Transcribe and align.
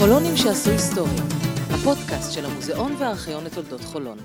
חולונים 0.00 0.36
שעשו 0.36 0.70
היסטוריה, 0.70 1.22
הפודקאסט 1.70 2.32
של 2.32 2.44
המוזיאון 2.44 2.94
והארכיון 2.98 3.44
לתולדות 3.44 3.80
חולון. 3.80 4.18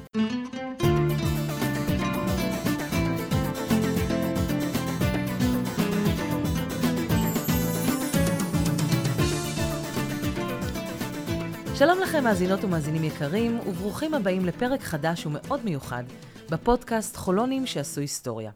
שלום 11.75 11.99
לכם 11.99 12.23
מאזינות 12.23 12.63
ומאזינים 12.63 13.03
יקרים, 13.03 13.59
וברוכים 13.67 14.13
הבאים 14.13 14.45
לפרק 14.45 14.81
חדש 14.81 15.25
ומאוד 15.25 15.65
מיוחד 15.65 16.03
בפודקאסט 16.49 17.15
חולונים 17.15 17.65
שעשו 17.65 18.01
היסטוריה. 18.01 18.51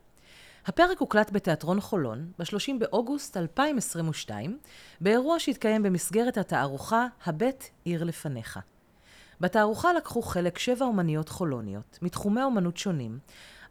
הפרק 0.65 0.99
הוקלט 0.99 1.31
בתיאטרון 1.31 1.81
חולון 1.81 2.31
ב-30 2.39 2.71
באוגוסט 2.79 3.37
2022, 3.37 4.59
באירוע 5.01 5.39
שהתקיים 5.39 5.83
במסגרת 5.83 6.37
התערוכה 6.37 7.07
"הבט 7.25 7.63
עיר 7.83 8.03
לפניך". 8.03 8.59
בתערוכה 9.41 9.93
לקחו 9.93 10.21
חלק 10.21 10.57
שבע 10.57 10.85
אומניות 10.85 11.29
חולוניות, 11.29 11.99
מתחומי 12.01 12.43
אומנות 12.43 12.77
שונים, 12.77 13.19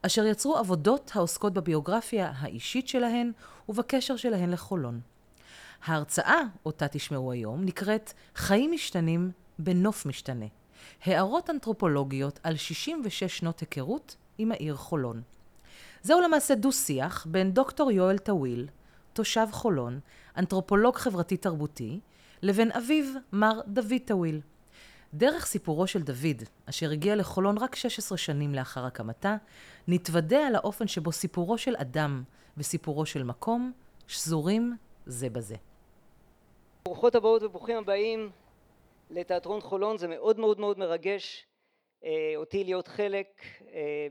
אשר 0.02 0.26
יצרו 0.26 0.56
עבודות 0.56 1.10
העוסקות 1.14 1.52
בביוגרפיה 1.52 2.32
האישית 2.36 2.88
שלהן 2.88 3.32
ובקשר 3.68 4.16
שלהן 4.16 4.50
לחולון. 4.50 5.00
ההרצאה, 5.84 6.40
אותה 6.66 6.88
תשמעו 6.88 7.32
היום, 7.32 7.64
נקראת 7.64 8.12
"חיים 8.34 8.72
משתנים 8.72 9.30
בנוף 9.58 10.06
משתנה". 10.06 10.46
הערות 11.04 11.50
אנתרופולוגיות 11.50 12.40
על 12.42 12.56
66 12.56 13.38
שנות 13.38 13.60
היכרות 13.60 14.16
עם 14.38 14.52
העיר 14.52 14.76
חולון. 14.76 15.22
זהו 16.02 16.20
למעשה 16.20 16.54
דו-שיח 16.54 17.26
בין 17.30 17.52
דוקטור 17.52 17.90
יואל 17.90 18.18
טוויל, 18.18 18.68
תושב 19.12 19.46
חולון, 19.52 20.00
אנתרופולוג 20.36 20.96
חברתי-תרבותי, 20.96 22.00
לבין 22.42 22.72
אביו, 22.72 23.04
מר 23.32 23.60
דוד 23.66 24.00
טוויל. 24.04 24.40
דרך 25.14 25.46
סיפורו 25.46 25.86
של 25.86 26.02
דוד, 26.02 26.42
אשר 26.66 26.90
הגיע 26.90 27.16
לחולון 27.16 27.58
רק 27.58 27.74
16 27.74 28.18
שנים 28.18 28.54
לאחר 28.54 28.84
הקמתה, 28.84 29.36
נתוודע 29.88 30.46
על 30.46 30.54
האופן 30.54 30.86
שבו 30.86 31.12
סיפורו 31.12 31.58
של 31.58 31.76
אדם 31.76 32.22
וסיפורו 32.56 33.06
של 33.06 33.22
מקום 33.22 33.72
שזורים 34.06 34.76
זה 35.06 35.30
בזה. 35.30 35.56
ברוכות 36.84 37.14
הבאות 37.14 37.42
וברוכים 37.42 37.76
הבאים 37.76 38.30
לתיאטרון 39.10 39.60
חולון, 39.60 39.98
זה 39.98 40.08
מאוד 40.08 40.40
מאוד 40.40 40.60
מאוד 40.60 40.78
מרגש 40.78 41.46
אה, 42.04 42.32
אותי 42.36 42.64
להיות 42.64 42.88
חלק 42.88 43.26
אה, 43.72 44.08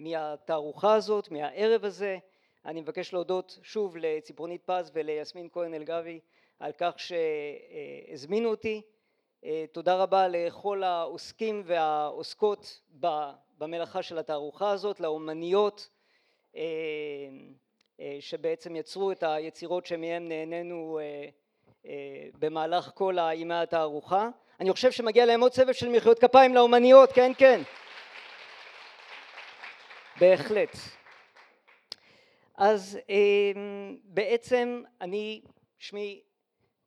מהתערוכה 0.00 0.94
הזאת, 0.94 1.30
מהערב 1.30 1.84
הזה. 1.84 2.18
אני 2.66 2.80
מבקש 2.80 3.12
להודות 3.12 3.58
שוב 3.62 3.96
לציפורנית 3.96 4.62
פז 4.64 4.90
וליסמין 4.94 5.48
כהן 5.52 5.74
אלגבי 5.74 6.20
על 6.60 6.72
כך 6.78 6.94
שהזמינו 6.96 8.48
אותי. 8.48 8.82
אה, 9.44 9.64
תודה 9.72 9.96
רבה 9.96 10.28
לכל 10.28 10.82
העוסקים 10.82 11.62
והעוסקות 11.64 12.80
במלאכה 13.58 14.02
של 14.02 14.18
התערוכה 14.18 14.70
הזאת, 14.70 15.00
לאומניות 15.00 15.88
אה, 16.56 16.62
אה, 18.00 18.16
שבעצם 18.20 18.76
יצרו 18.76 19.12
את 19.12 19.22
היצירות 19.22 19.86
שמהם 19.86 20.28
נהנינו 20.28 21.00
במהלך 22.38 22.90
כל 22.94 23.16
ימי 23.34 23.54
התערוכה. 23.54 24.28
אני 24.60 24.72
חושב 24.72 24.90
שמגיע 24.90 25.26
להם 25.26 25.40
עוד 25.40 25.52
סבב 25.52 25.72
של 25.72 25.88
מחיאות 25.88 26.18
כפיים 26.18 26.54
לאומניות, 26.54 27.12
כן 27.12 27.32
כן. 27.38 27.62
בהחלט. 30.20 30.76
אז 32.54 32.98
אמ, 33.08 33.96
בעצם 34.04 34.82
אני, 35.00 35.42
שמי 35.78 36.22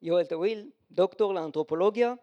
יואל 0.02 0.26
טוויל, 0.26 0.70
דוקטור 0.92 1.34
לאנתרופולוגיה, 1.34 2.14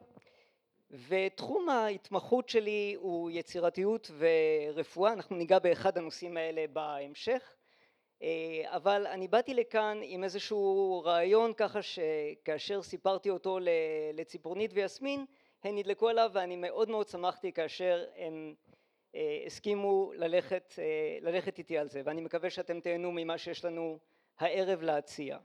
ותחום 1.08 1.68
ההתמחות 1.68 2.48
שלי 2.48 2.96
הוא 2.98 3.30
יצירתיות 3.30 4.10
ורפואה, 4.18 5.12
אנחנו 5.12 5.36
ניגע 5.36 5.58
באחד 5.58 5.98
הנושאים 5.98 6.36
האלה 6.36 6.64
בהמשך, 6.72 7.54
אה, 8.22 8.28
אבל 8.64 9.06
אני 9.06 9.28
באתי 9.28 9.54
לכאן 9.54 9.98
עם 10.02 10.24
איזשהו 10.24 11.02
רעיון 11.04 11.52
ככה 11.56 11.80
שכאשר 11.82 12.82
סיפרתי 12.82 13.30
אותו 13.30 13.58
לציפורנית 14.14 14.70
ויסמין 14.74 15.24
הן 15.64 15.78
נדלקו 15.78 16.08
עליו 16.08 16.30
ואני 16.32 16.56
מאוד 16.56 16.90
מאוד 16.90 17.08
שמחתי 17.08 17.52
כאשר 17.52 18.04
אה, 18.16 18.28
הסכימו 19.46 20.12
ללכת, 20.16 20.74
אה, 20.78 21.18
ללכת 21.20 21.58
איתי 21.58 21.78
על 21.78 21.88
זה 21.88 22.02
ואני 22.04 22.20
מקווה 22.20 22.50
שאתם 22.50 22.80
תהנו 22.80 23.12
ממה 23.12 23.38
שיש 23.38 23.64
לנו 23.64 23.98
הערב 24.38 24.82
להציע. 24.82 25.38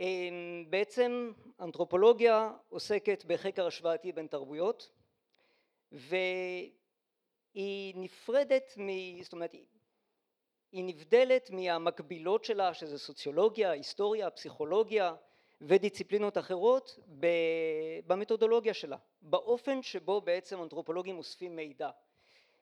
אה, 0.00 0.28
בעצם 0.70 1.32
אנתרופולוגיה 1.60 2.50
עוסקת 2.68 3.24
בחקר 3.24 3.66
השוואתי 3.66 4.12
בין 4.12 4.26
תרבויות 4.26 4.90
והיא 5.92 6.72
נפרדת, 7.94 8.74
מ, 8.78 8.88
זאת 9.22 9.32
אומרת 9.32 9.52
היא 10.72 10.84
נבדלת 10.84 11.50
מהמקבילות 11.50 12.44
שלה 12.44 12.74
שזה 12.74 12.98
סוציולוגיה, 12.98 13.70
היסטוריה, 13.70 14.30
פסיכולוגיה 14.30 15.14
ודיציפלינות 15.60 16.38
אחרות 16.38 16.98
במתודולוגיה 18.06 18.74
שלה, 18.74 18.96
באופן 19.22 19.82
שבו 19.82 20.20
בעצם 20.20 20.62
אנתרופולוגים 20.62 21.18
אוספים 21.18 21.56
מידע 21.56 21.90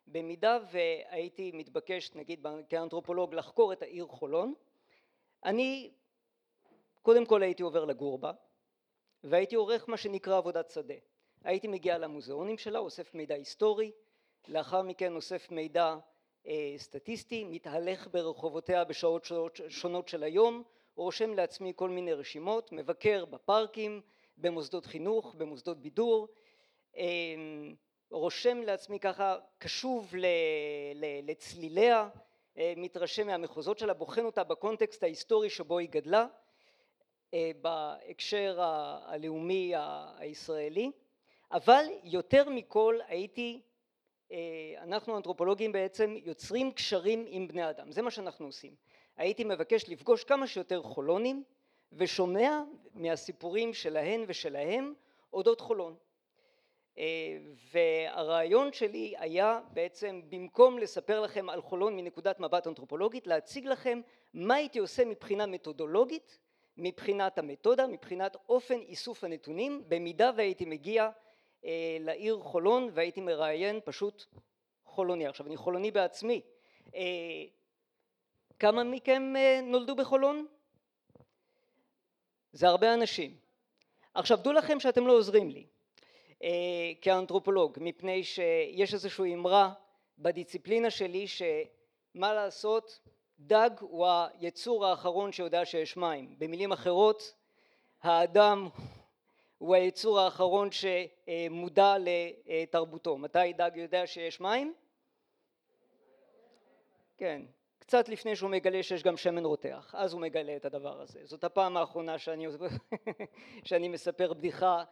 במידה 0.07 0.59
והייתי 0.71 1.53
מתבקש 1.55 2.15
נגיד 2.15 2.47
כאנתרופולוג 2.69 3.35
לחקור 3.35 3.73
את 3.73 3.83
העיר 3.83 4.07
חולון 4.07 4.55
אני 5.45 5.91
קודם 7.03 7.27
כל 7.27 7.43
הייתי 7.43 7.63
עובר 7.63 7.85
לגור 7.85 8.19
בה 8.19 8.33
והייתי 9.25 9.55
עורך 9.55 9.89
מה 9.89 9.97
שנקרא 9.97 10.37
עבודת 10.37 10.71
שדה. 10.71 10.95
הייתי 11.45 11.69
מגיע 11.69 11.99
למוזיאונים 11.99 12.59
שלה 12.59 12.79
אוסף 12.79 13.15
מידע 13.15 13.35
היסטורי 13.35 13.93
לאחר 14.49 14.83
מכן 14.83 15.15
אוסף 15.15 15.51
מידע 15.51 15.97
אה, 16.47 16.75
סטטיסטי 16.77 17.45
מתהלך 17.45 18.09
ברחובותיה 18.13 18.85
בשעות 18.85 19.25
שונות, 19.25 19.61
שונות 19.69 20.09
של 20.09 20.23
היום 20.23 20.63
רושם 20.97 21.35
לעצמי 21.35 21.73
כל 21.77 21.91
מיני 21.91 22.13
רשימות 22.13 22.73
מבקר 22.73 23.25
בפארקים 23.25 24.01
במוסדות 24.37 24.87
חינוך 24.87 25.35
במוסדות 25.35 25.79
בידור 25.79 26.29
אה, 26.97 27.05
רושם 28.11 28.63
לעצמי 28.63 29.01
ככה 29.01 29.37
קשוב 29.59 30.15
לצליליה 31.23 32.09
אה, 32.59 32.73
מתרשם 32.77 33.27
מהמחוזות 33.27 33.79
שלה 33.79 33.95
בוחן 33.95 34.25
אותה 34.25 34.45
בקונטקסט 34.45 35.03
ההיסטורי 35.03 35.51
שבו 35.51 35.79
היא 35.79 35.89
גדלה 35.89 36.27
אה, 37.35 37.51
בהקשר 37.61 38.61
הלאומי 38.61 39.73
הישראלי. 40.19 40.91
אבל 41.53 41.85
יותר 42.03 42.49
מכל 42.49 42.99
הייתי 43.07 43.61
אה, 44.33 44.39
אנחנו 44.83 45.17
אנתרופולוגים 45.17 45.73
בעצם 45.73 46.17
יוצרים 46.25 46.73
קשרים 46.73 47.25
עם 47.29 47.49
בני 47.49 47.71
אדם 47.71 47.93
זה 47.93 48.03
מה 48.03 48.11
שאנחנו 48.11 48.47
עושים. 48.47 48.75
הייתי 49.17 49.45
מבקש 49.45 49.89
לפגוש 49.89 50.25
כמה 50.25 50.47
שיותר 50.47 50.83
חולונים 50.83 51.45
ושומע 51.93 52.63
מהסיפורים 52.95 53.75
שלהן 53.75 54.25
ושלהם 54.29 54.95
אודות 55.33 55.61
חולון 55.61 55.97
והרעיון 57.73 58.73
שלי 58.73 59.15
היה 59.19 59.61
בעצם 59.71 60.21
במקום 60.29 60.79
לספר 60.79 61.21
לכם 61.21 61.51
על 61.51 61.63
חולון 61.63 61.97
מנקודת 61.97 62.41
מבט 62.41 62.67
אנתרופולוגית 62.67 63.27
להציג 63.27 63.67
לכם 63.67 64.01
מה 64.35 64.55
הייתי 64.55 64.79
עושה 64.79 65.05
מבחינה 65.05 65.47
מתודולוגית 65.47 66.39
מבחינת 66.77 67.39
המתודה 67.39 67.87
מבחינת 67.87 68.37
אופן 68.49 68.79
איסוף 68.79 69.25
הנתונים 69.25 69.85
במידה 69.89 70.31
והייתי 70.37 70.65
מגיע 70.65 71.11
אה, 71.65 71.97
לעיר 72.01 72.39
חולון 72.39 72.89
והייתי 72.93 73.21
מראיין 73.21 73.81
פשוט 73.85 74.25
חולוני. 74.85 75.27
עכשיו 75.27 75.47
אני 75.47 75.57
חולוני 75.57 75.91
בעצמי. 75.91 76.41
אה, 76.95 77.01
כמה 78.59 78.85
מכם 78.85 79.33
נולדו 79.63 79.97
בחולון? 79.97 80.47
זה 82.53 82.69
הרבה 82.69 82.95
אנשים. 82.95 83.37
עכשיו 84.15 84.39
דעו 84.43 84.53
לכם 84.53 84.81
שאתם 84.81 85.07
לא 85.07 85.13
עוזרים 85.13 85.51
לי. 85.51 85.61
אה, 85.61 85.74
כאנתרופולוג 87.01 87.79
מפני 87.81 88.25
שיש 88.25 88.95
איזושהי 88.95 89.35
אמרה 89.35 89.73
בדיציפלינה 90.19 90.91
שלי 90.91 91.27
שמה 91.27 92.35
לעשות 92.35 93.01
דג 93.39 93.71
הוא 93.81 94.07
היצור 94.41 94.87
האחרון 94.87 95.33
שיודע 95.33 95.65
שיש 95.65 95.97
מים. 95.97 96.35
במילים 96.39 96.73
אחרות 96.73 97.35
האדם 98.03 98.69
הוא 99.59 99.75
היצור 99.75 100.21
האחרון 100.21 100.69
שמודע 100.71 101.95
לתרבותו. 102.47 103.19
מתי 103.19 103.53
דג 103.53 103.71
יודע 103.75 104.07
שיש 104.07 104.41
מים? 104.41 104.75
כן 107.17 107.43
קצת 107.79 108.09
לפני 108.09 108.37
שהוא 108.37 108.51
מגלה 108.51 108.83
שיש 108.83 109.03
גם 109.03 109.17
שמן 109.17 109.45
רותח 109.45 109.95
אז 109.99 110.13
הוא 110.13 110.21
מגלה 110.21 110.57
את 110.57 110.65
הדבר 110.65 111.01
הזה. 111.01 111.21
זאת 111.25 111.45
הפעם 111.45 111.77
האחרונה 111.77 112.19
שאני, 112.19 112.47
שאני 113.65 113.89
מספר 113.89 114.33
בדיחה 114.33 114.77
אה, 114.79 114.85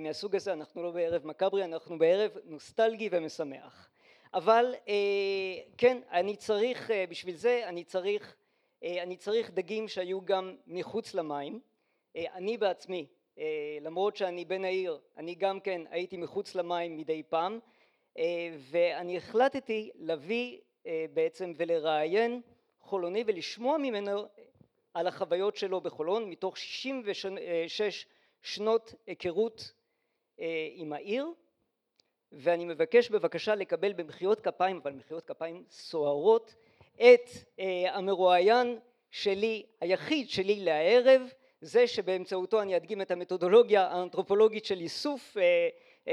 מהסוג 0.00 0.36
הזה 0.36 0.52
אנחנו 0.52 0.82
לא 0.82 0.90
בערב 0.90 1.26
מקאברי 1.26 1.64
אנחנו 1.64 1.98
בערב 1.98 2.30
נוסטלגי 2.44 3.08
ומשמח. 3.12 3.88
אבל 4.34 4.74
אה, 4.88 4.94
כן 5.78 5.98
אני 6.10 6.36
צריך 6.36 6.90
אה, 6.90 7.04
בשביל 7.08 7.34
זה 7.34 7.62
אני 7.66 7.84
צריך 7.84 8.36
אני 8.82 9.16
צריך 9.16 9.50
דגים 9.50 9.88
שהיו 9.88 10.24
גם 10.24 10.56
מחוץ 10.66 11.14
למים. 11.14 11.60
אני 12.16 12.56
בעצמי 12.56 13.06
למרות 13.80 14.16
שאני 14.16 14.44
בן 14.44 14.64
העיר 14.64 15.00
אני 15.16 15.34
גם 15.34 15.60
כן 15.60 15.82
הייתי 15.90 16.16
מחוץ 16.16 16.54
למים 16.54 16.96
מדי 16.96 17.22
פעם. 17.22 17.58
ואני 18.58 19.16
החלטתי 19.16 19.90
להביא 19.94 20.58
בעצם 21.12 21.52
ולראיין 21.56 22.40
חולוני 22.80 23.24
ולשמוע 23.26 23.78
ממנו 23.78 24.26
על 24.94 25.06
החוויות 25.06 25.56
שלו 25.56 25.80
בחולון 25.80 26.30
מתוך 26.30 26.58
66 26.58 28.06
שנות 28.44 28.94
היכרות 29.06 29.72
עם 30.74 30.92
העיר 30.92 31.26
ואני 32.32 32.64
מבקש 32.64 33.10
בבקשה 33.10 33.54
לקבל 33.54 33.92
במחיאות 33.92 34.40
כפיים 34.40 34.80
אבל 34.82 34.92
מחיאות 34.92 35.24
כפיים 35.24 35.64
סוערות 35.70 36.54
את 36.96 37.30
המרואיין 37.88 38.78
שלי 39.10 39.66
היחיד 39.80 40.30
שלי 40.30 40.60
לערב 40.64 41.22
זה 41.60 41.86
שבאמצעותו 41.86 42.62
אני 42.62 42.76
אדגים 42.76 43.02
את 43.02 43.10
המתודולוגיה 43.10 43.86
האנתרופולוגית 43.86 44.64
של 44.64 44.80
איסוף 44.80 45.36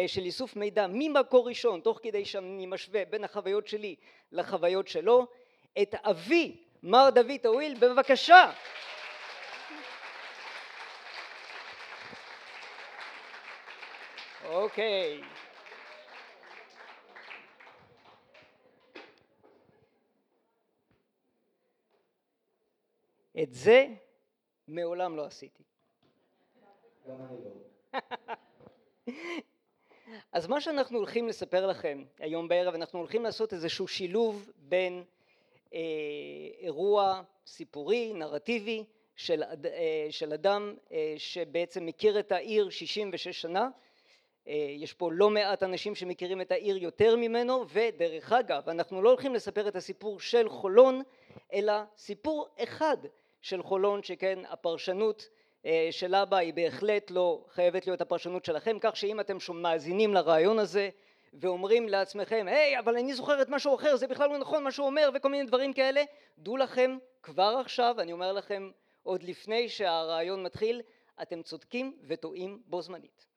של 0.07 0.21
איסוף 0.21 0.55
מידע 0.55 0.87
ממקור 0.89 1.47
ראשון 1.47 1.81
תוך 1.81 1.99
כדי 2.03 2.25
שאני 2.25 2.65
משווה 2.65 3.05
בין 3.05 3.23
החוויות 3.23 3.67
שלי 3.67 3.95
לחוויות 4.31 4.87
שלו 4.87 5.27
את 5.81 5.95
אבי 5.95 6.63
מר 6.83 7.09
דוד 7.09 7.31
טוויל 7.41 7.77
בבקשה 7.79 8.51
אוקיי 14.51 15.21
את 23.43 23.53
זה 23.53 23.87
מעולם 24.67 25.15
לא 25.15 25.25
עשיתי. 25.25 25.63
אז 30.31 30.47
מה 30.47 30.61
שאנחנו 30.61 30.97
הולכים 30.97 31.27
לספר 31.27 31.67
לכם 31.67 32.03
היום 32.19 32.47
בערב 32.47 32.73
אנחנו 32.73 32.99
הולכים 32.99 33.23
לעשות 33.23 33.53
איזשהו 33.53 33.87
שילוב 33.87 34.51
בין 34.57 35.03
אה, 35.73 35.79
אירוע 36.59 37.21
סיפורי 37.45 38.13
נרטיבי 38.13 38.83
של, 39.15 39.43
אה, 39.43 40.07
של 40.09 40.33
אדם 40.33 40.75
אה, 40.91 41.13
שבעצם 41.17 41.85
מכיר 41.85 42.19
את 42.19 42.31
העיר 42.31 42.69
66 42.69 43.41
שנה 43.41 43.69
יש 44.77 44.93
פה 44.93 45.11
לא 45.11 45.29
מעט 45.29 45.63
אנשים 45.63 45.95
שמכירים 45.95 46.41
את 46.41 46.51
העיר 46.51 46.77
יותר 46.77 47.15
ממנו 47.15 47.65
ודרך 47.69 48.31
אגב 48.31 48.69
אנחנו 48.69 49.01
לא 49.01 49.09
הולכים 49.09 49.33
לספר 49.33 49.67
את 49.67 49.75
הסיפור 49.75 50.19
של 50.19 50.49
חולון 50.49 51.01
אלא 51.53 51.73
סיפור 51.97 52.47
אחד 52.59 52.97
של 53.41 53.63
חולון 53.63 54.03
שכן 54.03 54.39
הפרשנות 54.49 55.29
אה, 55.65 55.87
של 55.91 56.15
אבא 56.15 56.37
היא 56.37 56.53
בהחלט 56.53 57.11
לא 57.11 57.45
חייבת 57.49 57.87
להיות 57.87 58.01
הפרשנות 58.01 58.45
שלכם 58.45 58.77
כך 58.81 58.97
שאם 58.97 59.19
אתם 59.19 59.37
מאזינים 59.53 60.13
לרעיון 60.13 60.59
הזה 60.59 60.89
ואומרים 61.33 61.89
לעצמכם 61.89 62.45
היי 62.49 62.79
אבל 62.79 62.97
אני 62.97 63.13
זוכר 63.13 63.41
את 63.41 63.49
משהו 63.49 63.75
אחר 63.75 63.95
זה 63.95 64.07
בכלל 64.07 64.29
לא 64.29 64.37
נכון 64.37 64.63
מה 64.63 64.71
שהוא 64.71 64.87
אומר 64.87 65.09
וכל 65.13 65.29
מיני 65.29 65.43
דברים 65.43 65.73
כאלה 65.73 66.03
דעו 66.37 66.57
לכם 66.57 66.97
כבר 67.23 67.57
עכשיו 67.61 67.95
אני 67.99 68.11
אומר 68.11 68.33
לכם 68.33 68.69
עוד 69.03 69.23
לפני 69.23 69.69
שהרעיון 69.69 70.43
מתחיל 70.43 70.81
אתם 71.21 71.41
צודקים 71.41 71.97
וטועים 72.07 72.61
בו 72.65 72.81
זמנית. 72.81 73.25
אה, 73.25 73.30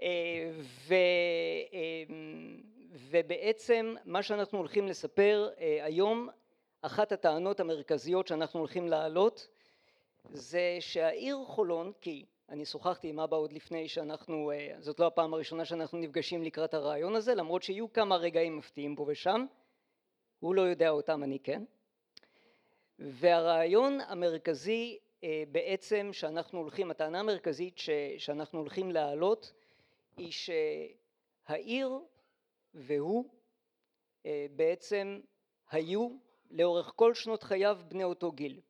ו, 0.00 0.94
אה, 1.72 2.04
ובעצם 2.92 3.94
מה 4.04 4.22
שאנחנו 4.22 4.58
הולכים 4.58 4.86
לספר 4.88 5.48
היום 5.82 6.28
אחת 6.82 7.12
הטענות 7.12 7.60
המרכזיות 7.60 8.26
שאנחנו 8.26 8.60
הולכים 8.60 8.88
להעלות 8.88 9.48
זה 10.30 10.76
שהעיר 10.80 11.38
חולון 11.46 11.92
כי 12.00 12.24
אני 12.48 12.64
שוחחתי 12.64 13.08
עם 13.08 13.20
אבא 13.20 13.36
עוד 13.36 13.52
לפני 13.52 13.88
שאנחנו 13.88 14.52
זאת 14.78 15.00
לא 15.00 15.06
הפעם 15.06 15.34
הראשונה 15.34 15.64
שאנחנו 15.64 15.98
נפגשים 15.98 16.42
לקראת 16.42 16.74
הרעיון 16.74 17.16
הזה 17.16 17.34
למרות 17.34 17.62
שיהיו 17.62 17.92
כמה 17.92 18.16
רגעים 18.16 18.56
מפתיעים 18.56 18.96
פה 18.96 19.04
ושם 19.08 19.46
הוא 20.40 20.54
לא 20.54 20.62
יודע 20.62 20.90
אותם 20.90 21.22
אני 21.22 21.38
כן. 21.38 21.62
והרעיון 22.98 24.00
המרכזי 24.00 24.98
בעצם 25.52 26.08
שאנחנו 26.12 26.58
הולכים 26.58 26.90
הטענה 26.90 27.20
המרכזית 27.20 27.78
שאנחנו 28.18 28.58
הולכים 28.58 28.90
להעלות 28.90 29.52
היא 30.16 30.32
שהעיר 30.32 31.98
והוא 32.74 33.30
בעצם 34.50 35.20
היו 35.70 36.08
לאורך 36.50 36.92
כל 36.96 37.14
שנות 37.14 37.42
חייו 37.42 37.78
בני 37.88 38.04
אותו 38.04 38.32
גיל. 38.32 38.60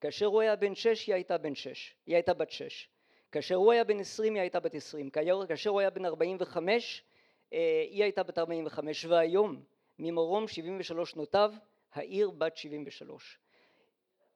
כאשר 0.00 0.26
הוא 0.26 0.40
היה 0.40 0.56
בן 0.56 0.74
שש 0.74 1.06
היא 1.06 1.14
הייתה 1.14 1.38
בן 1.38 1.54
שש 1.54 1.94
היא 2.06 2.14
הייתה 2.14 2.34
בת 2.34 2.50
שש. 2.50 2.88
כאשר 3.32 3.54
הוא 3.54 3.72
היה 3.72 3.84
בן 3.84 4.00
עשרים 4.00 4.34
היא 4.34 4.40
הייתה 4.40 4.60
בת 4.60 4.74
עשרים. 4.74 5.10
כאשר 5.48 5.70
הוא 5.70 5.80
היה 5.80 5.90
בן 5.90 6.04
ארבעים 6.04 6.36
וחמש 6.40 7.04
היא 7.50 8.02
הייתה 8.02 8.22
בת 8.22 8.38
ארבעים 8.38 8.66
וחמש. 8.66 9.04
והיום 9.04 9.62
ממרום 9.98 10.48
שבעים 10.48 10.76
ושלוש 10.80 11.10
שנותיו 11.10 11.52
העיר 11.92 12.30
בת 12.30 12.56
שבעים 12.56 12.84
ושלוש. 12.86 13.38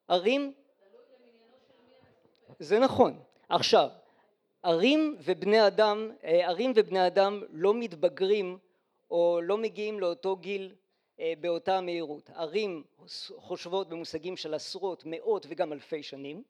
ערים 0.08 0.54
זה 2.58 2.78
נכון. 2.78 3.22
עכשיו 3.48 3.88
ערים 4.62 5.16
ובני 5.24 5.66
אדם 5.66 6.10
ערים 6.22 6.72
ובני 6.74 7.06
אדם 7.06 7.42
לא 7.50 7.74
מתבגרים 7.74 8.58
או 9.10 9.40
לא 9.42 9.58
מגיעים 9.58 10.00
לאותו 10.00 10.36
גיל 10.36 10.74
באותה 11.40 11.80
מהירות. 11.80 12.30
ערים 12.34 12.84
חושבות 13.36 13.88
במושגים 13.88 14.36
של 14.36 14.54
עשרות 14.54 15.02
מאות 15.06 15.46
וגם 15.48 15.72
אלפי 15.72 16.02
שנים 16.02 16.42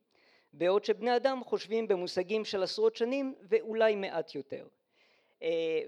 בעוד 0.52 0.84
שבני 0.84 1.16
אדם 1.16 1.44
חושבים 1.44 1.88
במושגים 1.88 2.44
של 2.44 2.62
עשרות 2.62 2.96
שנים 2.96 3.34
ואולי 3.42 3.96
מעט 3.96 4.34
יותר. 4.34 4.66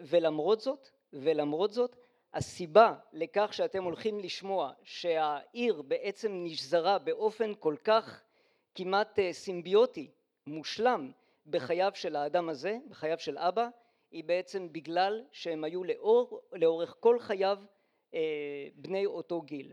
ולמרות 0.00 0.60
זאת 0.60 0.88
ולמרות 1.12 1.70
זאת 1.70 1.96
הסיבה 2.34 2.94
לכך 3.12 3.48
שאתם 3.52 3.84
הולכים 3.84 4.20
לשמוע 4.20 4.72
שהעיר 4.82 5.82
בעצם 5.82 6.32
נשזרה 6.44 6.98
באופן 6.98 7.52
כל 7.58 7.74
כך 7.84 8.22
כמעט 8.74 9.18
סימביוטי 9.32 10.10
מושלם 10.46 11.10
בחייו 11.46 11.90
של 11.94 12.16
האדם 12.16 12.48
הזה 12.48 12.78
בחייו 12.88 13.18
של 13.18 13.38
אבא 13.38 13.68
היא 14.10 14.24
בעצם 14.24 14.72
בגלל 14.72 15.24
שהם 15.32 15.64
היו 15.64 15.84
לאור, 15.84 16.40
לאורך 16.52 16.96
כל 17.00 17.18
חייו 17.20 17.58
בני 18.74 19.06
אותו 19.06 19.42
גיל. 19.42 19.72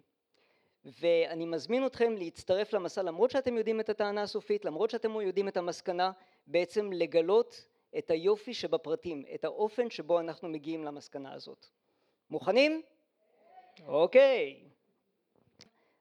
ואני 0.85 1.45
מזמין 1.45 1.85
אתכם 1.85 2.15
להצטרף 2.17 2.73
למסע 2.73 3.03
למרות 3.03 3.31
שאתם 3.31 3.57
יודעים 3.57 3.79
את 3.79 3.89
הטענה 3.89 4.21
הסופית 4.21 4.65
למרות 4.65 4.89
שאתם 4.89 5.21
יודעים 5.21 5.47
את 5.47 5.57
המסקנה 5.57 6.11
בעצם 6.47 6.91
לגלות 6.93 7.65
את 7.97 8.11
היופי 8.11 8.53
שבפרטים 8.53 9.23
את 9.35 9.43
האופן 9.43 9.89
שבו 9.89 10.19
אנחנו 10.19 10.49
מגיעים 10.49 10.83
למסקנה 10.83 11.33
הזאת. 11.33 11.67
מוכנים? 12.29 12.81
אוקיי. 13.87 14.63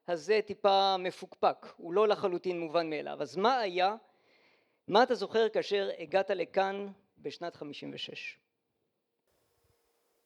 אז 0.07 0.25
זה 0.25 0.39
טיפה 0.45 0.97
מפוקפק 0.97 1.65
הוא 1.77 1.93
לא 1.93 2.07
לחלוטין 2.07 2.59
מובן 2.59 2.89
מאליו. 2.89 3.21
אז 3.21 3.37
מה 3.37 3.59
היה 3.59 3.95
מה 4.89 5.03
אתה 5.03 5.15
זוכר 5.15 5.49
כאשר 5.49 5.89
הגעת 5.99 6.29
לכאן 6.29 6.87
בשנת 7.17 7.55
חמישים 7.55 7.91
ושש? 7.93 8.37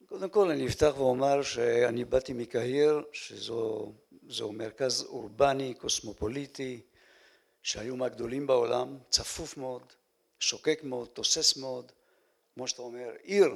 קודם 0.05 0.29
כל 0.29 0.51
אני 0.51 0.67
אפתח 0.67 0.93
ואומר 0.97 1.41
שאני 1.41 2.05
באתי 2.05 2.33
מקהיר 2.33 3.03
שזו 3.11 3.91
מרכז 4.53 5.03
אורבני 5.03 5.73
קוסמופוליטי 5.73 6.81
שהיו 7.61 7.95
מהגדולים 7.95 8.47
בעולם 8.47 8.97
צפוף 9.09 9.57
מאוד 9.57 9.83
שוקק 10.39 10.79
מאוד 10.83 11.07
תוסס 11.07 11.57
מאוד 11.57 11.91
כמו 12.53 12.67
שאתה 12.67 12.81
אומר 12.81 13.11
עיר 13.21 13.55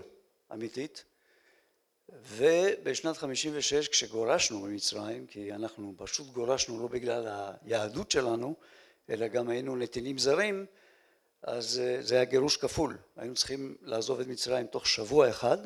אמיתית. 0.54 1.06
ובשנת 2.10 3.18
חמישים 3.18 3.54
ושש 3.56 3.88
כשגורשנו 3.88 4.60
ממצרים 4.60 5.28
כי 5.28 5.54
אנחנו 5.54 5.94
פשוט 5.98 6.28
גורשנו 6.28 6.82
לא 6.82 6.88
בגלל 6.88 7.52
היהדות 7.62 8.12
שלנו 8.12 8.56
אלא 9.10 9.28
גם 9.28 9.50
היינו 9.50 9.76
נתינים 9.76 10.18
זרים 10.18 10.66
אז 11.44 11.82
זה 12.00 12.16
היה 12.16 12.26
גירוש 12.26 12.58
כפול. 12.58 12.98
היינו 13.16 13.36
צריכים 13.36 13.78
לעזוב 13.82 14.20
את 14.20 14.28
מצרים 14.28 14.68
תוך 14.68 14.88
שבוע 14.88 15.30
אחד 15.30 15.58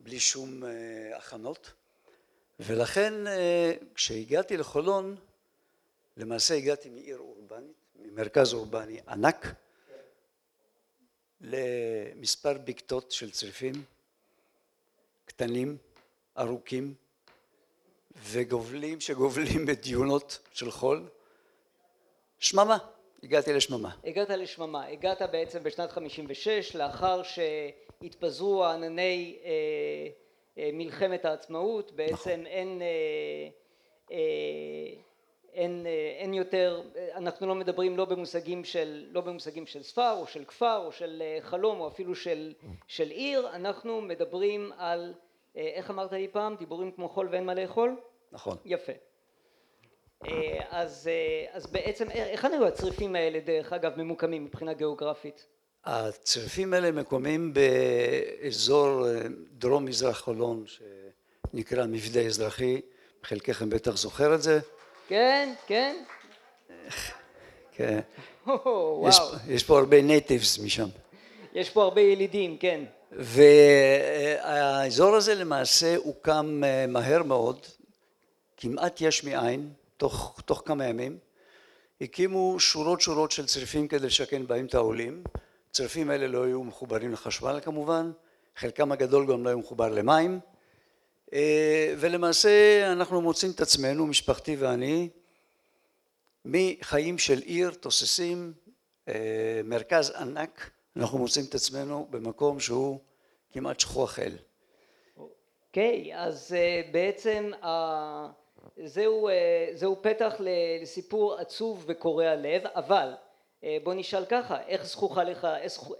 בלי 0.00 0.20
שום 0.20 0.62
הכנות. 1.16 1.72
ולכן 2.60 3.14
כשהגעתי 3.94 4.56
לחולון 4.56 5.16
למעשה 6.16 6.54
הגעתי 6.54 6.90
מעיר 6.90 7.18
אורבנית 7.18 7.76
ממרכז 7.94 8.54
אורבני 8.54 9.00
ענק 9.08 9.46
למספר 11.40 12.58
בקתות 12.58 13.12
של 13.12 13.30
צריפים 13.30 13.84
קטנים 15.24 15.76
ארוכים 16.38 16.94
וגובלים 18.22 19.00
שגובלים 19.00 19.66
בדיונות 19.66 20.38
של 20.52 20.70
חול. 20.70 21.08
שממה 22.38 22.78
הגעתי 23.22 23.52
לשממה 23.52 23.90
הגעת 24.04 24.30
לשממה 24.30 24.86
הגעת 24.86 25.22
בעצם 25.22 25.62
בשנת 25.62 25.90
חמישים 25.90 26.24
ושש 26.28 26.76
לאחר 26.76 27.22
שהתפזרו 27.22 28.64
ענני 28.64 29.38
מלחמת 30.56 31.24
העצמאות 31.24 31.92
בעצם 31.92 32.42
אין 32.46 32.82
אין 36.18 36.34
יותר 36.34 36.82
אנחנו 37.14 37.46
לא 37.46 37.54
מדברים 37.54 37.96
לא 37.96 38.04
במושגים 38.04 38.64
של, 38.64 39.06
לא 39.10 39.20
במושגים 39.20 39.66
של 39.66 39.82
ספר 39.82 40.12
או 40.12 40.26
של 40.26 40.44
כפר 40.44 40.82
או 40.86 40.92
של 40.92 41.22
אה, 41.24 41.38
חלום 41.40 41.80
או 41.80 41.88
אפילו 41.88 42.14
של, 42.14 42.52
של 42.86 43.10
עיר, 43.10 43.48
אנחנו 43.54 44.00
מדברים 44.00 44.72
על, 44.78 45.14
אה, 45.56 45.62
איך 45.62 45.90
אמרת 45.90 46.12
לי 46.12 46.28
פעם, 46.28 46.56
דיבורים 46.56 46.92
כמו 46.92 47.08
חול 47.08 47.28
ואין 47.30 47.46
מה 47.46 47.54
לאכול? 47.54 47.96
נכון. 48.32 48.56
יפה. 48.64 48.92
אז, 50.70 51.10
אז 51.52 51.66
בעצם 51.66 52.08
היכן 52.08 52.52
היו 52.52 52.66
הצריפים 52.66 53.16
האלה 53.16 53.40
דרך 53.40 53.72
אגב 53.72 53.92
ממוקמים 53.96 54.44
מבחינה 54.44 54.72
גיאוגרפית? 54.72 55.46
הצריפים 55.84 56.74
האלה 56.74 56.90
מקומים 56.90 57.54
באזור 57.54 59.06
דרום 59.52 59.84
מזרח 59.84 60.20
חולון 60.20 60.64
שנקרא 60.66 61.86
מבדה 61.86 62.20
אזרחי, 62.20 62.80
חלקכם 63.22 63.70
בטח 63.70 63.96
זוכר 63.96 64.34
את 64.34 64.42
זה. 64.42 64.60
כן, 65.08 65.54
כן. 65.66 65.96
כן. 67.72 68.00
יש, 69.48 69.64
פה 69.64 69.78
הרבה 69.78 70.02
נייטיבס 70.02 70.58
משם. 70.58 70.88
יש 71.54 71.70
פה 71.70 71.82
הרבה 71.82 72.00
ילידים, 72.00 72.58
כן. 72.58 72.84
והאזור 73.12 75.16
הזה 75.16 75.34
למעשה 75.34 75.96
הוקם 75.96 76.60
אה, 76.64 76.86
מהר 76.86 77.22
מאוד, 77.22 77.66
כמעט 78.56 79.00
יש 79.00 79.24
מאין, 79.24 79.70
תוך, 80.00 80.40
תוך 80.44 80.62
כמה 80.66 80.86
ימים. 80.86 81.18
הקימו 82.00 82.60
שורות 82.60 83.00
שורות 83.00 83.30
של 83.30 83.46
צריפים 83.46 83.88
כדי 83.88 84.06
לשכן 84.06 84.46
בהם 84.46 84.66
את 84.66 84.74
העולים. 84.74 85.24
הצריפים 85.70 86.10
האלה 86.10 86.26
לא 86.26 86.44
היו 86.44 86.64
מחוברים 86.64 87.12
לחשמל 87.12 87.60
כמובן, 87.62 88.12
חלקם 88.56 88.92
הגדול 88.92 89.26
גם 89.26 89.44
לא 89.44 89.48
היו 89.48 89.58
מחובר 89.58 89.88
למים. 89.88 90.40
אה, 91.32 91.94
ולמעשה 91.98 92.82
אנחנו 92.92 93.20
מוצאים 93.20 93.52
את 93.52 93.60
עצמנו, 93.60 94.06
משפחתי 94.06 94.56
ואני, 94.56 95.08
מחיים 96.44 97.18
של 97.18 97.38
עיר 97.38 97.70
תוססים, 97.70 98.52
אה, 99.08 99.60
מרכז 99.64 100.10
ענק, 100.10 100.70
אנחנו 100.96 101.18
מוצאים 101.18 101.44
את 101.48 101.54
עצמנו 101.54 102.06
במקום 102.10 102.60
שהוא 102.60 103.00
כמעט 103.52 103.80
שכוח 103.80 104.18
אל. 104.18 104.36
אוקיי, 105.16 106.12
okay, 106.12 106.16
אז 106.16 106.56
uh, 106.56 106.92
בעצם 106.92 107.50
uh, 107.62 107.66
זהו, 108.84 109.28
uh, 109.28 109.32
זהו 109.74 110.02
פתח 110.02 110.34
לסיפור 110.38 111.34
עצוב 111.34 111.84
וקורע 111.88 112.34
לב, 112.34 112.62
אבל 112.74 113.12
uh, 113.60 113.64
בוא 113.84 113.94
נשאל 113.94 114.24
ככה, 114.24 114.56
איך 114.68 114.84
זכורה 114.86 115.24
לך, 115.24 115.46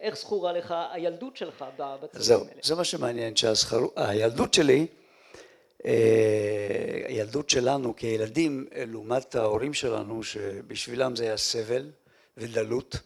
איך 0.00 0.16
זכורה 0.16 0.52
לך 0.52 0.74
הילדות 0.92 1.36
שלך 1.36 1.64
בצדדים 1.78 2.10
האלה? 2.12 2.24
זהו, 2.24 2.44
זה 2.62 2.74
מה 2.74 2.84
שמעניין, 2.84 3.34
שהילדות 3.36 4.54
שלי 4.54 4.86
אה, 5.86 7.02
הילדות 7.06 7.50
שלנו 7.50 7.96
כילדים 7.96 8.66
לעומת 8.76 9.34
ההורים 9.34 9.74
שלנו 9.74 10.22
שבשבילם 10.22 11.16
זה 11.16 11.24
היה 11.24 11.36
סבל 11.36 11.90
ודלות 12.36 12.96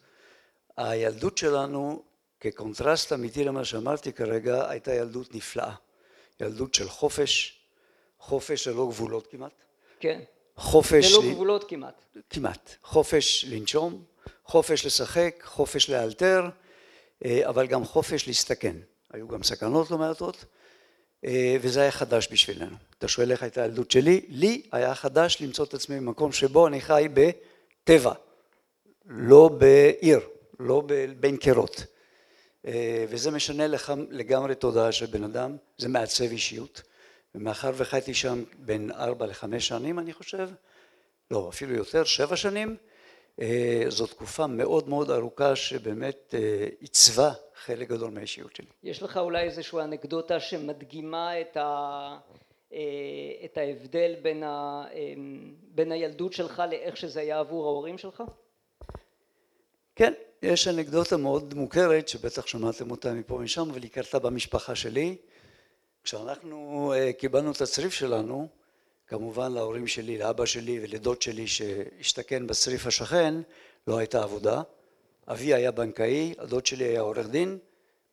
הילדות 0.76 1.38
שלנו 1.38 2.02
כקונטרסט 2.40 3.12
אמיתי 3.12 3.44
למה 3.44 3.64
שאמרתי 3.64 4.12
כרגע 4.12 4.70
הייתה 4.70 4.94
ילדות 4.94 5.34
נפלאה 5.34 5.74
ילדות 6.40 6.74
של 6.74 6.88
חופש 6.88 7.60
חופש 8.24 8.68
ללא 8.68 8.86
גבולות 8.86 9.26
כמעט 9.26 9.52
כן 10.00 10.20
חופש 10.56 11.12
ללא 11.12 11.32
גבולות 11.32 11.68
כמעט 11.68 12.04
כמעט 12.30 12.74
חופש 12.82 13.44
לנשום 13.48 14.04
חופש 14.44 14.86
לשחק 14.86 15.42
חופש 15.44 15.90
לאלתר 15.90 16.48
אה, 17.24 17.48
אבל 17.48 17.66
גם 17.66 17.84
חופש 17.84 18.26
להסתכן 18.26 18.76
היו 19.12 19.28
גם 19.28 19.42
סכנות 19.42 19.90
לא 19.90 19.98
מעטות 19.98 20.44
אה, 21.24 21.56
וזה 21.60 21.80
היה 21.80 21.90
חדש 21.90 22.28
בשבילנו. 22.32 22.76
אתה 22.98 23.08
שואל 23.08 23.32
איך 23.32 23.42
הייתה 23.42 23.62
הילדות 23.62 23.90
שלי? 23.90 24.20
לי 24.28 24.62
היה 24.72 24.94
חדש 24.94 25.36
למצוא 25.40 25.64
את 25.64 25.74
עצמי 25.74 25.96
במקום 25.96 26.32
שבו 26.32 26.66
אני 26.66 26.80
חי 26.80 27.08
בטבע, 27.14 28.12
לא 29.06 29.48
בעיר, 29.48 30.20
לא 30.60 30.82
בין 31.20 31.36
קירות. 31.36 31.84
אה, 32.66 33.04
וזה 33.08 33.30
משנה 33.30 33.66
לגמרי 34.10 34.54
תודעה 34.54 34.92
של 34.92 35.06
בן 35.06 35.24
אדם, 35.24 35.56
זה 35.78 35.88
מעצב 35.88 36.24
אישיות. 36.24 36.82
ומאחר 37.34 37.70
וחייתי 37.74 38.14
שם 38.14 38.44
בין 38.58 38.90
ארבע 38.90 39.26
לחמש 39.26 39.68
שנים 39.68 39.98
אני 39.98 40.12
חושב, 40.12 40.48
לא 41.30 41.48
אפילו 41.48 41.74
יותר, 41.74 42.04
שבע 42.04 42.36
שנים, 42.36 42.76
אה, 43.40 43.84
זו 43.88 44.06
תקופה 44.06 44.46
מאוד 44.46 44.88
מאוד 44.88 45.10
ארוכה 45.10 45.56
שבאמת 45.56 46.34
עיצבה 46.80 47.32
חלק 47.54 47.88
גדול 47.88 48.10
מהאישיות 48.10 48.56
שלי. 48.56 48.66
יש 48.82 49.02
לך 49.02 49.16
אולי 49.16 49.42
איזושהי 49.42 49.80
אנקדוטה 49.80 50.40
שמדגימה 50.40 51.40
את, 51.40 51.56
ה, 51.56 52.18
אה, 52.72 52.78
את 53.44 53.58
ההבדל 53.58 54.14
בין, 54.22 54.42
ה, 54.42 54.84
אה, 54.92 55.14
בין 55.74 55.92
הילדות 55.92 56.32
שלך 56.32 56.62
לאיך 56.70 56.96
שזה 56.96 57.20
היה 57.20 57.38
עבור 57.38 57.64
ההורים 57.64 57.98
שלך? 57.98 58.22
כן, 59.96 60.12
יש 60.42 60.68
אנקדוטה 60.68 61.16
מאוד 61.16 61.54
מוכרת 61.54 62.08
שבטח 62.08 62.46
שמעתם 62.46 62.90
אותה 62.90 63.12
מפה 63.12 63.34
ומשם 63.34 63.70
אבל 63.70 63.82
היא 63.82 63.90
קרתה 63.90 64.18
במשפחה 64.18 64.74
שלי 64.74 65.16
כשאנחנו 66.04 66.92
אה, 66.96 67.12
קיבלנו 67.12 67.52
את 67.52 67.60
הצריף 67.60 67.92
שלנו 67.92 68.48
כמובן 69.06 69.52
להורים 69.52 69.86
שלי, 69.86 70.18
לאבא 70.18 70.46
שלי 70.46 70.80
ולדוד 70.82 71.22
שלי 71.22 71.46
שהשתכן 71.46 72.46
בצריף 72.46 72.86
השכן 72.86 73.34
לא 73.86 73.98
הייתה 73.98 74.22
עבודה 74.22 74.62
אבי 75.28 75.54
היה 75.54 75.70
בנקאי, 75.70 76.34
הדוד 76.38 76.66
שלי 76.66 76.84
היה 76.84 77.00
עורך 77.00 77.26
דין 77.26 77.58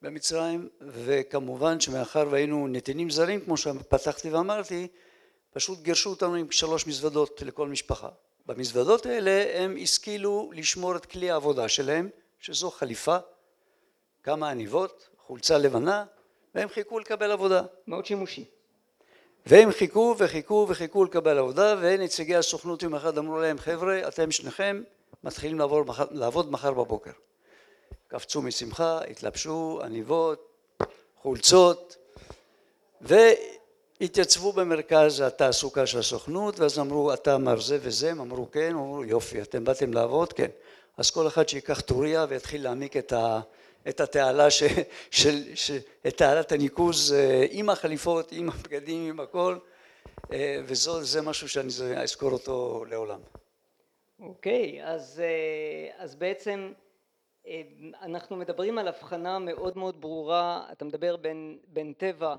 במצרים 0.02 0.70
וכמובן 0.82 1.80
שמאחר 1.80 2.28
והיינו 2.30 2.68
נתינים 2.68 3.10
זרים 3.10 3.42
כמו 3.42 3.58
שפתחתי 3.58 4.30
ואמרתי 4.30 4.88
פשוט 5.54 5.82
גירשו 5.82 6.10
אותנו 6.10 6.36
עם 6.36 6.52
שלוש 6.52 6.88
מזוודות 6.88 7.42
לכל 7.42 7.68
משפחה. 7.68 8.10
במזוודות 8.46 9.06
האלה 9.06 9.64
הם 9.64 9.78
השכילו 9.82 10.52
לשמור 10.56 10.96
את 10.96 11.06
כלי 11.06 11.32
העבודה 11.32 11.70
שלהם 11.70 12.10
שזו 12.40 12.72
חליפה, 12.72 13.18
כמה 14.24 14.50
עניבות, 14.50 15.10
חולצה 15.18 15.58
לבנה 15.58 16.06
והם 16.56 16.70
חיכו 16.70 17.00
לקבל 17.00 17.32
עבודה. 17.32 17.62
מאוד 17.88 18.06
שימושי. 18.06 18.46
והם 19.46 19.72
חיכו 19.72 20.16
וחיכו 20.18 20.66
וחיכו 20.70 21.04
לקבל 21.04 21.38
עבודה 21.38 21.76
ונציגי 21.82 22.36
הסוכנות 22.36 22.84
יום 22.84 22.96
אחד 22.96 23.18
אמרו 23.18 23.40
להם 23.40 23.58
חבר'ה 23.58 24.08
אתם 24.08 24.32
שניכם 24.32 24.82
מתחילים 25.24 25.60
לעבור, 25.60 25.84
לעבוד 26.12 26.52
מחר 26.52 26.74
בבוקר. 26.74 27.12
קפצו 28.08 28.42
משמחה, 28.42 29.00
התלבשו, 29.10 29.80
עניבות, 29.84 30.52
חולצות 31.22 31.98
והתייצבו 33.02 34.52
במרכז 34.52 35.22
התעסוקה 35.22 35.86
של 35.86 36.00
הסוכנות 36.00 36.60
ואז 36.60 36.80
אמרו 36.80 37.14
אתה 37.14 37.38
מר 37.38 37.60
זה 37.60 37.78
וזה, 37.82 38.12
הם 38.12 38.20
אמרו 38.20 38.52
כן, 38.52 38.72
אמרו 38.72 39.04
יופי 39.04 39.42
אתם 39.42 39.64
באתם 39.64 39.94
לעבוד? 39.94 40.34
כן. 40.34 40.50
אז 40.98 41.12
כל 41.12 41.28
אחד 41.28 41.50
שיקח 41.50 41.82
טוריה 41.82 42.26
ויתחיל 42.30 42.64
להעמיק 42.64 42.98
את, 42.98 43.14
ה, 43.14 43.40
את 43.90 44.00
התעלה, 44.00 44.50
ש, 44.50 44.64
של, 45.12 45.56
ש, 45.56 45.72
את 46.08 46.18
תעלת 46.18 46.52
הניקוז 46.52 47.14
אה, 47.14 47.46
עם 47.52 47.70
החליפות, 47.70 48.32
עם 48.32 48.50
הבגדים, 48.50 49.10
עם 49.10 49.20
הכל 49.20 49.58
אה, 50.34 50.62
וזה 50.64 51.22
משהו 51.22 51.50
שאני 51.50 51.68
אזכור 51.98 52.32
אותו 52.32 52.86
לעולם. 52.90 53.20
אוקיי, 54.20 54.86
אז, 54.86 55.22
אה, 55.24 56.04
אז 56.04 56.16
בעצם 56.16 56.74
אנחנו 58.02 58.36
מדברים 58.36 58.78
על 58.78 58.88
הבחנה 58.88 59.40
מאוד 59.40 59.78
מאוד 59.78 60.02
ברורה, 60.02 60.68
אתה 60.72 60.86
מדבר 60.86 61.16
בין, 61.16 61.60
בין 61.68 61.94
טבע, 61.94 62.36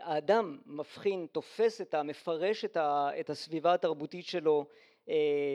האדם 0.00 0.58
מבחין, 0.66 1.26
תופס 1.32 1.80
את 1.80 1.94
ה... 1.94 2.02
מפרש 2.02 2.64
את, 2.64 2.76
ה, 2.76 3.10
את 3.20 3.30
הסביבה 3.30 3.74
התרבותית 3.74 4.26
שלו 4.26 4.66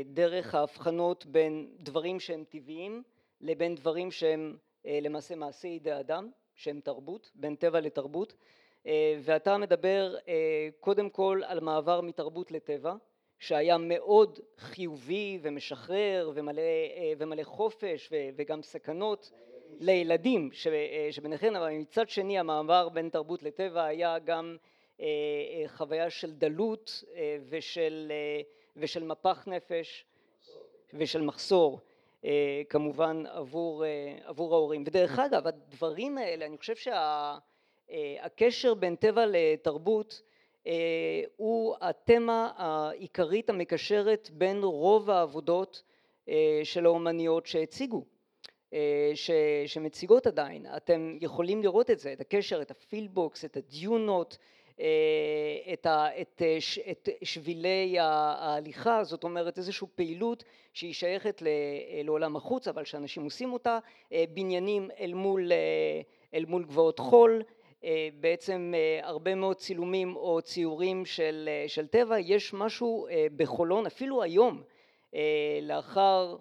דרך 0.05 0.55
ההבחנות 0.55 1.25
בין 1.25 1.67
דברים 1.79 2.19
שהם 2.19 2.43
טבעיים 2.49 3.03
לבין 3.41 3.75
דברים 3.75 4.11
שהם 4.11 4.57
למעשה 4.85 5.35
מעשי 5.35 5.67
ידי 5.67 5.99
אדם, 5.99 6.29
שהם 6.55 6.79
תרבות, 6.79 7.31
בין 7.35 7.55
טבע 7.55 7.79
לתרבות, 7.79 8.35
ואתה 9.19 9.57
מדבר 9.57 10.15
קודם 10.79 11.09
כל 11.09 11.41
על 11.45 11.59
מעבר 11.59 12.01
מתרבות 12.01 12.51
לטבע 12.51 12.95
שהיה 13.39 13.77
מאוד 13.77 14.39
חיובי 14.57 15.39
ומשחרר 15.41 16.31
ומלא, 16.35 16.61
אה, 16.61 17.13
ומלא 17.17 17.43
חופש 17.43 18.09
וגם 18.35 18.61
סכנות 18.61 19.31
לילדים 19.79 20.49
שביניכן 21.11 21.55
אבל 21.55 21.71
מצד 21.71 22.09
שני 22.09 22.39
המעבר 22.39 22.89
בין 22.89 23.09
תרבות 23.09 23.43
לטבע 23.43 23.83
היה 23.83 24.19
גם 24.19 24.57
אה, 24.99 25.05
אה, 25.05 25.67
חוויה 25.67 26.09
של 26.09 26.31
דלות 26.31 27.03
ושל, 27.49 28.11
ושל 28.77 29.03
מפח 29.03 29.47
נפש 29.47 30.05
ושל 30.93 31.21
מחסור 31.21 31.79
כמובן 32.69 33.23
עבור, 33.25 33.83
עבור 34.23 34.53
ההורים. 34.53 34.83
ודרך 34.85 35.19
אגב 35.19 35.47
הדברים 35.47 36.17
האלה 36.17 36.45
אני 36.45 36.57
חושב 36.57 36.91
שהקשר 37.89 38.73
בין 38.73 38.95
טבע 38.95 39.25
לתרבות 39.27 40.21
אה, 40.67 41.21
הוא 41.35 41.75
התמה 41.81 42.51
העיקרית 42.57 43.49
המקשרת 43.49 44.29
בין 44.33 44.63
רוב 44.63 45.09
העבודות 45.09 45.83
אה, 46.29 46.61
של 46.63 46.85
האומניות 46.85 47.45
שהציגו 47.45 48.05
אה, 48.73 49.11
ש, 49.15 49.31
שמציגות 49.65 50.27
עדיין. 50.27 50.65
אתם 50.77 51.17
יכולים 51.21 51.61
לראות 51.61 51.91
את 51.91 51.99
זה 51.99 52.13
את 52.13 52.21
הקשר 52.21 52.61
את 52.61 52.71
הפילבוקס 52.71 53.45
את 53.45 53.57
הדיונות 53.57 54.37
את, 55.73 55.85
ה, 55.85 56.07
את, 56.21 56.41
את 56.91 57.09
שבילי 57.23 57.99
ההליכה, 57.99 59.03
זאת 59.03 59.23
אומרת 59.23 59.57
איזושהי 59.57 59.87
פעילות 59.95 60.43
שהיא 60.73 60.93
שייכת 60.93 61.43
לעולם 62.03 62.35
החוץ 62.35 62.67
אבל 62.67 62.83
שאנשים 62.83 63.23
עושים 63.23 63.53
אותה, 63.53 63.79
בניינים 64.11 64.89
אל 64.99 65.13
מול, 65.13 65.51
אל 66.33 66.45
מול 66.45 66.63
גבעות 66.63 66.99
חול, 66.99 67.43
בעצם 68.19 68.73
הרבה 69.01 69.35
מאוד 69.35 69.57
צילומים 69.57 70.15
או 70.15 70.41
ציורים 70.41 71.05
של, 71.05 71.49
של 71.67 71.87
טבע, 71.87 72.19
יש 72.19 72.53
משהו 72.53 73.07
בחולון 73.35 73.85
אפילו 73.85 74.23
היום 74.23 74.63
לאחר 75.61 76.35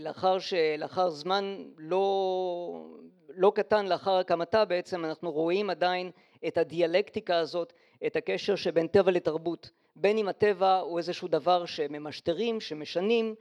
לאחר, 0.00 0.36
לאחר 0.78 1.10
זמן 1.10 1.64
לא, 1.78 2.86
לא 3.28 3.52
קטן 3.54 3.86
לאחר 3.86 4.12
הקמתה 4.12 4.64
בעצם 4.64 5.04
אנחנו 5.04 5.32
רואים 5.32 5.70
עדיין 5.70 6.10
את 6.46 6.58
הדיאלקטיקה 6.58 7.38
הזאת, 7.38 7.72
את 8.06 8.16
הקשר 8.16 8.56
שבין 8.56 8.86
טבע 8.86 9.10
לתרבות, 9.10 9.70
בין 9.96 10.18
אם 10.18 10.28
הטבע 10.28 10.78
הוא 10.78 10.98
איזשהו 10.98 11.28
דבר 11.28 11.66
שממשטרים, 11.66 12.60
שמשנים, 12.60 13.34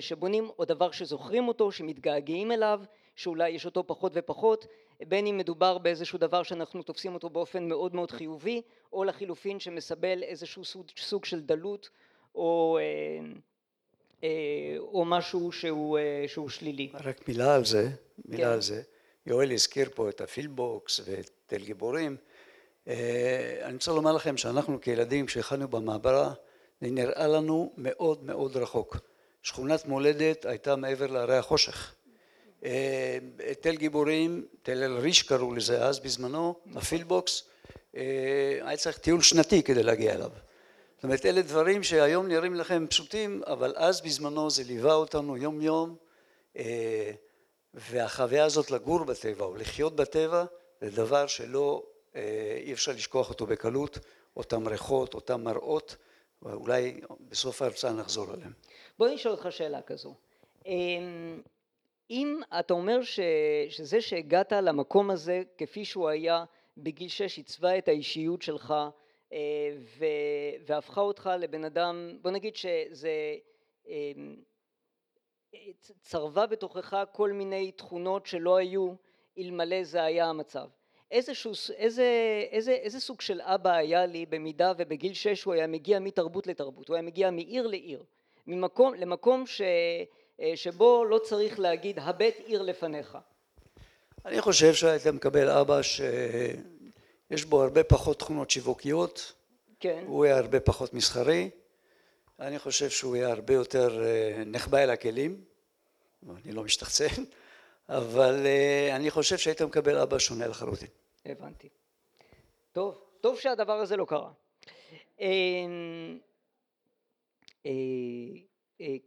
שבונים 0.00 0.50
או 0.58 0.64
דבר 0.64 0.90
שזוכרים 0.90 1.48
אותו, 1.48 1.72
שמתגעגעים 1.72 2.52
אליו, 2.52 2.80
שאולי 3.16 3.50
יש 3.50 3.66
אותו 3.66 3.86
פחות 3.86 4.12
ופחות, 4.14 4.66
בין 5.08 5.26
אם 5.26 5.36
מדובר 5.36 5.78
באיזשהו 5.78 6.18
דבר 6.18 6.42
שאנחנו 6.42 6.82
תופסים 6.82 7.14
אותו 7.14 7.30
באופן 7.30 7.68
מאוד 7.68 7.94
מאוד 7.94 8.10
חיובי, 8.10 8.62
או 8.92 9.04
לחילופין 9.04 9.60
שמסבל 9.60 10.22
איזשהו 10.22 10.64
סוג, 10.64 10.86
סוג 10.98 11.24
של 11.24 11.40
דלות 11.40 11.90
או 12.34 12.78
או 14.78 15.04
משהו 15.04 15.52
שהוא, 15.52 15.98
שהוא 16.26 16.48
שלילי. 16.48 16.90
רק 17.04 17.28
מילה 17.28 17.54
על 17.54 17.64
זה, 17.64 17.88
מילה 18.24 18.46
כן. 18.46 18.52
על 18.52 18.60
זה. 18.60 18.82
יואל 19.26 19.52
הזכיר 19.52 19.90
פה 19.94 20.08
את 20.08 20.20
הפילבוקס 20.20 21.00
ואת 21.04 21.30
תל 21.46 21.64
גיבורים. 21.64 22.16
אני 22.86 23.74
רוצה 23.74 23.90
לומר 23.90 24.12
לכם 24.12 24.36
שאנחנו 24.36 24.80
כילדים 24.80 25.26
כשהכנו 25.26 25.68
במעברה 25.68 26.32
זה 26.80 26.90
נראה 26.90 27.26
לנו 27.26 27.72
מאוד 27.76 28.24
מאוד 28.24 28.56
רחוק. 28.56 28.96
שכונת 29.42 29.86
מולדת 29.86 30.44
הייתה 30.44 30.76
מעבר 30.76 31.06
להרי 31.06 31.36
החושך. 31.36 31.94
תל 33.60 33.76
גיבורים, 33.76 34.46
תל 34.62 34.82
אל 34.82 34.96
ריש 34.98 35.22
קראו 35.22 35.54
לזה 35.54 35.84
אז 35.84 36.00
בזמנו, 36.00 36.54
הפילבוקס, 36.76 37.44
היה 37.92 38.76
צריך 38.76 38.98
טיול 38.98 39.22
שנתי 39.22 39.62
כדי 39.62 39.82
להגיע 39.82 40.14
אליו. 40.14 40.30
זאת 40.96 41.04
אומרת 41.04 41.26
אלה 41.26 41.42
דברים 41.42 41.82
שהיום 41.82 42.28
נראים 42.28 42.54
לכם 42.54 42.86
פשוטים 42.90 43.42
אבל 43.46 43.74
אז 43.76 44.00
בזמנו 44.00 44.50
זה 44.50 44.64
ליווה 44.64 44.94
אותנו 44.94 45.36
יום 45.36 45.60
יום 45.60 45.96
והחוויה 47.74 48.44
הזאת 48.44 48.70
לגור 48.70 49.04
בטבע 49.04 49.44
או 49.44 49.56
לחיות 49.56 49.96
בטבע 49.96 50.44
זה 50.80 50.90
דבר 50.90 51.26
שלא 51.26 51.82
אי 52.56 52.72
אפשר 52.72 52.92
לשכוח 52.92 53.30
אותו 53.30 53.46
בקלות 53.46 53.98
אותם 54.36 54.68
ריחות 54.68 55.14
אותם 55.14 55.44
מראות 55.44 55.96
ואולי 56.42 57.00
בסוף 57.20 57.62
ההרצאה 57.62 57.92
נחזור 57.92 58.32
עליהם. 58.32 58.52
בוא 58.98 59.08
נשאל 59.08 59.30
אותך 59.30 59.46
שאלה 59.50 59.82
כזו 59.82 60.14
אם 62.10 62.40
אתה 62.60 62.74
אומר 62.74 63.00
שזה 63.68 64.00
שהגעת 64.00 64.52
למקום 64.52 65.10
הזה 65.10 65.42
כפי 65.58 65.84
שהוא 65.84 66.08
היה 66.08 66.44
בגיל 66.76 67.08
שש 67.08 67.36
עיצבה 67.36 67.78
את 67.78 67.88
האישיות 67.88 68.42
שלך 68.42 68.74
והפכה 70.66 71.00
אותך 71.00 71.30
לבן 71.38 71.64
אדם 71.64 72.18
בוא 72.22 72.30
נגיד 72.30 72.56
שזה 72.56 73.36
צרבה 76.00 76.46
בתוכך 76.46 77.04
כל 77.12 77.32
מיני 77.32 77.72
תכונות 77.72 78.26
שלא 78.26 78.56
היו 78.56 78.94
אלמלא 79.38 79.84
זה 79.84 80.02
היה 80.02 80.26
המצב 80.26 80.68
איזשהו, 81.12 81.52
איזה, 81.76 82.06
איזה, 82.50 82.72
איזה 82.72 83.00
סוג 83.00 83.20
של 83.20 83.40
אבא 83.40 83.70
היה 83.70 84.06
לי 84.06 84.26
במידה 84.26 84.72
ובגיל 84.78 85.14
שש 85.14 85.44
הוא 85.44 85.54
היה 85.54 85.66
מגיע 85.66 85.98
מתרבות 85.98 86.46
לתרבות 86.46 86.88
הוא 86.88 86.94
היה 86.94 87.02
מגיע 87.02 87.30
מעיר 87.30 87.66
לעיר 87.66 88.02
ממקום 88.46 88.94
למקום 88.94 89.46
ש, 89.46 89.62
שבו 90.54 91.04
לא 91.04 91.18
צריך 91.18 91.60
להגיד 91.60 91.98
הבט 91.98 92.34
עיר 92.46 92.62
לפניך 92.62 93.18
אני 94.24 94.40
חושב 94.40 94.74
שהיית 94.74 95.06
מקבל 95.06 95.48
אבא 95.50 95.82
ש... 95.82 96.00
יש 97.30 97.44
בו 97.44 97.62
הרבה 97.62 97.84
פחות 97.84 98.18
תכונות 98.18 98.50
שיווקיות, 98.50 99.32
כן. 99.80 100.04
הוא 100.06 100.24
היה 100.24 100.38
הרבה 100.38 100.60
פחות 100.60 100.94
מסחרי, 100.94 101.50
אני 102.40 102.58
חושב 102.58 102.90
שהוא 102.90 103.16
היה 103.16 103.28
הרבה 103.28 103.54
יותר 103.54 104.02
נחבא 104.46 104.78
אל 104.78 104.90
הכלים, 104.90 105.44
אני 106.44 106.52
לא 106.52 106.64
משתחצן, 106.64 107.22
אבל 107.88 108.46
אני 108.92 109.10
חושב 109.10 109.38
שהיית 109.38 109.62
מקבל 109.62 109.98
אבא 109.98 110.18
שונה 110.18 110.46
לחלוטין. 110.46 110.88
הבנתי. 111.26 111.68
טוב, 112.72 113.04
טוב 113.20 113.38
שהדבר 113.38 113.80
הזה 113.80 113.96
לא 113.96 114.04
קרה. 114.04 114.32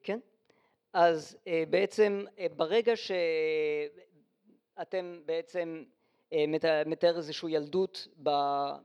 כן, 0.03 0.19
אז 0.93 1.37
בעצם 1.69 2.25
ברגע 2.55 2.93
שאתם 4.75 5.21
בעצם 5.25 5.83
מתאר 6.85 7.17
איזושהי 7.17 7.51
ילדות 7.51 8.07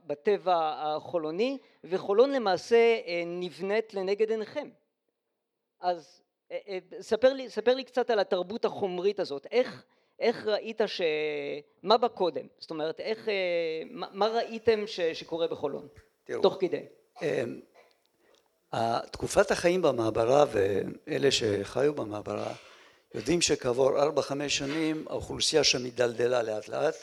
בטבע 0.07 0.73
החולוני 0.77 1.57
וחולון 1.83 2.31
למעשה 2.31 2.99
נבנית 3.25 3.93
לנגד 3.93 4.29
עיניכם 4.29 4.69
אז 5.79 6.21
ספר 6.99 7.33
לי, 7.33 7.49
ספר 7.49 7.73
לי 7.73 7.83
קצת 7.83 8.09
על 8.09 8.19
התרבות 8.19 8.65
החומרית 8.65 9.19
הזאת 9.19 9.47
איך, 9.51 9.85
איך 10.21 10.47
ראית 10.47 10.81
ש... 10.85 11.01
מה 11.83 11.97
בא 11.97 12.07
קודם? 12.07 12.45
זאת 12.59 12.69
אומרת 12.69 12.99
איך, 12.99 13.27
מה, 13.91 14.07
מה 14.13 14.27
ראיתם 14.27 14.87
ש, 14.87 14.99
שקורה 14.99 15.47
בחולון 15.47 15.87
תראו, 16.23 16.41
תוך 16.41 16.57
כדי? 16.59 16.85
תקופת 19.11 19.51
החיים 19.51 19.81
במעברה 19.81 20.45
ואלה 20.51 21.31
שחיו 21.31 21.93
במעברה 21.93 22.53
יודעים 23.15 23.41
שכעבור 23.41 24.01
ארבע 24.01 24.21
חמש 24.21 24.57
שנים 24.57 25.05
האוכלוסייה 25.09 25.63
שם 25.63 25.83
הידלדלה 25.83 26.43
לאט 26.43 26.67
לאט 26.67 26.95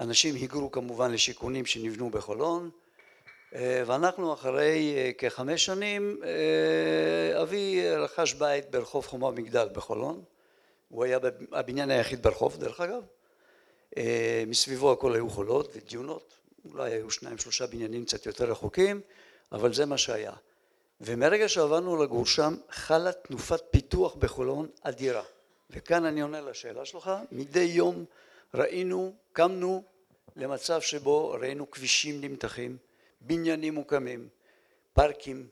אנשים 0.00 0.34
היגרו 0.34 0.70
כמובן 0.70 1.12
לשיכונים 1.12 1.66
שנבנו 1.66 2.10
בחולון 2.10 2.70
ואנחנו 3.52 4.32
אחרי 4.32 5.12
כחמש 5.18 5.64
שנים 5.64 6.20
אבי 7.42 7.90
רכש 7.96 8.32
בית 8.32 8.70
ברחוב 8.70 9.06
חומה 9.06 9.30
מגדל 9.30 9.68
בחולון 9.72 10.22
הוא 10.88 11.04
היה 11.04 11.18
הבניין 11.52 11.90
היחיד 11.90 12.22
ברחוב 12.22 12.56
דרך 12.56 12.80
אגב. 12.80 13.02
מסביבו 14.46 14.92
הכל 14.92 15.14
היו 15.14 15.30
חולות 15.30 15.76
ודיונות 15.76 16.34
אולי 16.72 16.92
היו 16.92 17.10
שניים 17.10 17.38
שלושה 17.38 17.66
בניינים 17.66 18.04
קצת 18.04 18.26
יותר 18.26 18.50
רחוקים 18.50 19.00
אבל 19.52 19.74
זה 19.74 19.86
מה 19.86 19.98
שהיה. 19.98 20.32
ומרגע 21.00 21.48
שעברנו 21.48 22.02
לגור 22.02 22.26
שם 22.26 22.54
חלה 22.70 23.12
תנופת 23.12 23.62
פיתוח 23.70 24.14
בחולון 24.14 24.68
אדירה. 24.82 25.22
וכאן 25.70 26.04
אני 26.04 26.20
עונה 26.20 26.40
לשאלה 26.40 26.84
שלך. 26.84 27.10
מדי 27.32 27.60
יום 27.60 28.04
ראינו, 28.54 29.14
קמנו 29.32 29.82
למצב 30.36 30.80
שבו 30.80 31.30
ראינו 31.30 31.70
כבישים 31.70 32.20
נמתחים, 32.20 32.76
בניינים 33.20 33.74
מוקמים, 33.74 34.28
פארקים, 34.92 35.48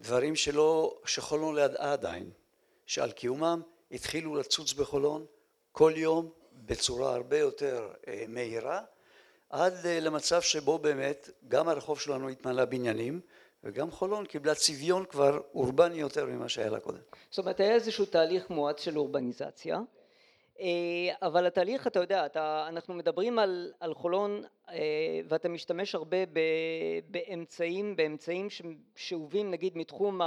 דברים 0.00 0.36
שלא, 0.36 0.98
לא 1.32 1.60
ידעה 1.60 1.92
עדיין, 1.92 2.30
שעל 2.86 3.12
קיומם 3.12 3.62
התחילו 3.90 4.34
לצוץ 4.36 4.72
בחולון 4.72 5.26
כל 5.72 5.92
יום 5.96 6.30
בצורה 6.52 7.14
הרבה 7.14 7.38
יותר 7.38 7.88
מהירה 8.28 8.82
עד 9.50 9.86
למצב 9.86 10.42
שבו 10.42 10.78
באמת 10.78 11.30
גם 11.48 11.68
הרחוב 11.68 12.00
שלנו 12.00 12.28
התמלא 12.28 12.64
בניינים 12.64 13.20
וגם 13.64 13.90
חולון 13.90 14.26
קיבלה 14.26 14.54
צביון 14.54 15.04
כבר 15.04 15.40
אורבני 15.54 16.00
יותר 16.00 16.26
ממה 16.26 16.48
שהיה 16.48 16.70
לה 16.70 16.80
קודם. 16.80 16.98
זאת 17.30 17.38
אומרת 17.38 17.60
היה 17.60 17.74
איזשהו 17.74 18.04
תהליך 18.04 18.50
מואץ 18.50 18.80
של 18.80 18.98
אורבניזציה 18.98 19.80
אבל 21.22 21.46
התהליך 21.46 21.86
אתה 21.86 22.00
יודע 22.00 22.26
אתה 22.26 22.66
אנחנו 22.68 22.94
מדברים 22.94 23.38
על, 23.38 23.72
על 23.80 23.94
חולון 23.94 24.42
ואתה 25.28 25.48
משתמש 25.48 25.94
הרבה 25.94 26.16
באמצעים 27.08 27.96
באמצעים 27.96 28.48
שאובים 28.96 29.50
נגיד 29.50 29.78
מתחום 29.78 30.20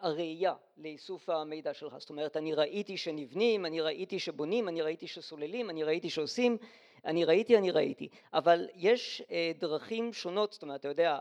הראייה 0.00 0.54
לאיסוף 0.76 1.28
המידע 1.28 1.74
שלך. 1.74 1.96
זאת 1.98 2.10
אומרת 2.10 2.36
אני 2.36 2.54
ראיתי 2.54 2.96
שנבנים 2.96 3.66
אני 3.66 3.80
ראיתי 3.80 4.18
שבונים 4.18 4.68
אני 4.68 4.82
ראיתי 4.82 5.06
שסוללים 5.06 5.70
אני 5.70 5.84
ראיתי 5.84 6.10
שעושים 6.10 6.56
אני 7.04 7.24
ראיתי 7.24 7.58
אני 7.58 7.70
ראיתי. 7.70 8.08
אבל 8.34 8.68
יש 8.74 9.22
דרכים 9.58 10.12
שונות. 10.12 10.52
זאת 10.52 10.62
אומרת 10.62 10.80
אתה 10.80 10.88
יודע 10.88 11.20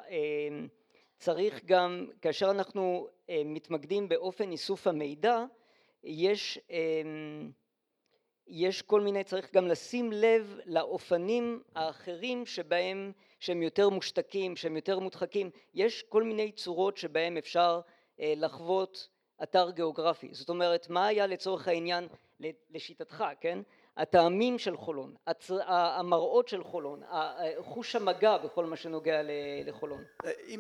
צריך 1.18 1.66
גם 1.66 2.08
כאשר 2.22 2.52
אנחנו 2.52 3.08
מתמקדים 3.46 4.10
באופן 4.10 4.52
איסוף 4.52 4.88
המידע 4.88 5.46
יש 6.04 6.60
יש 8.48 8.82
כל 8.82 9.02
מיני 9.02 9.24
צריך 9.24 9.54
גם 9.54 9.68
לשים 9.68 10.12
לב 10.12 10.60
לאופנים 10.66 11.64
האחרים 11.76 12.46
שבהם 12.46 13.12
שהם 13.40 13.64
יותר 13.64 13.90
מושתקים 13.90 14.56
שהם 14.56 14.76
יותר 14.76 15.00
מודחקים. 15.00 15.50
יש 15.74 16.04
כל 16.04 16.24
מיני 16.24 16.52
צורות 16.52 16.98
שבהם 16.98 17.38
אפשר 17.38 17.82
לחוות 18.20 19.08
אתר 19.44 19.70
גיאוגרפי. 19.70 20.30
זאת 20.32 20.50
אומרת 20.50 20.90
מה 20.90 21.08
היה 21.08 21.28
לצורך 21.28 21.68
העניין 21.68 22.08
לשיטתך 22.72 23.24
כן? 23.42 23.60
הטעמים 23.98 24.60
של 24.60 24.78
חולון, 24.78 25.16
המראות 25.66 26.48
של 26.48 26.64
חולון, 26.64 27.02
חוש 27.60 27.96
המגע 27.96 28.38
בכל 28.38 28.66
מה 28.66 28.78
שנוגע 28.78 29.22
לחולון. 29.66 30.04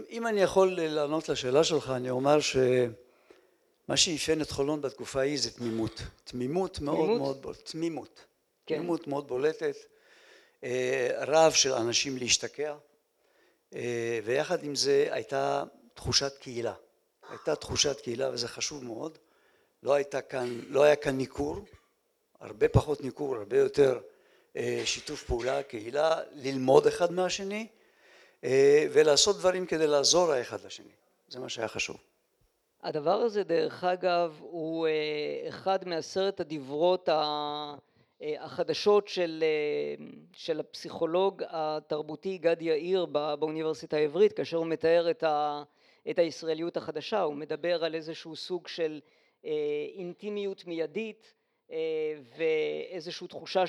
אם 0.09 0.27
אני 0.27 0.41
יכול 0.41 0.75
לענות 0.81 1.29
לשאלה 1.29 1.63
שלך 1.63 1.89
אני 1.95 2.09
אומר 2.09 2.39
שמה 2.39 3.97
שאפיין 3.97 4.41
את 4.41 4.51
חולון 4.51 4.81
בתקופה 4.81 5.19
ההיא 5.19 5.39
זה 5.39 5.51
תמימות, 5.51 6.01
תמימות 6.23 6.79
מאוד 6.79 7.09
מאוד 7.09 7.41
בולטת, 7.41 7.65
תמימות, 7.65 8.25
תמימות 8.65 9.07
מאוד 9.07 9.27
בולטת, 9.27 9.75
רעב 11.27 11.51
של 11.51 11.73
אנשים 11.73 12.17
להשתקע 12.17 12.75
ויחד 14.23 14.63
עם 14.63 14.75
זה 14.75 15.07
הייתה 15.11 15.63
תחושת 15.93 16.37
קהילה, 16.37 16.73
הייתה 17.34 17.56
תחושת 17.56 18.02
קהילה 18.02 18.30
וזה 18.30 18.48
חשוב 18.48 18.84
מאוד, 18.84 19.17
לא 19.84 19.96
כאן, 20.30 20.60
לא 20.67 20.84
היה 20.84 20.96
כאן 20.96 21.17
ניכור 21.17 21.58
הרבה 22.39 22.69
פחות 22.69 23.02
ניכור, 23.02 23.36
הרבה 23.36 23.58
יותר 23.58 24.00
שיתוף 24.86 25.24
פעולה, 25.24 25.63
קהילה, 25.63 26.17
ללמוד 26.32 26.88
אחד 26.88 27.12
מהשני 27.12 27.67
ולעשות 28.91 29.38
דברים 29.38 29.65
כדי 29.65 29.88
לעזור 29.88 30.32
האחד 30.32 30.58
לשני, 30.65 30.91
זה 31.28 31.39
מה 31.39 31.50
שהיה 31.50 31.67
חשוב. 31.67 31.98
הדבר 32.84 33.15
הזה 33.15 33.43
דרך 33.43 33.84
אגב 33.84 34.38
הוא 34.39 34.88
אחד 35.50 35.88
מעשרת 35.88 36.39
הדברות 36.39 37.10
החדשות 38.39 39.08
של 39.08 39.43
של 40.34 40.60
הפסיכולוג 40.60 41.43
התרבותי 41.50 42.38
גד 42.38 42.62
יאיר 42.62 43.06
באוניברסיטה 43.06 43.98
העברית 43.98 44.34
כאשר 44.34 44.58
הוא 44.58 44.67
מתאר 44.67 45.12
את 45.12 45.24
הישראליות 46.05 46.77
החדשה, 46.77 47.21
הוא 47.21 47.35
מדבר 47.35 47.83
על 47.83 47.95
איזשהו 47.95 48.35
סוג 48.35 48.67
של 48.67 48.99
אינטימיות 49.95 50.65
מיידית 50.67 51.33
ואיזושהי 52.37 53.27
תחושה 53.27 53.63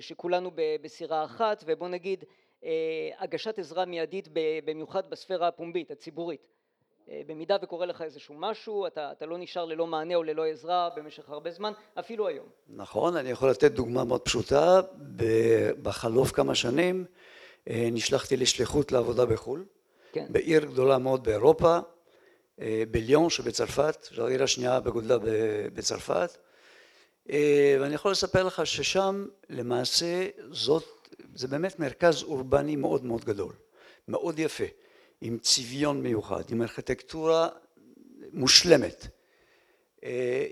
שכולנו 0.00 0.50
בסירה 0.82 1.24
אחת 1.24 1.64
ובוא 1.66 1.88
נגיד 1.88 2.24
הגשת 3.18 3.58
עזרה 3.58 3.84
מיידית 3.84 4.28
במיוחד 4.64 5.10
בספירה 5.10 5.48
הפומבית 5.48 5.90
הציבורית. 5.90 6.40
במידה 7.26 7.56
וקורה 7.62 7.86
לך 7.86 8.02
איזשהו 8.02 8.34
משהו 8.38 8.86
אתה 8.86 9.12
אתה 9.12 9.26
לא 9.26 9.38
נשאר 9.38 9.64
ללא 9.64 9.86
מענה 9.86 10.14
או 10.14 10.22
ללא 10.22 10.46
עזרה 10.46 10.88
במשך 10.96 11.30
הרבה 11.30 11.50
זמן 11.50 11.72
אפילו 11.98 12.28
היום. 12.28 12.46
נכון 12.68 13.16
אני 13.16 13.30
יכול 13.30 13.50
לתת 13.50 13.72
דוגמה 13.72 14.04
מאוד 14.04 14.20
פשוטה. 14.20 14.80
בחלוף 15.82 16.32
כמה 16.32 16.54
שנים 16.54 17.04
נשלחתי 17.66 18.36
לשליחות 18.36 18.92
לעבודה 18.92 19.26
בחו"ל 19.26 19.64
בעיר 20.16 20.64
גדולה 20.64 20.98
מאוד 20.98 21.24
באירופה 21.24 21.78
בליון 22.90 23.30
שבצרפת 23.30 24.08
זו 24.14 24.26
העיר 24.26 24.42
השנייה 24.42 24.80
בגודלה 24.80 25.16
בצרפת. 25.74 26.36
ואני 27.80 27.94
יכול 27.94 28.10
לספר 28.10 28.42
לך 28.42 28.66
ששם 28.66 29.26
למעשה 29.48 30.26
זאת 30.50 30.84
זה 31.34 31.48
באמת 31.48 31.78
מרכז 31.78 32.22
אורבני 32.22 32.76
מאוד 32.76 33.04
מאוד 33.04 33.24
גדול 33.24 33.52
מאוד 34.08 34.38
יפה 34.38 34.64
עם 35.20 35.38
צביון 35.38 36.02
מיוחד 36.02 36.42
עם 36.50 36.62
ארכיטקטורה 36.62 37.48
מושלמת. 38.32 39.06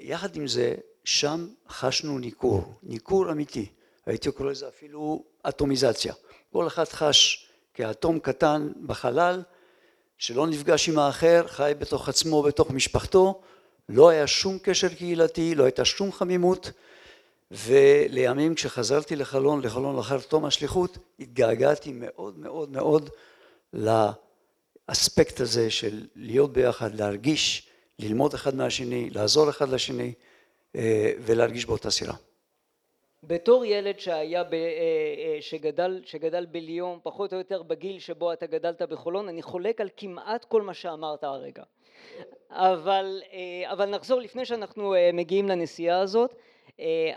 יחד 0.01 0.37
עם 0.37 0.47
זה 0.47 0.75
שם 1.05 1.49
חשנו 1.69 2.19
ניכור 2.19 2.75
ניכור 2.83 3.33
אמיתי 3.33 3.67
הייתי 4.07 4.31
קורא 4.31 4.51
לזה 4.51 4.69
אפילו 4.69 5.25
אטומיזציה. 5.49 6.15
כל 6.53 6.67
אחד 6.67 6.85
חש 6.85 7.49
כאטום 7.77 8.19
קטן 8.19 8.69
בחלל 8.87 9.43
שלא 10.19 10.47
נפגש 10.47 10.89
עם 10.89 10.99
האחר 10.99 11.47
חי 11.47 11.73
בתוך 11.79 12.09
עצמו 12.09 12.43
בתוך 12.43 12.71
משפחתו 12.71 13.41
לא 13.89 14.09
היה 14.09 14.27
שום 14.27 14.59
קשר 14.63 14.89
קהילתי 14.89 15.55
לא 15.55 15.65
הייתה 15.65 15.85
שום 15.85 16.13
חמימות 16.13 16.71
ולימים 17.51 18.55
כשחזרתי 18.55 19.17
לחלון 19.17 19.61
לחלון 19.63 19.97
לאחר 19.97 20.19
תום 20.21 20.45
השליחות 20.45 20.99
התגעגעתי 21.21 21.93
מאוד 21.95 22.39
מאוד 22.39 22.71
מאוד 22.71 23.11
לאספקט 23.73 25.41
הזה 25.41 25.71
של 25.71 26.07
להיות 26.15 26.53
ביחד 26.53 26.95
להרגיש 26.95 27.69
ללמוד 27.99 28.35
אחד 28.35 28.55
מהשני 28.55 29.11
לעזור 29.11 29.51
אחד 29.51 29.69
לשני 29.69 30.13
ולהרגיש 31.25 31.67
באותה 31.67 31.91
סירה. 31.91 32.15
בתור 33.27 33.65
ילד 33.65 33.99
שהיה 33.99 34.43
שגדל 35.41 36.01
שגדל 36.05 36.47
בליון 36.47 36.99
פחות 37.03 37.33
או 37.33 37.39
יותר 37.39 37.63
בגיל 37.63 37.99
שבו 37.99 38.33
אתה 38.33 38.47
גדלת 38.47 38.83
בחולון 38.83 39.29
אני 39.29 39.43
חולק 39.43 39.81
על 39.81 39.89
כמעט 39.97 40.45
כל 40.45 40.63
מה 40.63 40.75
שאמרת 40.75 41.25
הרגע 41.25 41.63
אבל 42.51 43.23
אבל 43.65 43.91
נחזור 43.91 44.21
לפני 44.21 44.45
שאנחנו 44.45 44.95
מגיעים 45.13 45.49
לנסיעה 45.49 46.01
הזאת 46.01 46.35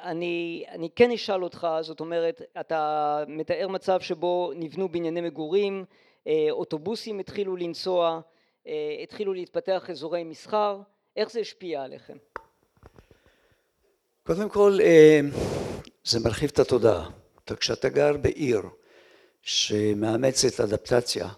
אני 0.04 0.65
אני 0.69 0.89
כן 0.95 1.12
אשאל 1.12 1.43
אותך 1.43 1.67
זאת 1.82 2.00
אומרת 2.00 2.41
אתה 2.60 3.24
מתאר 3.28 3.67
מצב 3.67 4.02
שבו 4.02 4.52
נבנו 4.56 4.89
בנייני 4.89 5.22
מגורים 5.22 5.86
אוטובוסים 6.52 7.19
התחילו 7.19 7.56
לנסוע 7.56 8.22
התחילו 9.04 9.34
להתפתח 9.34 9.89
אזורי 9.89 10.24
מסחר 10.24 10.80
איך 11.15 11.32
זה 11.32 11.39
השפיע 11.39 11.84
עליכם? 11.84 12.17
קודם 14.24 14.50
כל 14.50 14.78
זה 16.10 16.19
מרחיב 16.19 16.50
את 16.54 16.60
התודעה. 16.60 17.10
כשאתה 17.60 17.89
גר 17.89 18.17
בעיר 18.17 18.62
שמאמצת 19.41 20.60
אדפטציה 20.60 21.30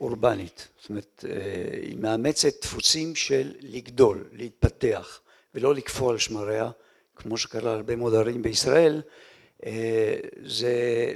אורבנית 0.00 0.68
זאת 0.80 0.90
אומרת 0.90 1.24
היא 1.82 1.96
מאמצת 1.96 2.62
דפוסים 2.62 3.14
של 3.14 3.54
לגדול 3.60 4.28
להתפתח 4.32 5.20
ולא 5.54 5.74
לקפוא 5.74 6.10
על 6.10 6.18
שמריה 6.18 6.70
כמו 7.16 7.36
שקרה 7.36 7.62
להרבה 7.62 7.96
מאוד 7.96 8.14
ערים 8.14 8.42
בישראל 8.42 9.02
זה 10.44 11.14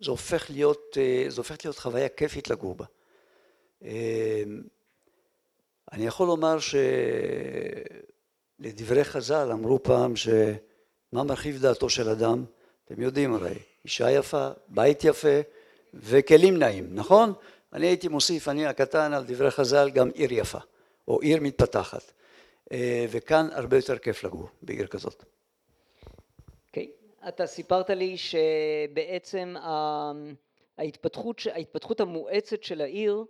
זה 0.00 0.10
הופך 0.10 0.50
להיות 0.50 0.96
זה 1.28 1.36
הופך 1.36 1.64
להיות 1.64 1.78
חוויה 1.78 2.08
כיפית 2.08 2.50
לגור 2.50 2.74
בה. 2.74 2.84
אני 5.92 6.06
יכול 6.06 6.26
לומר 6.26 6.56
שלדברי 8.58 9.04
חז"ל 9.04 9.48
אמרו 9.52 9.82
פעם 9.82 10.16
שמה 11.10 11.24
מרחיב 11.24 11.62
דעתו 11.62 11.90
של 11.90 12.08
אדם? 12.08 12.44
אתם 12.84 13.02
יודעים 13.02 13.34
הרי 13.34 13.54
אישה 13.84 14.10
יפה 14.10 14.48
בית 14.68 15.04
יפה 15.04 15.40
וכלים 15.94 16.56
נעים 16.56 16.94
נכון? 16.94 17.32
אני 17.72 17.86
הייתי 17.86 18.08
מוסיף 18.08 18.48
אני 18.48 18.66
הקטן 18.66 19.12
על 19.12 19.24
דברי 19.26 19.50
חז"ל 19.50 19.90
גם 19.90 20.10
עיר 20.14 20.32
יפה 20.32 20.58
או 21.08 21.20
עיר 21.20 21.40
מתפתחת. 21.40 22.12
וכאן 23.10 23.48
הרבה 23.52 23.76
יותר 23.76 23.98
כיף 23.98 24.24
לגור 24.24 24.48
בעיר 24.62 24.86
כזאת. 24.86 25.24
אוקיי. 26.68 26.90
אתה 27.28 27.46
סיפרת 27.46 27.90
לי 27.90 28.16
שבעצם 28.16 29.54
ההתפתחות 30.78 31.40
ההתפתחות 31.52 32.00
המואצת 32.00 32.62
של 32.62 32.80
העיר 32.80 33.24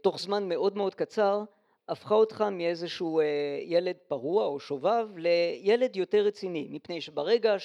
תוך 0.00 0.20
זמן 0.20 0.48
מאוד 0.48 0.76
מאוד 0.76 0.94
קצר 0.94 1.42
הפכה 1.90 2.14
אותך 2.14 2.44
מאיזשהו 2.52 3.20
ילד 3.64 3.96
פרוע 4.08 4.46
או 4.46 4.60
שובב 4.60 5.08
לילד 5.16 5.96
יותר 5.96 6.18
רציני 6.18 6.68
מפני 6.70 7.00
שברגע 7.00 7.56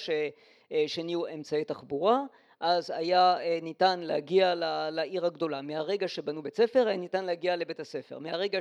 שנהיו 0.86 1.26
אמצעי 1.26 1.64
תחבורה 1.64 2.22
אז 2.60 2.90
היה 2.90 3.36
ניתן 3.62 4.00
להגיע 4.00 4.54
לעיר 4.90 5.26
הגדולה. 5.26 5.62
מהרגע 5.62 6.08
שבנו 6.08 6.42
בית 6.42 6.56
ספר 6.56 6.88
היה 6.88 6.96
ניתן 6.96 7.24
להגיע 7.24 7.56
לבית 7.56 7.80
הספר. 7.80 8.18
מהרגע 8.18 8.58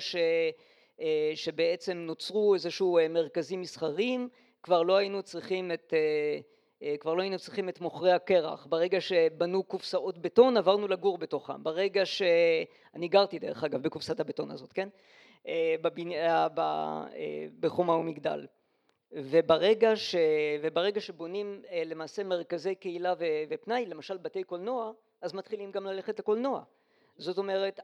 שבעצם 1.36 1.98
נוצרו 1.98 2.54
איזשהו 2.54 3.00
מרכזים 3.10 3.62
מסחריים 3.62 4.30
כבר 4.64 4.82
לא 4.82 4.96
היינו 4.96 5.24
צריכים 5.24 5.72
את 5.72 5.94
כבר 7.00 7.14
לא 7.14 7.22
היינו 7.22 7.38
צריכים 7.40 7.70
את 7.70 7.82
מוכרי 7.82 8.12
הקרח. 8.12 8.66
ברגע 8.66 9.02
שבנו 9.02 9.64
קופסאות 9.64 10.18
בטון 10.18 10.58
עברנו 10.58 10.88
לגור 10.88 11.18
בתוכם. 11.18 11.64
ברגע 11.64 12.06
שאני 12.06 13.08
גרתי 13.08 13.40
דרך 13.40 13.64
אגב 13.64 13.82
בקופסת 13.82 14.20
הבטון 14.20 14.52
הזאת 14.52 14.74
כן 14.74 14.90
בחומה 17.60 17.94
ומגדל. 17.94 18.46
וברגע 19.12 19.96
ש... 19.96 20.16
וברגע 20.62 21.02
שבונים 21.02 21.62
למעשה 21.86 22.24
מרכזי 22.24 22.76
קהילה 22.76 23.14
ופנאי 23.50 23.86
למשל 23.86 24.18
בתי 24.18 24.44
קולנוע 24.44 24.92
אז 25.22 25.34
מתחילים 25.34 25.72
גם 25.72 25.86
ללכת 25.86 26.20
לקולנוע. 26.20 26.64
זאת 27.18 27.38
אומרת 27.38 27.80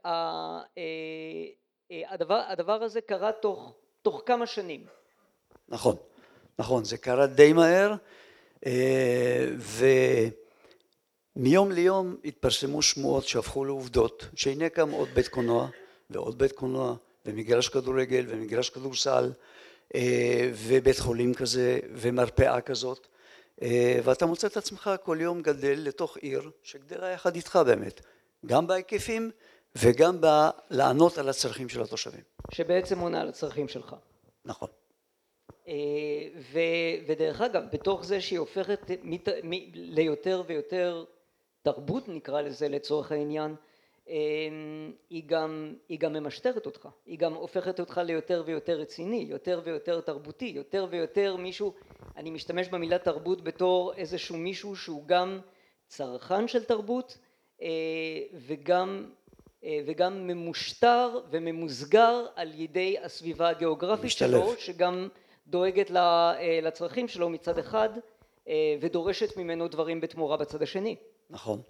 הדבר 2.09 2.41
הדבר 2.47 2.83
הזה 2.83 3.01
קרה 3.01 3.31
תוך 3.31 3.73
תוך 4.01 4.23
כמה 4.25 4.45
שנים. 4.45 4.85
נכון. 5.67 5.95
נכון 6.59 6.83
זה 6.83 6.97
קרה 6.97 7.27
די 7.27 7.53
מהר 7.53 7.93
ומיום 11.35 11.71
ליום 11.71 12.15
התפרסמו 12.25 12.81
שמועות 12.81 13.27
שהפכו 13.27 13.65
לעובדות 13.65 14.25
שהנה 14.35 14.69
קם 14.69 14.91
עוד 14.91 15.09
בית 15.09 15.27
קולנוע 15.27 15.67
ועוד 16.09 16.37
בית 16.37 16.51
קולנוע 16.51 16.95
ומגרש 17.25 17.69
כדורגל 17.69 18.25
ומגרש 18.27 18.69
כדורסל 18.69 19.31
ובית 20.53 20.99
חולים 20.99 21.33
כזה 21.33 21.79
ומרפאה 21.93 22.61
כזאת 22.61 23.07
ואתה 24.03 24.25
מוצא 24.25 24.47
את 24.47 24.57
עצמך 24.57 24.91
כל 25.03 25.17
יום 25.21 25.41
גדל 25.41 25.75
לתוך 25.77 26.17
עיר 26.17 26.51
שגדלה 26.63 27.09
יחד 27.09 27.35
איתך 27.35 27.59
באמת 27.65 28.01
גם 28.45 28.67
בהיקפים 28.67 29.31
וגם 29.75 30.21
בלענות 30.21 31.17
על 31.17 31.29
הצרכים 31.29 31.69
של 31.69 31.81
התושבים. 31.81 32.21
שבעצם 32.51 32.99
עונה 32.99 33.21
על 33.21 33.29
הצרכים 33.29 33.67
שלך. 33.67 33.95
נכון. 34.45 34.69
ודרך 37.07 37.41
אגב 37.41 37.63
בתוך 37.73 38.05
זה 38.05 38.21
שהיא 38.21 38.39
הופכת 38.39 38.79
ליותר 39.73 40.43
ויותר 40.47 41.05
תרבות 41.61 42.07
נקרא 42.07 42.41
לזה 42.41 42.69
לצורך 42.69 43.11
העניין 43.11 43.55
היא 45.09 45.23
גם, 45.25 45.75
היא 45.89 45.99
גם 45.99 46.13
ממשטרת 46.13 46.65
אותך, 46.65 46.89
היא 47.05 47.19
גם 47.19 47.33
הופכת 47.33 47.79
אותך 47.79 48.01
ליותר 48.05 48.43
ויותר 48.45 48.79
רציני, 48.79 49.25
יותר 49.29 49.61
ויותר 49.63 50.01
תרבותי, 50.01 50.45
יותר 50.55 50.87
ויותר 50.89 51.35
מישהו, 51.35 51.73
אני 52.17 52.29
משתמש 52.29 52.67
במילה 52.67 52.97
תרבות 52.97 53.41
בתור 53.41 53.93
איזשהו 53.93 54.37
מישהו 54.37 54.75
שהוא 54.75 55.03
גם 55.05 55.39
צרכן 55.87 56.47
של 56.47 56.63
תרבות 56.63 57.17
וגם, 58.33 59.09
וגם 59.85 60.27
ממושטר 60.27 61.19
וממוסגר 61.29 62.25
על 62.35 62.51
ידי 62.55 62.97
הסביבה 63.03 63.49
הגיאוגרפית 63.49 64.11
שלו 64.11 64.53
שגם 64.57 65.07
דואגת 65.47 65.91
לצרכים 66.61 67.07
שלו 67.07 67.29
מצד 67.29 67.57
אחד 67.57 67.89
ודורשת 68.81 69.37
ממנו 69.37 69.67
דברים 69.67 70.01
בתמורה 70.01 70.37
בצד 70.37 70.61
השני. 70.61 70.95
נכון 71.29 71.61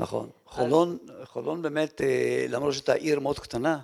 נכון. 0.00 0.30
חולון 0.46 0.98
חולון 1.24 1.62
באמת 1.62 2.00
למרות 2.48 2.72
שהייתה 2.72 2.92
עיר 2.92 3.20
מאוד 3.20 3.38
קטנה 3.38 3.74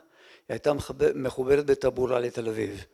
היא 0.48 0.54
הייתה 0.54 0.72
מחוברת 1.14 1.66
בטבורה 1.66 2.18
לתל 2.20 2.48
אביב. 2.48 2.84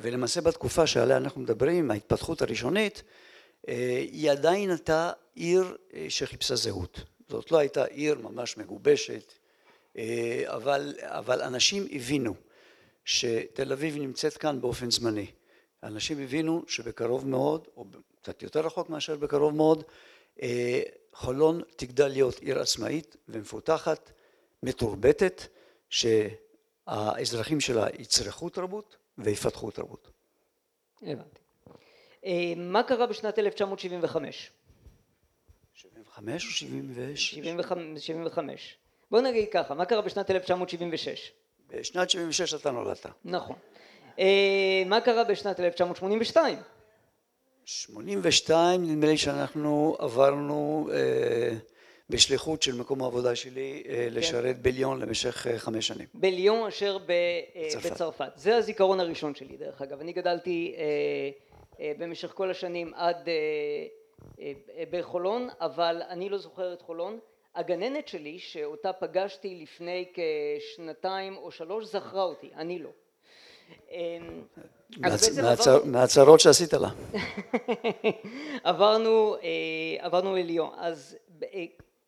ולמעשה 0.00 0.40
בתקופה 0.40 0.86
שעליה 0.86 1.16
אנחנו 1.16 1.40
מדברים 1.40 1.90
ההתפתחות 1.90 2.42
הראשונית 2.42 3.02
היא 3.66 4.30
עדיין 4.30 4.70
הייתה 4.70 5.12
עיר 5.34 5.76
שחיפשה 6.08 6.56
זהות. 6.56 7.00
זאת 7.28 7.52
לא 7.52 7.58
הייתה 7.58 7.84
עיר 7.84 8.18
ממש 8.18 8.56
מגובשת 8.56 9.32
אבל 10.46 10.94
אבל 11.02 11.42
אנשים 11.42 11.86
הבינו 11.92 12.34
שתל 13.04 13.72
אביב 13.72 13.96
נמצאת 13.96 14.36
כאן 14.36 14.60
באופן 14.60 14.90
זמני. 14.90 15.26
אנשים 15.82 16.22
הבינו 16.22 16.62
שבקרוב 16.68 17.28
מאוד 17.28 17.68
או 17.76 17.84
קצת 18.22 18.42
יותר 18.42 18.60
רחוק 18.60 18.90
מאשר 18.90 19.16
בקרוב 19.16 19.54
מאוד 19.54 19.84
חולון 21.14 21.62
תגדל 21.76 22.08
להיות 22.08 22.38
עיר 22.38 22.60
עצמאית 22.60 23.16
ומפותחת 23.28 24.10
מתורבתת 24.62 25.42
שהאזרחים 25.90 27.60
שלה 27.60 27.86
יצרכו 27.98 28.48
תרבות 28.48 28.96
ויפתחו 29.18 29.70
תרבות. 29.70 30.10
הבנתי. 31.02 31.40
מה 32.56 32.82
קרה 32.82 33.06
בשנת 33.06 33.38
1975? 33.38 34.50
75 35.74 36.46
או 36.46 36.50
76? 36.50 37.34
75. 37.96 38.76
בוא 39.10 39.20
נגיד 39.20 39.48
ככה 39.52 39.74
מה 39.74 39.84
קרה 39.84 40.02
בשנת 40.02 40.30
1976? 40.30 41.32
בשנת 41.68 42.10
76 42.10 42.54
אתה 42.54 42.70
נולדת. 42.70 43.06
נכון. 43.24 43.56
מה 44.86 45.00
קרה 45.04 45.24
בשנת 45.24 45.60
1982? 45.60 46.58
82 47.66 48.82
נדמה 48.82 49.06
לי 49.06 49.16
שאנחנו 49.16 49.96
עברנו 49.98 50.88
בשליחות 52.10 52.62
של 52.62 52.74
מקום 52.74 53.02
העבודה 53.02 53.36
שלי 53.36 53.82
לשרת 54.10 54.62
בליון 54.62 55.00
למשך 55.00 55.46
חמש 55.56 55.86
שנים. 55.86 56.06
בליון 56.14 56.66
אשר 56.66 56.98
בצרפת. 57.86 58.32
זה 58.36 58.56
הזיכרון 58.56 59.00
הראשון 59.00 59.34
שלי 59.34 59.56
דרך 59.56 59.82
אגב. 59.82 60.00
אני 60.00 60.12
גדלתי 60.12 60.74
במשך 61.80 62.32
כל 62.34 62.50
השנים 62.50 62.92
עד 62.94 63.28
בחולון 64.90 65.48
אבל 65.60 66.02
אני 66.08 66.28
לא 66.28 66.38
זוכר 66.38 66.72
את 66.72 66.82
חולון. 66.82 67.18
הגננת 67.54 68.08
שלי 68.08 68.38
שאותה 68.38 68.92
פגשתי 68.92 69.58
לפני 69.62 70.12
כשנתיים 70.14 71.36
או 71.36 71.50
שלוש 71.50 71.84
זכרה 71.84 72.22
אותי, 72.22 72.50
אני 72.56 72.78
לא. 72.78 72.90
מהצרות 75.84 76.40
שעשית 76.40 76.72
לה. 76.72 76.88
עברנו 78.64 79.36
עברנו 79.98 80.34
לליון 80.36 80.70
אז 80.76 81.16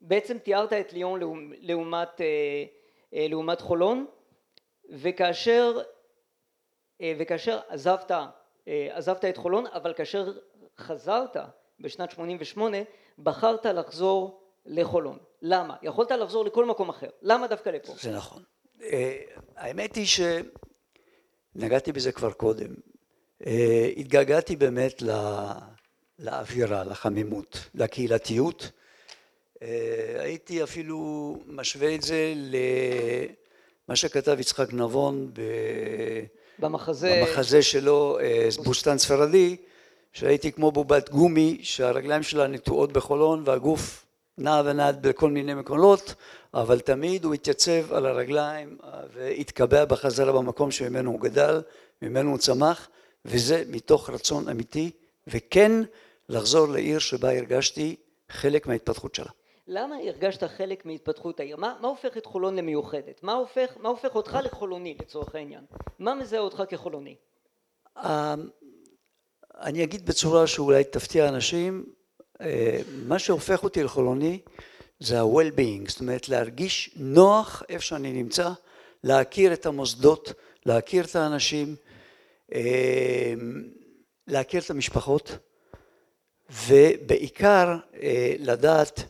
בעצם 0.00 0.38
תיארת 0.38 0.72
את 0.72 0.92
ליון 0.92 1.20
לעומת 1.60 2.20
לעומת 3.12 3.60
חולון 3.60 4.06
וכאשר 4.90 5.80
וכאשר 7.02 7.60
עזבת 7.68 8.10
עזבת 8.66 9.24
את 9.24 9.36
חולון 9.36 9.66
אבל 9.66 9.92
כאשר 9.92 10.32
חזרת 10.78 11.36
בשנת 11.80 12.10
88 12.10 12.76
בחרת 13.18 13.66
לחזור 13.66 14.40
לחולון 14.66 15.18
למה? 15.42 15.76
יכולת 15.82 16.10
לחזור 16.10 16.44
לכל 16.44 16.64
מקום 16.64 16.88
אחר 16.88 17.08
למה 17.22 17.46
דווקא 17.46 17.70
לפה? 17.70 17.92
זה 18.00 18.16
נכון 18.16 18.42
האמת 19.56 19.94
היא 19.94 20.06
נגעתי 21.58 21.92
בזה 21.92 22.12
כבר 22.12 22.32
קודם, 22.32 22.74
התגעגעתי 23.96 24.56
באמת 24.56 25.02
לאווירה, 26.18 26.84
לחמימות, 26.84 27.68
לקהילתיות, 27.74 28.70
הייתי 30.18 30.62
אפילו 30.62 31.38
משווה 31.46 31.94
את 31.94 32.02
זה 32.02 32.34
למה 33.88 33.96
שכתב 33.96 34.36
יצחק 34.40 34.72
נבון 34.72 35.32
במחזה 36.58 37.62
שלו 37.62 38.18
בוסתן 38.64 38.98
ספרדי 38.98 39.56
שהייתי 40.12 40.52
כמו 40.52 40.72
בובת 40.72 41.10
גומי 41.10 41.58
שהרגליים 41.62 42.22
שלה 42.22 42.46
נטועות 42.46 42.92
בחולון 42.92 43.42
והגוף 43.46 44.05
נע 44.38 44.62
ונד 44.64 44.98
בכל 45.00 45.30
מיני 45.30 45.54
מקומות 45.54 46.14
אבל 46.54 46.80
תמיד 46.80 47.24
הוא 47.24 47.34
התייצב 47.34 47.92
על 47.92 48.06
הרגליים 48.06 48.78
והתקבע 49.12 49.84
בחזרה 49.84 50.32
במקום 50.32 50.70
שממנו 50.70 51.10
הוא 51.10 51.20
גדל, 51.20 51.62
ממנו 52.02 52.30
הוא 52.30 52.38
צמח 52.38 52.88
וזה 53.24 53.64
מתוך 53.68 54.10
רצון 54.10 54.48
אמיתי 54.48 54.90
וכן 55.26 55.72
לחזור 56.28 56.68
לעיר 56.68 56.98
שבה 56.98 57.36
הרגשתי 57.36 57.96
חלק 58.28 58.66
מההתפתחות 58.66 59.14
שלה. 59.14 59.30
למה 59.68 59.96
הרגשת 59.96 60.44
חלק 60.44 60.86
מהתפתחות 60.86 61.40
העיר? 61.40 61.56
מה, 61.56 61.76
מה 61.80 61.88
הופך 61.88 62.16
את 62.16 62.26
חולון 62.26 62.56
למיוחדת? 62.56 63.22
מה 63.22 63.32
הופך, 63.32 63.76
מה 63.80 63.88
הופך 63.88 64.14
אותך 64.14 64.38
לחולוני 64.44 64.96
לצורך 65.00 65.34
העניין? 65.34 65.64
מה 65.98 66.14
מזהה 66.14 66.40
אותך 66.40 66.62
כחולוני? 66.68 67.14
אני 69.60 69.84
אגיד 69.84 70.06
בצורה 70.06 70.46
שאולי 70.46 70.84
תפתיע 70.84 71.28
אנשים 71.28 71.84
מה 73.06 73.18
שהופך 73.18 73.64
אותי 73.64 73.82
לחולוני 73.82 74.38
זה 75.00 75.20
ה-well-being, 75.20 75.88
זאת 75.90 76.00
אומרת 76.00 76.28
להרגיש 76.28 76.90
נוח 76.96 77.62
איפה 77.68 77.84
שאני 77.84 78.12
נמצא, 78.12 78.50
להכיר 79.04 79.52
את 79.52 79.66
המוסדות, 79.66 80.32
להכיר 80.66 81.04
את 81.04 81.16
האנשים, 81.16 81.76
להכיר 84.26 84.60
את 84.62 84.70
המשפחות 84.70 85.38
ובעיקר 86.66 87.76
לדעת 88.38 89.00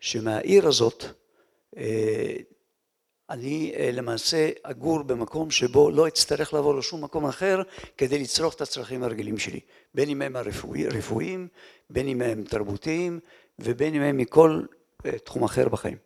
שמהעיר 0.00 0.68
הזאת 0.68 1.04
אני 3.34 3.72
למעשה 3.92 4.50
אגור 4.62 5.02
במקום 5.02 5.50
שבו 5.50 5.90
לא 5.90 6.08
אצטרך 6.08 6.54
לעבור 6.54 6.74
לשום 6.74 7.04
מקום 7.04 7.26
אחר 7.26 7.62
כדי 7.98 8.18
לצרוך 8.18 8.54
את 8.54 8.60
הצרכים 8.60 9.02
הרגילים 9.02 9.38
שלי 9.38 9.60
בין 9.94 10.08
אם 10.08 10.22
הם 10.22 10.36
הרפואיים, 10.36 11.48
בין 11.90 12.08
אם 12.08 12.22
הם 12.22 12.44
תרבותיים 12.44 13.20
ובין 13.58 13.94
אם 13.94 14.02
הם 14.02 14.16
מכל 14.16 14.62
תחום 15.24 15.44
אחר 15.44 15.68
בחיים. 15.68 15.96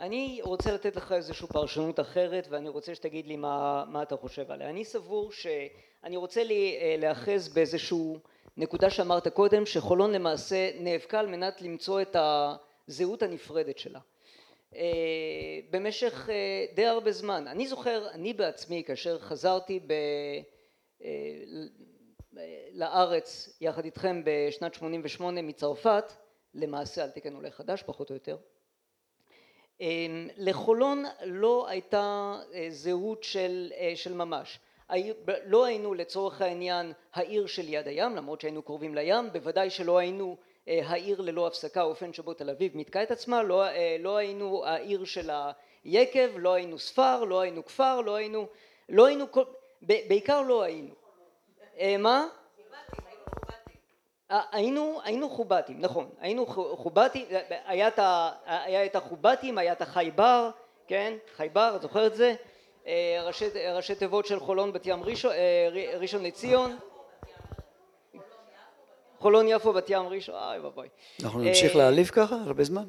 אני 0.00 0.40
רוצה 0.42 0.72
לתת 0.72 0.96
לך 0.96 1.12
איזושהי 1.12 1.48
פרשנות 1.48 2.00
אחרת 2.00 2.46
ואני 2.50 2.68
רוצה 2.68 2.94
שתגיד 2.94 3.26
לי 3.26 3.36
מה, 3.36 3.84
מה 3.88 4.02
אתה 4.02 4.16
חושב 4.16 4.50
עליה. 4.50 4.70
אני 4.70 4.84
סבור 4.84 5.32
שאני 5.32 6.16
רוצה 6.16 6.44
לי 6.44 6.76
להאחז 6.98 7.48
באיזשהו 7.48 8.18
נקודה 8.56 8.90
שאמרת 8.90 9.28
קודם 9.28 9.66
שחולון 9.66 10.12
למעשה 10.12 10.70
נאבקה 10.80 11.20
על 11.20 11.26
מנת 11.26 11.62
למצוא 11.62 12.02
את 12.02 12.16
הזהות 12.88 13.22
הנפרדת 13.22 13.78
שלה. 13.78 14.00
במשך 15.70 16.28
די 16.74 16.86
הרבה 16.86 17.12
זמן. 17.12 17.46
אני 17.48 17.66
זוכר, 17.66 18.10
אני 18.10 18.32
בעצמי 18.32 18.82
כאשר 18.86 19.18
חזרתי 19.18 19.80
ב... 19.86 19.92
לארץ 22.72 23.56
יחד 23.60 23.84
איתכם 23.84 24.22
בשנת 24.24 24.74
88 24.74 25.42
מצרפת 25.42 26.12
למעשה 26.54 27.02
על 27.04 27.10
תקן 27.10 27.34
עולה 27.34 27.50
חדש 27.50 27.82
פחות 27.82 28.10
או 28.10 28.14
יותר 28.14 28.36
לחולון 30.36 31.04
לא 31.24 31.68
הייתה 31.68 32.34
זהות 32.68 33.22
של 33.22 33.72
של 33.94 34.14
ממש 34.14 34.60
לא 35.46 35.64
היינו 35.64 35.94
לצורך 35.94 36.40
העניין 36.40 36.92
העיר 37.12 37.46
של 37.46 37.68
יד 37.68 37.88
הים 37.88 38.16
למרות 38.16 38.40
שהיינו 38.40 38.62
קרובים 38.62 38.94
לים 38.94 39.32
בוודאי 39.32 39.70
שלא 39.70 39.98
היינו 39.98 40.36
העיר 40.66 41.20
ללא 41.20 41.46
הפסקה 41.46 41.80
האופן 41.80 42.12
שבו 42.12 42.34
תל 42.34 42.50
אביב 42.50 42.76
מיתקה 42.76 43.02
את 43.02 43.10
עצמה 43.10 43.42
לא 43.42 43.64
לא 43.98 44.16
היינו 44.16 44.64
העיר 44.64 45.04
של 45.04 45.30
היקב 45.84 46.28
לא 46.36 46.52
היינו 46.52 46.78
ספר 46.78 47.24
לא 47.24 47.40
היינו 47.40 47.64
כפר 47.64 48.00
לא 48.00 48.14
היינו 48.14 48.46
לא 48.88 49.06
היינו 49.06 49.26
בעיקר 49.82 50.42
לא 50.42 50.62
היינו. 50.62 50.94
מה? 51.98 52.26
היינו 54.28 55.00
היינו 55.04 55.30
חובטים 55.30 55.80
נכון 55.80 56.10
היינו 56.20 56.46
חובטים 56.76 57.26
היה 57.64 57.88
את 58.86 58.96
החובטים 58.96 59.58
היה 59.58 59.72
את 59.72 59.82
החייבר 59.82 60.50
כן 60.86 61.14
חייבר 61.36 61.72
את 61.76 61.82
זוכרת 61.82 62.12
את 62.12 62.16
זה? 62.16 62.34
ראשי, 63.22 63.44
ראשי 63.74 63.94
תיבות 63.94 64.26
של 64.26 64.40
חולון 64.40 64.72
בת 64.72 64.86
ים 64.86 65.04
ראשון, 65.04 65.32
ראשון 66.00 66.22
לציון 66.22 66.76
חולון 69.24 69.48
יפו 69.48 69.72
בת 69.72 69.90
ים 69.90 70.06
ראשון, 70.06 70.34
אוי 70.34 70.58
ואבוי. 70.58 70.88
אנחנו 71.22 71.40
נמשיך 71.40 71.76
להעליב 71.76 72.06
ככה 72.06 72.34
הרבה 72.34 72.64
זמן? 72.64 72.84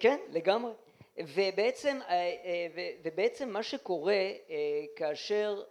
כן, 0.00 0.18
לגמרי. 0.32 0.72
ובעצם, 1.18 1.98
ובעצם 3.02 3.48
מה 3.48 3.62
שקורה 3.62 4.22
כאשר 4.96 5.62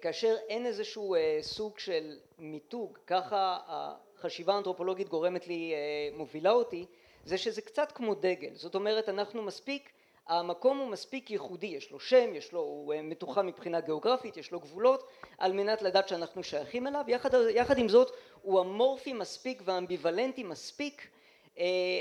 כאשר 0.00 0.34
אין 0.48 0.66
איזשהו 0.66 1.16
סוג 1.40 1.78
של 1.78 2.16
מיתוג, 2.38 2.98
ככה 3.06 3.58
החשיבה 3.66 4.54
האנתרופולוגית 4.54 5.08
גורמת 5.08 5.46
לי, 5.46 5.74
מובילה 6.16 6.50
אותי, 6.50 6.86
זה 7.24 7.38
שזה 7.38 7.62
קצת 7.62 7.92
כמו 7.92 8.14
דגל, 8.14 8.54
זאת 8.54 8.74
אומרת 8.74 9.08
אנחנו 9.08 9.42
מספיק, 9.42 9.90
המקום 10.26 10.78
הוא 10.78 10.88
מספיק 10.88 11.30
ייחודי, 11.30 11.66
יש 11.66 11.90
לו 11.90 12.00
שם, 12.00 12.34
יש 12.34 12.52
לו, 12.52 12.60
הוא 12.60 12.94
מתוחם 13.02 13.46
מבחינה 13.46 13.80
גיאוגרפית, 13.80 14.36
יש 14.36 14.52
לו 14.52 14.60
גבולות, 14.60 15.08
על 15.38 15.52
מנת 15.52 15.82
לדעת 15.82 16.08
שאנחנו 16.08 16.42
שייכים 16.42 16.86
אליו, 16.86 17.04
יחד, 17.08 17.30
יחד 17.50 17.78
עם 17.78 17.88
זאת 17.88 18.12
הוא 18.42 18.60
אמורפי 18.60 19.12
מספיק 19.12 19.62
ואמביוולנטי 19.64 20.42
מספיק 20.42 21.08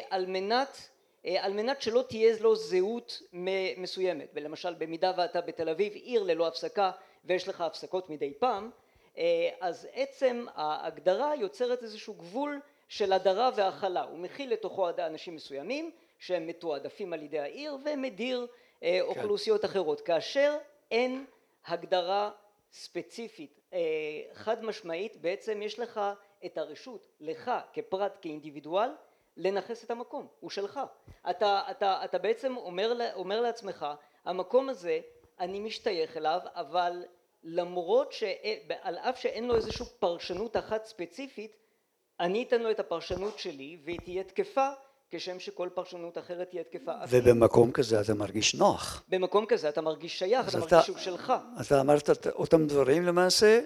על 0.10 0.26
מנת, 0.26 0.90
על 1.26 1.54
מנת 1.54 1.82
שלא 1.82 2.04
תהיה 2.10 2.36
לו 2.40 2.56
זהות 2.56 3.22
מסוימת, 3.78 4.30
ולמשל 4.34 4.74
במידה 4.74 5.12
ואתה 5.18 5.42
בתל 5.42 5.70
אביב 5.70 5.94
עיר 5.94 6.24
ללא 6.24 6.48
הפסקה 6.48 6.92
ויש 7.26 7.48
לך 7.48 7.62
הפסקות 7.62 8.10
מדי 8.10 8.34
פעם, 8.40 8.70
אז 9.60 9.88
עצם 9.94 10.46
ההגדרה 10.56 11.36
יוצרת 11.36 11.84
איזשהו 11.84 12.14
גבול 12.14 12.60
של 12.88 13.14
הדרה 13.14 13.50
והכלה, 13.56 14.04
הוא 14.04 14.20
מכיל 14.20 14.52
לתוכו 14.54 14.90
אנשים 14.90 15.36
מסוימים 15.36 15.92
שהם 16.22 16.48
מתועדפים 16.48 17.14
על 17.14 17.24
ידי 17.24 17.40
העיר 17.40 17.78
ומדיר 17.86 18.48
אוכלוסיות 19.02 19.66
אחרות, 19.66 20.02
כאשר 20.02 20.58
אין 20.92 21.26
הגדרה 21.66 22.32
ספציפית. 22.72 23.62
חד 24.34 24.64
משמעית 24.64 25.18
בעצם 25.22 25.62
יש 25.62 25.80
לך 25.80 26.02
את 26.46 26.58
הרשות 26.58 27.08
לך 27.20 27.52
כפרט 27.74 28.18
כאינדיבידואל 28.22 28.90
לנכס 29.38 29.84
את 29.84 29.92
המקום, 29.92 30.28
הוא 30.40 30.50
שלך, 30.50 30.80
אתה, 31.30 31.62
אתה, 31.72 32.06
אתה 32.06 32.18
בעצם 32.18 32.58
אומר, 32.58 33.14
אומר 33.14 33.42
לעצמך 33.42 33.86
המקום 34.26 34.70
הזה 34.70 35.00
אני 35.40 35.60
משתייך 35.60 36.18
אליו 36.18 36.40
אבל 36.46 37.06
למרות 37.44 38.12
שעל 38.12 38.98
אף 38.98 39.20
שאין 39.20 39.48
לו 39.48 39.56
איזושהי 39.56 39.86
פרשנות 40.00 40.58
אחת 40.58 40.86
ספציפית 40.86 41.56
אני 42.20 42.44
אתן 42.44 42.62
לו 42.62 42.72
את 42.72 42.80
הפרשנות 42.80 43.40
שלי 43.40 43.78
והיא 43.84 44.00
תהיה 44.00 44.24
תקפה 44.24 44.70
כשם 45.12 45.40
שכל 45.40 45.70
פרשנות 45.74 46.18
אחרת 46.18 46.50
תהיה 46.50 46.64
תקפה. 46.64 46.92
ובמקום 47.10 47.72
כזה 47.72 48.02
אתה 48.02 48.14
מרגיש 48.14 48.56
נוח. 48.56 49.04
במקום 49.10 49.46
כזה 49.46 49.70
אתה 49.70 49.82
מרגיש 49.82 50.20
שייך, 50.20 50.50
אתה 50.50 50.58
מרגיש 50.58 50.86
שהוא 50.86 50.98
שלך. 50.98 51.34
אתה 51.62 51.82
אמרת 51.82 52.10
אותם 52.28 52.68
דברים 52.68 53.06
למעשה 53.06 53.62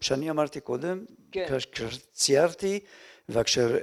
שאני 0.00 0.30
אמרתי 0.30 0.60
קודם, 0.60 1.04
כן. 1.32 1.46
כשציירתי 1.72 2.80
וכאשר 3.28 3.78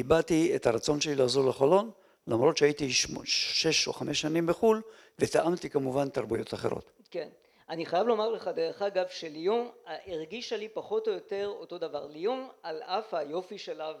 הבעתי 0.00 0.56
את 0.56 0.66
הרצון 0.66 1.00
שלי 1.00 1.14
לעזור 1.14 1.48
לחולון 1.48 1.90
למרות 2.26 2.56
שהייתי 2.56 2.88
שש 3.24 3.88
או 3.88 3.92
חמש 3.92 4.20
שנים 4.20 4.46
בחו"ל 4.46 4.82
וטעמתי 5.18 5.70
כמובן 5.70 6.08
תרבויות 6.08 6.54
אחרות. 6.54 6.90
כן, 7.10 7.28
אני 7.68 7.86
חייב 7.86 8.06
לומר 8.06 8.28
לך 8.28 8.50
דרך 8.56 8.82
אגב 8.82 9.06
שליון 9.10 9.68
הרגישה 10.06 10.56
לי 10.56 10.68
פחות 10.68 11.08
או 11.08 11.12
יותר 11.12 11.52
אותו 11.58 11.78
דבר, 11.78 12.06
ליון 12.06 12.48
על 12.62 12.82
אף 12.82 13.14
היופי 13.14 13.58
שלה 13.58 13.92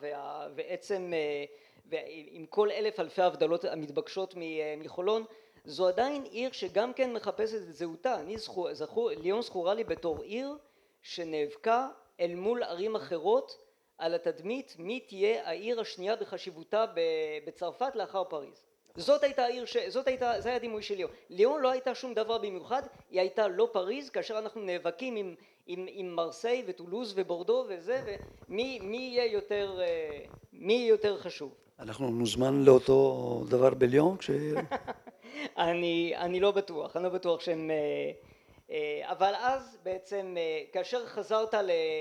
ועצם 0.56 1.12
ועם 1.88 2.46
כל 2.46 2.70
אלף 2.70 3.00
אלפי 3.00 3.22
הבדלות 3.22 3.64
המתבקשות 3.64 4.34
מחולון 4.78 5.24
זו 5.64 5.88
עדיין 5.88 6.24
עיר 6.24 6.52
שגם 6.52 6.92
כן 6.92 7.12
מחפשת 7.12 7.54
את 7.54 7.74
זהותה, 7.74 8.20
אני 8.20 8.38
זכור, 8.72 9.10
ליון 9.10 9.42
זכורה 9.42 9.74
לי 9.74 9.84
בתור 9.84 10.22
עיר 10.22 10.56
שנאבקה 11.02 11.88
אל 12.20 12.34
מול 12.34 12.62
ערים 12.62 12.96
אחרות 12.96 13.58
על 13.98 14.14
התדמית 14.14 14.74
מי 14.78 15.00
תהיה 15.00 15.48
העיר 15.48 15.80
השנייה 15.80 16.16
בחשיבותה 16.16 16.84
בצרפת 17.46 17.96
לאחר 17.96 18.24
פריז. 18.24 18.66
זאת 18.96 19.22
הייתה 19.22 19.44
העיר, 19.44 19.64
זאת 19.88 20.06
הייתה, 20.06 20.40
זה 20.40 20.48
היה 20.48 20.56
הדימוי 20.56 20.82
של 20.82 20.94
ליאון, 20.94 21.10
ליאון 21.30 21.62
לא 21.62 21.70
הייתה 21.70 21.94
שום 21.94 22.14
דבר 22.14 22.38
במיוחד, 22.38 22.82
היא 23.10 23.20
הייתה 23.20 23.48
לא 23.48 23.68
פריז 23.72 24.10
כאשר 24.10 24.38
אנחנו 24.38 24.60
נאבקים 24.60 25.16
עם, 25.16 25.34
עם, 25.66 25.86
עם 25.88 26.14
מרסיי 26.14 26.64
וטולוז 26.66 27.12
ובורדו 27.16 27.64
וזה 27.68 28.16
ומי 28.48 28.78
מי 28.82 28.96
יהיה 28.96 29.32
יותר, 29.32 29.80
מי 30.52 30.72
יהיה 30.72 30.88
יותר 30.88 31.18
חשוב. 31.18 31.65
אנחנו 31.78 32.10
נוזמן 32.10 32.64
לאותו 32.64 33.44
דבר 33.48 33.74
בליון? 33.74 34.16
כש... 34.16 34.30
אני, 35.58 36.12
אני 36.16 36.40
לא 36.40 36.50
בטוח, 36.50 36.96
אני 36.96 37.04
לא 37.04 37.10
בטוח 37.10 37.40
שהם 37.40 37.70
אבל 39.02 39.32
אז 39.38 39.78
בעצם 39.82 40.36
כאשר 40.72 41.06
חזרת 41.06 41.54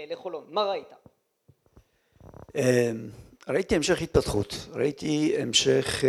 לחולון 0.07 0.45
מה 0.49 0.63
ראית? 0.63 0.87
ראיתי 3.47 3.75
המשך 3.75 4.01
התפתחות, 4.01 4.55
ראיתי 4.73 5.35
המשך 5.39 6.03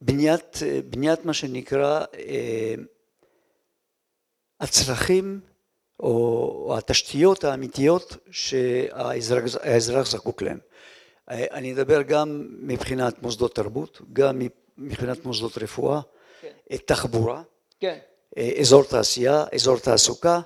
בניית, 0.00 0.56
בניית 0.90 1.24
מה 1.24 1.32
שנקרא 1.32 2.04
הצרכים 4.60 5.40
או 6.00 6.74
התשתיות 6.78 7.44
האמיתיות 7.44 8.16
שהאזרח 8.30 10.06
זקוק 10.06 10.42
להם. 10.42 10.58
אני 11.30 11.72
אדבר 11.72 12.02
גם 12.02 12.48
מבחינת 12.50 13.22
מוסדות 13.22 13.54
תרבות, 13.54 14.00
גם 14.12 14.38
מבחינת 14.78 15.24
מוסדות 15.24 15.58
רפואה, 15.58 16.00
תחבורה, 16.84 17.42
אזור 18.60 18.84
תעשייה, 18.84 19.44
אזור 19.54 19.78
תעסוקה, 19.78 20.40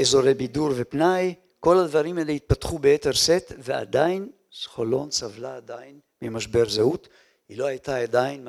אזורי 0.00 0.34
בידור 0.34 0.70
ופנאי 0.76 1.34
כל 1.60 1.78
הדברים 1.78 2.18
האלה 2.18 2.32
התפתחו 2.32 2.78
ביתר 2.78 3.12
שאת 3.12 3.52
ועדיין 3.58 4.28
חולון 4.66 5.10
סבלה 5.10 5.56
עדיין 5.56 6.00
ממשבר 6.22 6.68
זהות 6.68 7.08
היא 7.48 7.58
לא 7.58 7.66
הייתה 7.66 7.96
עדיין 7.96 8.44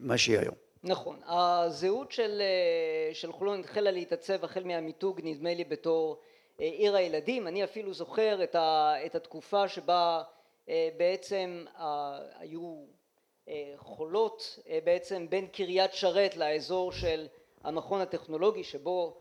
מה 0.00 0.18
שהיא 0.18 0.38
היום. 0.38 0.54
נכון. 0.82 1.16
הזהות 1.26 2.12
של 2.12 2.42
של 3.12 3.32
חולון 3.32 3.60
התחילה 3.60 3.90
להתעצב 3.90 4.44
החל 4.44 4.64
מהמיתוג 4.64 5.20
נדמה 5.24 5.54
לי 5.54 5.64
בתור 5.64 6.20
עיר 6.58 6.96
הילדים. 6.96 7.46
אני 7.46 7.64
אפילו 7.64 7.94
זוכר 7.94 8.44
את 9.06 9.14
התקופה 9.14 9.68
שבה 9.68 10.22
בעצם 10.68 11.64
היו 12.38 12.84
חולות 13.76 14.58
בעצם 14.84 15.26
בין 15.30 15.46
קריית 15.46 15.92
שרת 15.92 16.36
לאזור 16.36 16.92
של 16.92 17.26
המכון 17.64 18.00
הטכנולוגי 18.00 18.64
שבו 18.64 19.16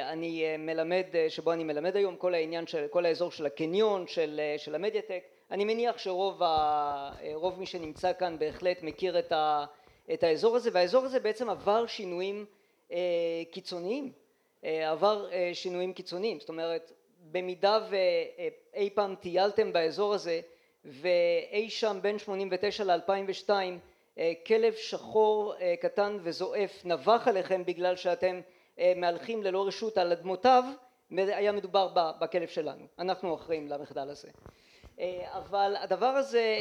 אני 0.00 0.56
מלמד, 0.58 1.04
שבו 1.28 1.52
אני 1.52 1.64
מלמד 1.64 1.96
היום 1.96 2.16
כל 2.16 2.34
העניין 2.34 2.66
של 2.66 2.86
כל 2.90 3.06
האזור 3.06 3.30
של 3.30 3.46
הקניון 3.46 4.06
של 4.06 4.40
של 4.56 4.74
המדיאטק. 4.74 5.24
אני 5.50 5.64
מניח 5.64 5.98
שרוב 5.98 6.42
רוב 7.34 7.58
מי 7.58 7.66
שנמצא 7.66 8.12
כאן 8.12 8.38
בהחלט 8.38 8.82
מכיר 8.82 9.18
את 9.18 9.32
את 10.14 10.22
האזור 10.22 10.56
הזה 10.56 10.70
והאזור 10.72 11.04
הזה 11.04 11.20
בעצם 11.20 11.50
עבר 11.50 11.86
שינויים 11.86 12.46
קיצוניים. 13.50 14.12
עבר 14.62 15.28
שינויים 15.52 15.92
קיצוניים. 15.92 16.40
זאת 16.40 16.48
אומרת 16.48 16.92
במידה 17.30 17.78
ואי 17.90 18.90
פעם 18.90 19.14
טיילתם 19.14 19.72
באזור 19.72 20.14
הזה 20.14 20.40
ואי 20.84 21.70
שם 21.70 21.98
בין 22.02 22.18
שמונים 22.18 22.48
ותשע 22.52 22.84
לאלפיים 22.84 23.24
ושתיים 23.28 23.78
כלב 24.46 24.74
שחור 24.74 25.54
קטן 25.80 26.18
וזועף 26.22 26.84
נבח 26.84 27.28
עליכם 27.28 27.64
בגלל 27.64 27.96
שאתם 27.96 28.40
מהלכים 28.96 29.42
ללא 29.42 29.66
רשות 29.66 29.98
על 29.98 30.12
אדמותיו 30.12 30.64
היה 31.10 31.52
מדובר 31.52 31.88
בכלב 32.20 32.48
שלנו. 32.48 32.84
אנחנו 32.98 33.34
אחראים 33.34 33.68
למחדל 33.68 34.10
הזה. 34.10 34.28
אבל 35.32 35.76
הדבר 35.80 36.06
הזה 36.06 36.58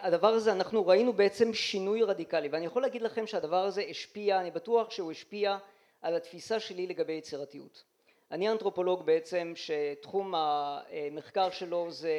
הדבר 0.00 0.28
הזה 0.28 0.52
אנחנו 0.52 0.86
ראינו 0.86 1.12
בעצם 1.12 1.54
שינוי 1.54 2.02
רדיקלי. 2.02 2.48
ואני 2.48 2.66
יכול 2.66 2.82
להגיד 2.82 3.02
לכם 3.02 3.26
שהדבר 3.26 3.64
הזה 3.64 3.82
השפיע 3.90 4.40
אני 4.40 4.50
בטוח 4.50 4.90
שהוא 4.90 5.10
השפיע 5.10 5.58
על 6.02 6.14
התפיסה 6.16 6.60
שלי 6.60 6.86
לגבי 6.86 7.12
יצירתיות. 7.12 7.84
אני 8.30 8.50
אנתרופולוג 8.50 9.06
בעצם 9.06 9.52
שתחום 9.56 10.34
המחקר 10.36 11.50
שלו 11.50 11.90
זה 11.90 12.12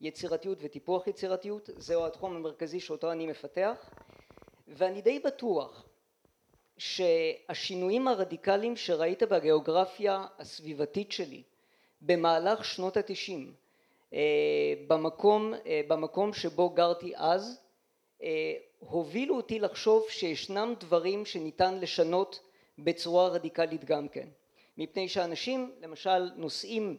יצירתיות 0.00 0.58
וטיפוח 0.60 1.06
יצירתיות 1.06 1.70
זהו 1.76 2.06
התחום 2.06 2.36
המרכזי 2.36 2.80
שאותו 2.80 3.12
אני 3.12 3.26
מפתח 3.26 3.90
ואני 4.68 5.02
די 5.02 5.18
בטוח 5.18 5.88
שהשינויים 6.78 8.08
הרדיקליים 8.08 8.76
שראית 8.76 9.22
בגיאוגרפיה 9.22 10.26
הסביבתית 10.38 11.12
שלי 11.12 11.42
במהלך 12.02 12.64
שנות 12.64 12.96
התשעים 12.96 13.54
במקום 14.86 15.54
במקום 15.88 16.32
שבו 16.32 16.70
גרתי 16.70 17.12
אז 17.16 17.60
הובילו 18.78 19.36
אותי 19.36 19.58
לחשוב 19.58 20.06
שישנם 20.08 20.74
דברים 20.80 21.26
שניתן 21.26 21.80
לשנות 21.80 22.40
בצורה 22.78 23.28
רדיקלית 23.28 23.84
גם 23.84 24.08
כן. 24.08 24.28
מפני 24.78 25.08
שאנשים 25.08 25.72
למשל 25.80 26.30
נוסעים 26.36 26.96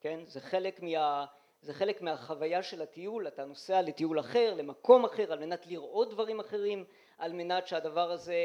כן 0.00 0.20
זה 0.26 0.40
חלק 0.40 0.82
מה 0.82 1.24
זה 1.66 1.74
חלק 1.74 2.02
מהחוויה 2.02 2.62
של 2.62 2.82
הטיול, 2.82 3.28
אתה 3.28 3.44
נוסע 3.44 3.82
לטיול 3.82 4.20
אחר, 4.20 4.54
למקום 4.54 5.04
אחר, 5.04 5.32
על 5.32 5.38
מנת 5.38 5.66
לראות 5.66 6.10
דברים 6.10 6.40
אחרים, 6.40 6.84
על 7.18 7.32
מנת 7.32 7.66
שהדבר 7.66 8.10
הזה 8.10 8.36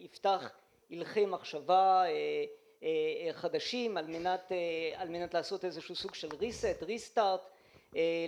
יפתח 0.00 0.50
הלכי 0.90 1.26
מחשבה 1.26 2.04
חדשים, 3.32 3.96
על 3.96 4.06
מנת, 4.06 4.52
על 4.96 5.08
מנת 5.08 5.34
לעשות 5.34 5.64
איזשהו 5.64 5.94
סוג 5.94 6.14
של 6.14 6.28
reset, 6.28 6.82
restart 6.82 7.40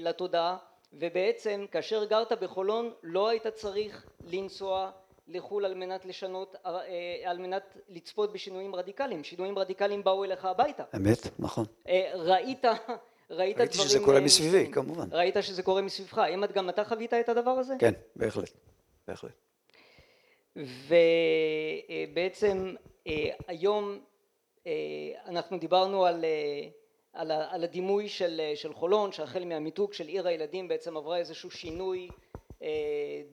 לתודעה, 0.01 0.57
ובעצם 0.93 1.67
כאשר 1.71 2.05
גרת 2.05 2.33
בחולון 2.33 2.93
לא 3.03 3.29
היית 3.29 3.47
צריך 3.47 4.07
לנסוע 4.25 4.91
לחו"ל 5.29 5.65
על 5.65 5.75
מנת 5.75 6.05
לשנות, 6.05 6.57
על 7.25 7.39
מנת 7.39 7.77
לצפות 7.89 8.33
בשינויים 8.33 8.75
רדיקליים, 8.75 9.25
שינויים 9.25 9.59
רדיקליים 9.59 10.05
באו 10.05 10.25
אליך 10.25 10.45
הביתה. 10.45 10.85
אמת, 10.97 11.19
נכון. 11.39 11.65
ראית, 12.15 12.65
ראית 13.31 13.59
ראיתי 13.59 13.79
שזה 13.79 14.01
קורה 14.01 14.21
מסביבי, 14.21 14.73
כמובן. 14.73 15.09
ראית 15.13 15.37
שזה 15.41 15.63
קורה 15.63 15.83
מסביבך, 15.83 16.19
האם 16.19 16.47
גם 16.47 16.69
אתה 16.69 16.85
חווית 16.85 17.15
את 17.15 17.29
הדבר 17.29 17.51
הזה? 17.51 17.75
כן, 17.79 17.93
בהחלט, 18.17 18.51
בהחלט. 19.09 19.33
ובעצם 20.57 22.75
היום 23.47 23.99
אנחנו 25.27 25.59
דיברנו 25.59 26.07
על, 26.07 26.25
על, 27.13 27.31
על 27.31 27.65
הדימוי 27.65 28.09
של, 28.09 28.41
של 28.55 28.73
חולון 28.73 29.13
שהחל 29.13 29.45
מהמיתוג 29.45 29.93
של 29.93 30.07
עיר 30.07 30.29
הילדים 30.29 30.69
בעצם 30.69 30.97
עברה 30.97 31.19
איזשהו 31.19 31.51
שינוי 31.51 32.09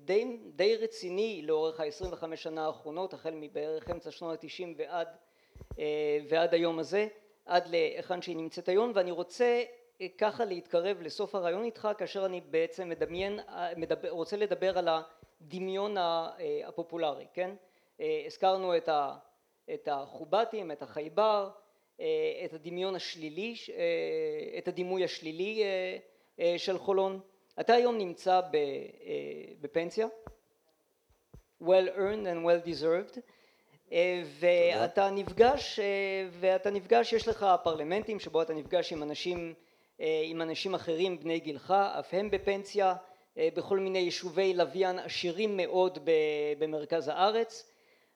די, 0.05 0.37
די 0.55 0.75
רציני 0.75 1.41
לאורך 1.43 1.79
ה-25 1.79 2.35
שנה 2.35 2.65
האחרונות 2.65 3.13
החל 3.13 3.33
מבערך 3.35 3.89
אמצע 3.89 4.11
שנות 4.11 4.43
התשעים 4.43 4.75
ועד, 4.77 5.07
ועד 6.29 6.53
היום 6.53 6.79
הזה 6.79 7.07
עד 7.45 7.67
להיכן 7.67 8.21
שהיא 8.21 8.37
נמצאת 8.37 8.69
היום 8.69 8.91
ואני 8.95 9.11
רוצה 9.11 9.63
ככה 10.17 10.45
להתקרב 10.45 11.01
לסוף 11.01 11.35
הרעיון 11.35 11.63
איתך 11.63 11.87
כאשר 11.97 12.25
אני 12.25 12.41
בעצם 12.41 12.89
מדמיין, 12.89 13.39
מדבר, 13.77 14.09
רוצה 14.09 14.37
לדבר 14.37 14.77
על 14.77 14.87
הדמיון 15.41 15.95
הפופולרי 16.65 17.25
כן? 17.33 17.55
הזכרנו 18.25 18.77
את, 18.77 18.89
ה, 18.89 19.17
את 19.73 19.87
החובטים 19.91 20.71
את 20.71 20.81
החייבר 20.81 21.49
את 22.45 22.53
הדמיון 22.53 22.95
השלילי 22.95 23.55
את 24.57 24.67
הדימוי 24.67 25.03
השלילי 25.03 25.63
של 26.57 26.77
חולון. 26.77 27.19
אתה 27.59 27.73
היום 27.73 27.97
נמצא 27.97 28.41
בפנסיה? 29.61 30.07
Well 31.63 31.87
earned 31.95 32.25
and 32.25 32.45
well 32.45 32.67
deserved. 32.67 33.19
ואתה 34.39 35.09
נפגש 35.09 35.79
ואתה 36.31 36.69
נפגש 36.69 37.13
יש 37.13 37.27
לך 37.27 37.45
פרלמנטים 37.63 38.19
שבו 38.19 38.41
אתה 38.41 38.53
נפגש 38.53 38.93
עם 38.93 39.03
אנשים 39.03 39.53
עם 40.23 40.41
אנשים 40.41 40.75
אחרים 40.75 41.19
בני 41.19 41.39
גילך 41.39 41.71
אף 41.71 42.07
הם 42.11 42.31
בפנסיה 42.31 42.95
בכל 43.37 43.79
מיני 43.79 43.99
יישובי 43.99 44.53
לוויין 44.53 44.99
עשירים 44.99 45.57
מאוד 45.57 45.99
במרכז 46.59 47.07
הארץ. 47.07 47.71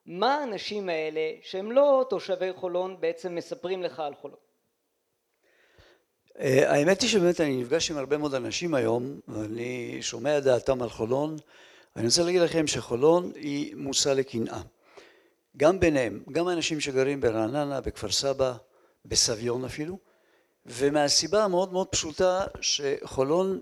מה 0.05 0.35
האנשים 0.35 0.89
האלה 0.89 1.31
שהם 1.41 1.71
לא 1.71 2.05
תושבי 2.09 2.53
חולון 2.53 2.97
בעצם 2.99 3.35
מספרים 3.35 3.83
לך 3.83 3.99
על 3.99 4.15
חולון? 4.15 4.37
האמת 6.39 7.01
היא 7.01 7.09
שבאמת 7.09 7.41
אני 7.41 7.61
נפגש 7.61 7.91
עם 7.91 7.97
הרבה 7.97 8.17
מאוד 8.17 8.33
אנשים 8.33 8.73
היום 8.73 9.19
ואני 9.27 9.97
שומע 10.01 10.39
דעתם 10.39 10.81
על 10.81 10.89
חולון. 10.89 11.35
אני 11.95 12.05
רוצה 12.05 12.23
להגיד 12.23 12.41
לכם 12.41 12.67
שחולון 12.67 13.31
היא 13.35 13.75
מושא 13.75 14.09
לקנאה. 14.09 14.61
גם 15.57 15.79
ביניהם 15.79 16.23
גם 16.31 16.47
האנשים 16.47 16.79
שגרים 16.79 17.21
ברעננה 17.21 17.81
בכפר 17.81 18.11
סבא 18.11 18.53
בסביון 19.05 19.65
אפילו 19.65 19.97
ומהסיבה 20.65 21.43
המאוד 21.43 21.73
מאוד 21.73 21.87
פשוטה 21.87 22.45
שחולון 22.61 23.59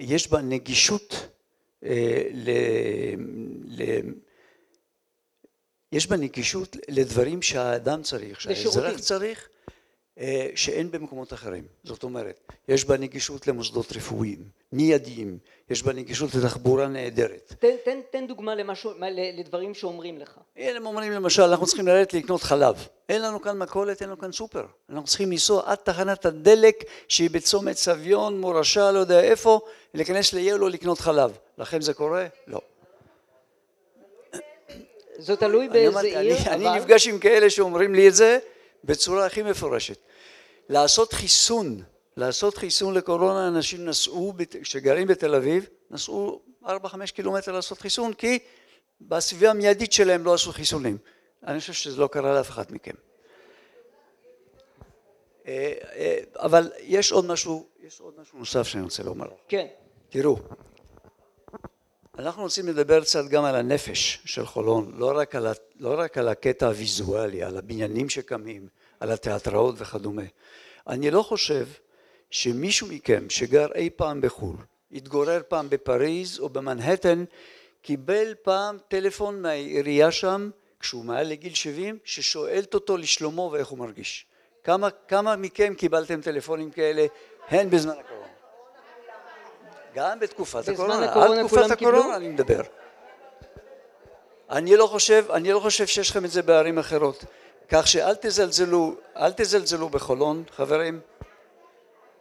יש 0.00 0.28
בה 0.28 0.42
נגישות 0.42 1.28
ל... 2.32 2.50
יש 5.92 6.06
בה 6.06 6.16
נגישות 6.16 6.76
לדברים 6.88 7.42
שהאדם 7.42 8.02
צריך, 8.02 8.40
שהאזרח 8.40 9.00
צריך 9.00 9.48
שאין 10.54 10.90
במקומות 10.90 11.32
אחרים. 11.32 11.64
זאת 11.84 12.02
אומרת 12.02 12.52
יש 12.68 12.84
בה 12.84 12.96
נגישות 12.96 13.46
למוסדות 13.46 13.92
רפואיים 13.92 14.44
מיידיים 14.72 15.38
יש 15.70 15.82
בה 15.82 15.92
נגישות 15.92 16.34
לתחבורה 16.34 16.88
נהדרת. 16.88 17.54
תן 18.10 18.26
דוגמה 18.26 18.54
לדברים 19.38 19.74
שאומרים 19.74 20.18
לך. 20.18 20.38
הם 20.56 20.86
אומרים 20.86 21.12
למשל 21.12 21.42
אנחנו 21.42 21.66
צריכים 21.66 21.86
לרדת 21.86 22.14
לקנות 22.14 22.42
חלב. 22.42 22.88
אין 23.08 23.22
לנו 23.22 23.42
כאן 23.42 23.58
מכולת 23.58 24.00
אין 24.00 24.08
לנו 24.08 24.18
כאן 24.18 24.32
סופר. 24.32 24.64
אנחנו 24.90 25.06
צריכים 25.06 25.30
לנסוע 25.30 25.62
עד 25.66 25.78
תחנת 25.78 26.26
הדלק 26.26 26.84
שהיא 27.08 27.30
בצומת 27.30 27.76
סביון 27.76 28.40
מורשה 28.40 28.92
לא 28.92 28.98
יודע 28.98 29.20
איפה 29.20 29.60
להיכנס 29.94 30.32
ליילו 30.32 30.68
לקנות 30.68 30.98
חלב. 30.98 31.38
לכם 31.58 31.80
זה 31.80 31.94
קורה? 31.94 32.26
לא. 32.46 32.60
זה 35.18 35.36
תלוי 35.36 35.68
באיזה 35.68 36.00
עיר 36.00 36.36
אני 36.46 36.78
נפגש 36.78 37.08
עם 37.08 37.18
כאלה 37.18 37.50
שאומרים 37.50 37.94
לי 37.94 38.08
את 38.08 38.14
זה 38.14 38.38
בצורה 38.84 39.26
הכי 39.26 39.42
מפורשת. 39.42 39.98
לעשות 40.68 41.12
חיסון 41.12 41.82
לעשות 42.16 42.56
חיסון 42.56 42.94
לקורונה 42.94 43.48
אנשים 43.48 43.84
נסעו 43.84 44.34
שגרים 44.62 45.06
בתל 45.06 45.34
אביב 45.34 45.66
נסעו 45.90 46.42
ארבע 46.66 46.88
חמש 46.88 47.10
קילומטר 47.10 47.52
לעשות 47.52 47.78
חיסון 47.78 48.12
כי 48.12 48.38
בסביבה 49.00 49.50
המיידית 49.50 49.92
שלהם 49.92 50.24
לא 50.24 50.34
עשו 50.34 50.52
חיסונים. 50.52 50.98
אני 51.46 51.60
חושב 51.60 51.72
שזה 51.72 52.00
לא 52.00 52.06
קרה 52.06 52.34
לאף 52.34 52.50
אחד 52.50 52.64
מכם. 52.70 52.94
אבל 56.36 56.72
יש 56.80 57.12
עוד 57.12 57.24
משהו 57.24 57.66
יש 57.80 58.00
עוד 58.00 58.14
משהו 58.20 58.38
נוסף 58.38 58.62
שאני 58.62 58.82
רוצה 58.84 59.02
לומר. 59.02 59.26
כן. 59.48 59.66
תראו 60.08 60.36
אנחנו 62.18 62.42
רוצים 62.42 62.68
לדבר 62.68 63.00
קצת 63.00 63.24
גם 63.28 63.44
על 63.44 63.54
הנפש 63.54 64.22
של 64.24 64.46
חולון 64.46 64.92
לא 64.96 65.12
רק 65.18 65.34
על, 65.34 65.46
לא 65.80 65.94
רק 65.98 66.18
על 66.18 66.28
הקטע 66.28 66.66
הוויזואלי 66.66 67.42
על 67.42 67.56
הבניינים 67.56 68.08
שקמים 68.08 68.68
על 69.00 69.10
התיאטראות 69.10 69.74
וכדומה. 69.78 70.22
אני 70.86 71.10
לא 71.10 71.22
חושב 71.22 71.66
שמישהו 72.30 72.86
מכם 72.86 73.30
שגר 73.30 73.66
אי 73.74 73.90
פעם 73.90 74.20
בחו"ל 74.20 74.56
התגורר 74.92 75.40
פעם 75.48 75.70
בפריז 75.70 76.40
או 76.40 76.48
במנהטן 76.48 77.24
קיבל 77.82 78.34
פעם 78.42 78.78
טלפון 78.88 79.42
מהעירייה 79.42 80.10
שם 80.10 80.50
כשהוא 80.80 81.04
מעל 81.04 81.26
לגיל 81.28 81.54
70 81.54 81.98
ששואלת 82.04 82.74
אותו 82.74 82.96
לשלומו 82.96 83.50
ואיך 83.52 83.68
הוא 83.68 83.78
מרגיש. 83.78 84.26
כמה, 84.64 84.90
כמה 84.90 85.36
מכם 85.36 85.74
קיבלתם 85.74 86.20
טלפונים 86.20 86.70
כאלה 86.70 87.06
הן 87.48 87.70
בזמן 87.70 87.94
הקורונה 88.00 88.21
גם 89.94 90.20
בתקופת 90.20 90.68
הקורונה, 90.68 91.12
על 91.14 91.38
תקופת 91.38 91.70
הקורונה 91.70 92.16
אני 92.16 92.28
מדבר. 92.28 92.60
אני 94.50 94.76
לא 94.76 94.86
חושב, 94.86 95.24
אני 95.30 95.52
לא 95.52 95.60
חושב 95.60 95.86
שיש 95.86 96.10
לכם 96.10 96.24
את 96.24 96.30
זה 96.30 96.42
בערים 96.42 96.78
אחרות. 96.78 97.24
כך 97.68 97.88
שאל 97.88 98.14
תזלזלו, 98.14 98.94
אל 99.16 99.32
תזלזלו 99.32 99.88
בחולון 99.88 100.44
חברים. 100.50 101.00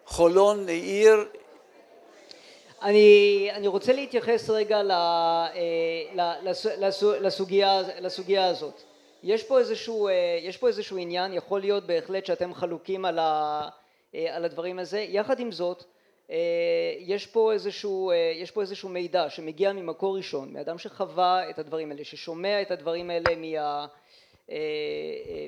חולון 0.05 0.67
היא 0.67 0.83
עיר 0.83 1.25
אני, 2.81 3.49
אני 3.53 3.67
רוצה 3.67 3.93
להתייחס 3.93 4.49
רגע 4.49 4.83
ל, 4.83 4.91
לס, 6.43 6.65
לס, 6.65 7.03
לסוגיה, 7.03 7.81
לסוגיה 7.99 8.47
הזאת. 8.47 8.81
יש 9.23 9.43
פה 9.43 9.59
איזשהו, 9.59 10.09
יש 10.41 10.57
פה 10.57 10.67
איזשהו 10.67 10.97
עניין. 10.97 11.33
יכול 11.33 11.61
להיות 11.61 11.87
בהחלט 11.87 12.25
שאתם 12.25 12.53
חלוקים 12.53 13.05
על, 13.05 13.19
ה, 13.19 13.69
על 14.13 14.45
הדברים 14.45 14.79
הזה. 14.79 14.99
יחד 14.99 15.39
עם 15.39 15.51
זאת 15.51 15.83
יש 16.99 17.27
פה 17.27 17.53
איזשהו, 17.53 18.11
יש 18.35 18.51
פה 18.51 18.61
איזשהו 18.61 18.89
מידע 18.89 19.29
שמגיע 19.29 19.73
ממקור 19.73 20.17
ראשון 20.17 20.53
מאדם 20.53 20.77
שחווה 20.77 21.49
את 21.49 21.59
הדברים 21.59 21.91
האלה 21.91 22.03
ששומע 22.03 22.61
את 22.61 22.71
הדברים 22.71 23.09
האלה 23.09 23.35
מה, 23.35 23.85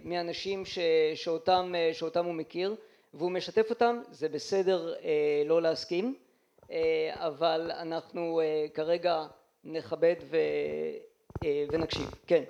מאנשים 0.03 0.65
ש, 0.65 0.79
שאותם, 1.15 1.73
שאותם 1.93 2.25
הוא 2.25 2.33
מכיר 2.33 2.75
והוא 3.13 3.31
משתף 3.31 3.69
אותם 3.69 4.01
זה 4.11 4.29
בסדר 4.29 4.93
לא 5.45 5.61
להסכים 5.61 6.15
אבל 7.11 7.71
אנחנו 7.71 8.41
כרגע 8.73 9.23
נכבד 9.63 10.15
ונקשיב. 11.71 12.11
כן. 12.27 12.43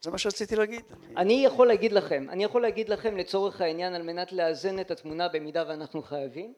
זה 0.00 0.10
מה 0.10 0.18
שרציתי 0.18 0.56
להגיד. 0.56 0.82
אני 1.16 1.44
יכול 1.44 1.66
להגיד 1.66 1.92
לכם 1.92 2.26
אני 2.30 2.44
יכול 2.44 2.62
להגיד 2.62 2.88
לכם 2.88 3.16
לצורך 3.16 3.60
העניין 3.60 3.94
על 3.94 4.02
מנת 4.02 4.32
לאזן 4.32 4.80
את 4.80 4.90
התמונה 4.90 5.28
במידה 5.28 5.64
ואנחנו 5.68 6.02
חייבים 6.02 6.54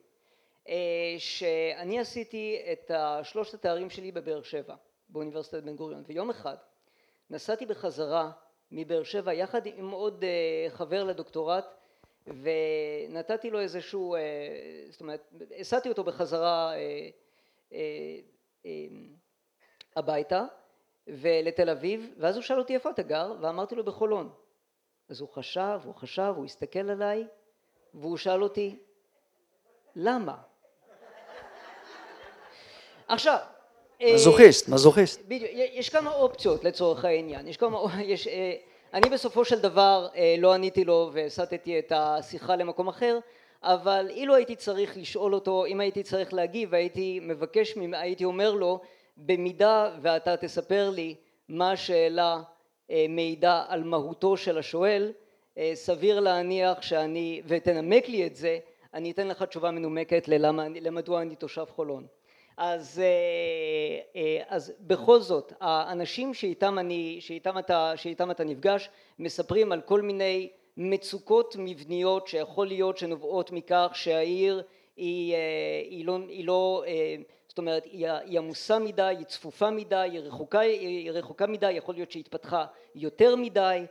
שאני 1.17 1.99
עשיתי 1.99 2.61
את 2.71 2.91
שלושת 3.23 3.53
התארים 3.53 3.89
שלי 3.89 4.11
בבאר 4.11 4.41
שבע 4.41 4.75
באוניברסיטת 5.09 5.63
בן 5.63 5.75
גוריון. 5.75 6.03
ויום 6.07 6.29
אחד 6.29 6.55
נסעתי 7.29 7.65
בחזרה 7.65 8.31
מבאר 8.71 9.03
שבע 9.03 9.33
יחד 9.33 9.65
עם 9.65 9.91
עוד 9.91 10.23
חבר 10.69 11.03
לדוקטורט 11.03 11.65
ונתתי 12.27 13.49
לו 13.49 13.59
איזשהו 13.59 14.15
זאת 14.89 15.01
אומרת 15.01 15.33
הסעתי 15.59 15.89
אותו 15.89 16.03
בחזרה 16.03 16.73
הביתה 19.95 20.45
ולתל 21.07 21.69
אביב 21.69 22.13
ואז 22.17 22.35
הוא 22.35 22.43
שאל 22.43 22.59
אותי 22.59 22.75
איפה 22.75 22.89
אתה 22.89 23.01
גר? 23.01 23.33
ואמרתי 23.41 23.75
לו 23.75 23.83
בחולון. 23.83 24.33
אז 25.09 25.21
הוא 25.21 25.29
חשב 25.29 25.79
הוא 25.83 25.95
חשב 25.95 26.33
הוא 26.35 26.45
הסתכל 26.45 26.89
עליי 26.89 27.27
והוא 27.93 28.17
שאל 28.17 28.43
אותי 28.43 28.79
למה? 29.95 30.41
עכשיו, 33.13 33.37
מזוכיסט, 34.13 34.69
מזוכיסט. 34.69 35.21
בדיוק, 35.27 35.51
יש 35.73 35.89
כמה 35.89 36.11
אופציות 36.11 36.63
לצורך 36.63 37.05
העניין, 37.05 37.47
יש 37.47 37.57
כמה, 37.57 37.79
יש, 38.01 38.27
אני 38.93 39.09
בסופו 39.09 39.45
של 39.45 39.59
דבר 39.59 40.07
לא 40.37 40.53
עניתי 40.53 40.83
לו 40.83 41.09
והסטתי 41.13 41.79
את 41.79 41.91
השיחה 41.95 42.55
למקום 42.55 42.87
אחר 42.87 43.19
אבל 43.63 44.07
אילו 44.09 44.35
הייתי 44.35 44.55
צריך 44.55 44.97
לשאול 44.97 45.33
אותו, 45.33 45.65
אם 45.65 45.79
הייתי 45.79 46.03
צריך 46.03 46.33
להגיב 46.33 46.73
הייתי 46.73 47.19
מבקש, 47.21 47.73
הייתי 47.93 48.25
אומר 48.25 48.53
לו 48.53 48.79
במידה 49.17 49.91
ואתה 50.01 50.37
תספר 50.37 50.89
לי 50.89 51.15
מה 51.49 51.71
השאלה 51.71 52.41
מעידה 53.09 53.63
על 53.67 53.83
מהותו 53.83 54.37
של 54.37 54.57
השואל 54.57 55.11
סביר 55.73 56.19
להניח 56.19 56.81
שאני, 56.81 57.41
ותנמק 57.45 58.09
לי 58.09 58.27
את 58.27 58.35
זה, 58.35 58.59
אני 58.93 59.11
אתן 59.11 59.27
לך 59.27 59.43
תשובה 59.43 59.71
מנומקת 59.71 60.27
ללמה, 60.27 60.67
למדוע 60.81 61.21
אני 61.21 61.35
תושב 61.35 61.65
חולון. 61.75 62.05
אז, 62.57 63.01
אז 64.47 64.73
בכל 64.79 65.19
זאת 65.19 65.53
האנשים 65.59 66.33
שאיתם 66.33 66.79
אני, 66.79 67.17
שאיתם 67.19 67.57
אתה, 67.57 67.93
שאיתם 67.95 68.31
אתה 68.31 68.43
נפגש 68.43 68.89
מספרים 69.19 69.71
על 69.71 69.81
כל 69.81 70.01
מיני 70.01 70.49
מצוקות 70.77 71.55
מבניות 71.59 72.27
שיכול 72.27 72.67
להיות 72.67 72.97
שנובעות 72.97 73.51
מכך 73.51 73.91
שהעיר 73.93 74.63
היא, 74.97 75.35
היא 75.89 76.05
לא, 76.05 76.19
היא 76.29 76.45
לא 76.45 76.83
זאת 77.47 77.57
אומרת 77.57 77.85
היא 77.85 78.39
עמוסה 78.39 78.79
מדי, 78.79 79.01
היא 79.01 79.25
צפופה 79.25 79.69
מדי, 79.69 79.95
היא 79.95 80.19
רחוקה, 80.19 80.59
היא 80.59 81.11
רחוקה 81.11 81.47
מדי, 81.47 81.71
יכול 81.71 81.95
להיות 81.95 82.11
שהיא 82.11 82.21
התפתחה 82.21 82.65
יותר 82.95 83.35
מדי 83.35 83.85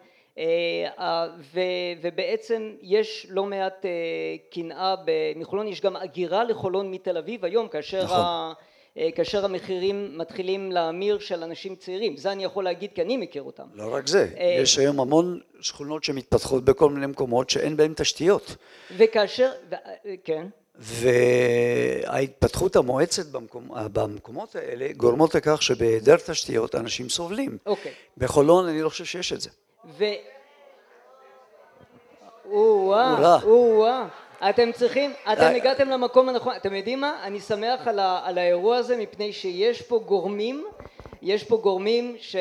ובעצם 2.02 2.72
יש 2.82 3.26
לא 3.30 3.44
מעט 3.44 3.86
קנאה 4.50 4.94
מחולון, 5.36 5.68
יש 5.68 5.80
גם 5.80 5.96
הגירה 5.96 6.44
לחולון 6.44 6.90
מתל 6.90 7.16
אביב 7.16 7.44
היום 7.44 7.68
כאשר 7.68 8.04
נכון. 8.04 8.52
כאשר 9.14 9.44
המחירים 9.44 10.18
מתחילים 10.18 10.72
להאמיר 10.72 11.18
של 11.18 11.42
אנשים 11.42 11.76
צעירים, 11.76 12.16
זה 12.16 12.32
אני 12.32 12.44
יכול 12.44 12.64
להגיד 12.64 12.90
כי 12.94 13.02
אני 13.02 13.16
מכיר 13.16 13.42
אותם. 13.42 13.64
לא 13.74 13.94
רק 13.94 14.06
זה, 14.06 14.28
יש 14.62 14.78
היום 14.78 15.00
המון 15.00 15.40
שכונות 15.60 16.04
שמתפתחות 16.04 16.64
בכל 16.64 16.90
מיני 16.90 17.06
מקומות 17.06 17.50
שאין 17.50 17.76
בהן 17.76 17.92
תשתיות. 17.96 18.56
וכאשר, 18.96 19.50
כן. 20.24 20.46
וההתפתחות 20.74 22.76
המואצת 22.76 23.26
במקומ, 23.26 23.68
במקומות 23.92 24.56
האלה 24.56 24.88
גורמות 24.96 25.34
לכך 25.34 25.62
שבהיעדר 25.62 26.16
תשתיות 26.16 26.74
אנשים 26.74 27.08
סובלים. 27.08 27.58
אוקיי. 27.66 27.92
בחולון 28.18 28.68
אני 28.68 28.82
לא 28.82 28.88
חושב 28.88 29.04
שיש 29.04 29.32
את 29.32 29.40
זה. 29.40 29.50
ו... 29.84 30.04
או-אה, 32.50 33.38
או-אה. 33.44 34.06
אתם 34.50 34.72
צריכים, 34.72 35.12
אתם 35.32 35.54
הגעתם 35.56 35.88
למקום 35.88 36.28
הנכון, 36.28 36.56
אתם 36.56 36.74
יודעים 36.74 37.00
מה? 37.00 37.20
אני 37.22 37.40
שמח 37.40 37.88
על, 37.88 37.98
ה, 37.98 38.20
על 38.24 38.38
האירוע 38.38 38.76
הזה 38.76 38.96
מפני 38.96 39.32
שיש 39.32 39.82
פה 39.82 40.02
גורמים, 40.06 40.64
יש 41.22 41.44
פה 41.44 41.56
גורמים 41.56 42.16
ש... 42.18 42.36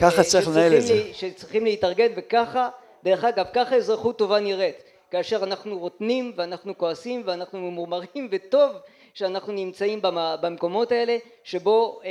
ככה 0.00 0.22
צריך 0.22 0.48
לנהל 0.48 0.74
את 0.76 0.82
זה. 0.82 1.02
שצריכים 1.12 1.64
להתארגן 1.64 2.12
וככה, 2.16 2.68
דרך 3.04 3.24
אגב, 3.24 3.46
ככה 3.52 3.76
אזרחות 3.76 4.18
טובה 4.18 4.40
נראית. 4.40 4.82
כאשר 5.10 5.44
אנחנו 5.44 5.78
רוטנים 5.78 6.32
ואנחנו 6.36 6.78
כועסים 6.78 7.22
ואנחנו 7.24 7.60
ממורמרים 7.60 8.28
וטוב 8.30 8.72
שאנחנו 9.16 9.52
נמצאים 9.52 10.00
במקומות 10.40 10.92
האלה 10.92 11.16
שבו 11.44 12.00
אה, 12.04 12.10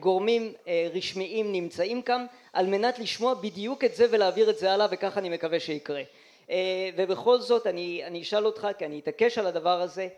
גורמים 0.00 0.52
אה, 0.68 0.88
רשמיים 0.94 1.52
נמצאים 1.52 2.02
כאן 2.02 2.26
על 2.52 2.66
מנת 2.66 2.98
לשמוע 2.98 3.34
בדיוק 3.34 3.84
את 3.84 3.94
זה 3.94 4.06
ולהעביר 4.10 4.50
את 4.50 4.58
זה 4.58 4.72
הלאה 4.72 4.86
וככה 4.90 5.20
אני 5.20 5.28
מקווה 5.28 5.60
שיקרה. 5.60 6.02
ובכל 6.96 7.40
זאת 7.40 7.66
אני, 7.66 8.02
אני 8.06 8.22
אשאל 8.22 8.46
אותך 8.46 8.68
כי 8.78 8.86
אני 8.86 8.98
אתעקש 8.98 9.38
על 9.38 9.46
הדבר 9.46 9.80
הזה 9.80 10.08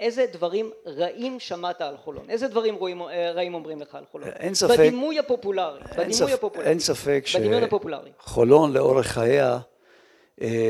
איזה 0.00 0.26
דברים 0.32 0.70
רעים 0.86 1.40
שמעת 1.40 1.80
על 1.80 1.96
חולון? 1.96 2.24
איזה 2.28 2.48
דברים 2.48 2.74
רואים, 2.74 3.02
רעים 3.34 3.54
אומרים 3.54 3.80
לך 3.80 3.94
על 3.94 4.04
חולון? 4.12 4.28
אין 4.28 4.54
ספק. 4.54 4.78
בדימוי 4.78 5.18
הפופולרי. 5.18 5.80
אין, 5.80 5.90
בדימוי 5.90 6.12
ספ... 6.14 6.34
הפופולרי. 6.34 6.68
אין 6.68 6.78
ספק 6.78 7.22
שחולון 7.26 8.72
לאורך 8.72 9.06
חייה, 9.06 9.58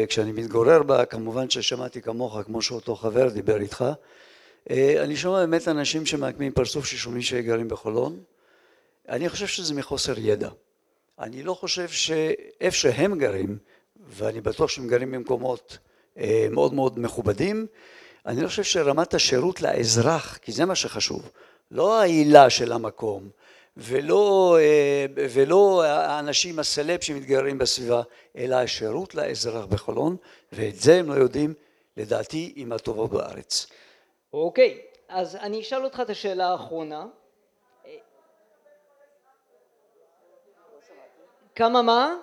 כשאני 0.08 0.32
מתגורר 0.32 0.82
בה, 0.82 1.04
כמובן 1.04 1.50
ששמעתי 1.50 2.02
כמוך, 2.02 2.38
כמו 2.46 2.62
שאותו 2.62 2.96
חבר 2.96 3.28
דיבר 3.28 3.60
איתך, 3.60 3.84
אני 4.70 5.16
שומע 5.16 5.40
באמת 5.40 5.68
אנשים 5.68 6.06
שמעקמים 6.06 6.52
פרצוף 6.52 6.86
ששומעים 6.86 7.22
שגרים 7.22 7.68
בחולון. 7.68 8.20
אני 9.08 9.28
חושב 9.28 9.46
שזה 9.46 9.74
מחוסר 9.74 10.18
ידע. 10.18 10.48
אני 11.18 11.42
לא 11.42 11.54
חושב 11.54 11.88
שאיפה 11.88 12.76
שהם 12.76 13.18
גרים 13.18 13.58
ואני 14.06 14.40
בטוח 14.40 14.70
שהם 14.70 14.88
גרים 14.88 15.12
במקומות 15.12 15.78
מאוד 16.50 16.74
מאוד 16.74 16.98
מכובדים, 16.98 17.66
אני 18.26 18.42
לא 18.42 18.48
חושב 18.48 18.62
שרמת 18.62 19.14
השירות 19.14 19.60
לאזרח, 19.60 20.36
כי 20.42 20.52
זה 20.52 20.64
מה 20.64 20.74
שחשוב, 20.74 21.30
לא 21.70 22.00
העילה 22.00 22.50
של 22.50 22.72
המקום 22.72 23.28
ולא, 23.76 24.58
ולא 25.14 25.82
האנשים 25.84 26.58
הסלב 26.58 27.00
שמתגררים 27.00 27.58
בסביבה, 27.58 28.02
אלא 28.36 28.56
השירות 28.56 29.14
לאזרח 29.14 29.64
בחולון, 29.64 30.16
ואת 30.52 30.76
זה 30.76 30.98
הם 30.98 31.08
לא 31.08 31.14
יודעים, 31.14 31.54
לדעתי, 31.96 32.52
עם 32.56 32.72
הטובות 32.72 33.10
בארץ. 33.10 33.66
אוקיי, 34.32 34.80
אז 35.08 35.36
אני 35.36 35.60
אשאל 35.60 35.84
אותך 35.84 36.00
את 36.00 36.10
השאלה 36.10 36.48
האחרונה. 36.48 37.06
כמה 41.54 41.82
מה? 41.82 42.14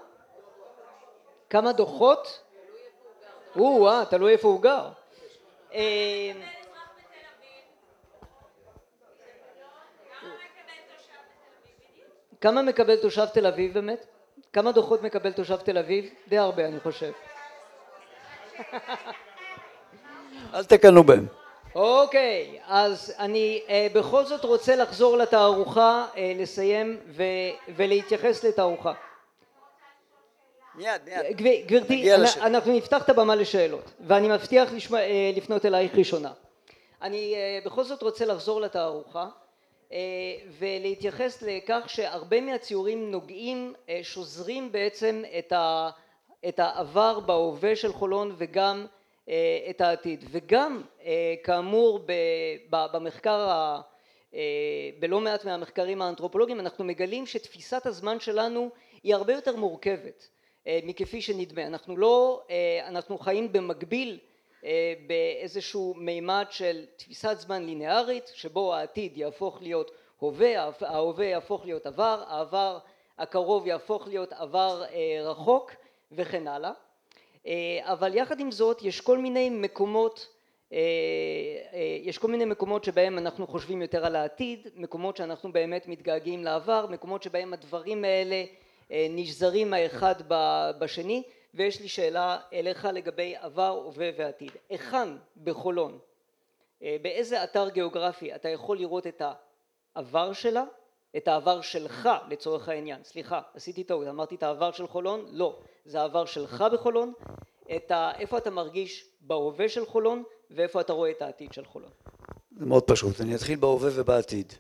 כמה 1.50 1.72
דוחות? 1.72 2.44
או-אה, 3.56 4.04
תלוי 4.10 4.34
איפה 4.34 4.48
הוא 4.48 4.62
גר. 4.62 4.90
אה, 5.74 6.32
כמה 12.42 12.62
מקבל 12.62 13.02
תושב 13.02 13.26
תל 13.26 13.48
אביב 13.48 13.74
באמת? 13.74 14.06
כמה 14.54 14.72
דוחות 14.72 15.02
מקבל 15.02 15.32
תושב 15.32 15.58
תל 15.58 15.78
אביב? 15.78 16.14
די 16.28 16.38
הרבה 16.38 16.66
אני 16.66 16.80
חושב. 16.80 17.12
אל 20.54 20.64
תקנו 20.64 21.04
בהם. 21.04 21.39
אוקיי, 21.76 22.60
אז 22.68 23.14
אני 23.20 23.62
אה, 23.70 23.88
בכל 23.94 24.26
זאת 24.26 24.44
רוצה 24.44 24.76
לחזור 24.76 25.18
לתערוכה, 25.18 26.06
אה, 26.18 26.34
לסיים 26.36 26.98
ו, 27.08 27.24
ולהתייחס 27.76 28.44
לתערוכה. 28.44 28.94
מיד, 30.76 31.02
מיד. 31.06 31.66
גברתי, 31.68 32.16
אנחנו 32.42 32.74
נפתח 32.74 33.04
את 33.04 33.10
הבמה 33.10 33.36
לשאלות, 33.36 33.92
ואני 34.08 34.28
מבטיח 34.28 34.70
אה, 34.94 35.32
לפנות 35.36 35.66
אלייך 35.66 35.96
ראשונה. 35.96 36.32
אני 37.02 37.36
אה, 37.36 37.60
בכל 37.66 37.84
זאת 37.84 38.02
רוצה 38.02 38.26
לחזור 38.26 38.62
לתערוכה 38.62 39.28
אה, 39.92 39.98
ולהתייחס 40.60 41.42
לכך 41.42 41.84
שהרבה 41.88 42.42
מהציורים 42.42 43.12
נוגעים, 43.12 43.74
שוזרים 44.02 44.72
בעצם 44.72 45.24
את 46.48 46.60
העבר 46.60 47.20
בהווה 47.20 47.76
של 47.76 47.94
חולון 47.94 48.36
וגם 48.38 48.86
את 49.70 49.82
העתיד. 49.82 50.26
וגם 50.32 50.84
כאמור 51.44 52.00
במחקר, 52.70 53.76
בלא 55.00 55.22
מעט 55.22 55.46
מהמחקרים 55.46 56.02
האנתרופולוגיים 56.02 56.60
אנחנו 56.60 56.84
מגלים 56.86 57.26
שתפיסת 57.26 57.86
הזמן 57.86 58.20
שלנו 58.20 58.70
היא 59.04 59.16
הרבה 59.16 59.34
יותר 59.34 59.56
מורכבת. 59.56 60.30
מכפי 60.84 61.22
שנדמה. 61.22 61.68
אנחנו 61.68 61.98
לא, 61.98 62.44
אנחנו 62.88 63.18
חיים 63.18 63.52
במקביל 63.54 64.20
באיזשהו 65.08 65.94
מימד 65.98 66.46
של 66.50 66.86
תפיסת 66.96 67.36
זמן 67.40 67.66
ליניארית 67.66 68.32
שבו 68.34 68.74
העתיד 68.74 69.18
יהפוך 69.18 69.62
להיות 69.62 69.92
הווה, 70.20 70.70
ההווה 70.82 71.26
יהפוך 71.26 71.66
להיות 71.66 71.86
עבר, 71.86 72.24
העבר 72.28 72.78
הקרוב 73.18 73.68
יהפוך 73.68 74.08
להיות 74.08 74.34
עבר 74.34 74.84
רחוק 75.24 75.72
וכן 76.12 76.48
הלאה. 76.48 76.72
אבל 77.82 78.16
יחד 78.16 78.40
עם 78.40 78.52
זאת 78.52 78.82
יש 78.82 79.02
כל 79.02 79.18
מיני 79.18 79.50
מקומות 79.50 80.28
יש 82.02 82.18
כל 82.18 82.28
מיני 82.28 82.46
מקומות 82.46 82.84
שבהם 82.84 83.18
אנחנו 83.18 83.48
חושבים 83.48 83.82
יותר 83.82 84.06
על 84.06 84.16
העתיד, 84.16 84.68
מקומות 84.76 85.18
שאנחנו 85.18 85.52
באמת 85.52 85.88
מתגעגעים 85.88 86.44
לעבר, 86.44 86.86
מקומות 86.90 87.24
שבהם 87.24 87.54
הדברים 87.54 88.04
האלה 88.04 88.44
נשזרים 88.90 89.74
האחד 89.74 90.16
בשני 90.80 91.24
ויש 91.54 91.82
לי 91.82 91.88
שאלה 91.88 92.38
אליך 92.54 92.88
לגבי 92.94 93.36
עבר, 93.40 93.82
הווה 93.86 94.10
ועתיד. 94.18 94.52
היכן 94.70 95.08
בחולון, 95.44 96.00
באיזה 96.82 97.44
אתר 97.44 97.70
גיאוגרפי 97.70 98.36
אתה 98.36 98.50
יכול 98.50 98.78
לראות 98.78 99.08
את 99.08 99.22
העבר 99.96 100.34
שלה, 100.34 100.64
את 101.18 101.28
העבר 101.28 101.62
שלך 101.62 102.10
לצורך 102.30 102.70
העניין, 102.70 103.04
סליחה 103.04 103.42
עשיתי 103.54 103.84
טעות. 103.84 104.08
אמרתי 104.08 104.36
את 104.36 104.44
העבר 104.44 104.72
של 104.72 104.88
חולון, 104.88 105.26
לא, 105.32 105.60
זה 105.86 106.02
העבר 106.02 106.26
שלך 106.26 106.64
בחולון, 106.74 107.14
את 107.76 107.92
ה, 107.92 108.12
איפה 108.20 108.38
אתה 108.38 108.50
מרגיש 108.50 109.06
בהווה 109.22 109.70
של 109.70 109.86
חולון 109.86 110.24
ואיפה 110.52 110.82
אתה 110.82 110.94
רואה 110.94 111.12
את 111.12 111.22
העתיד 111.22 111.54
של 111.54 111.66
חולון. 111.66 111.90
זה 112.58 112.66
מאוד 112.66 112.84
פשוט, 112.84 113.22
אני 113.22 113.36
אתחיל 113.36 113.60
בהווה 113.60 113.90
ובעתיד. 113.94 114.54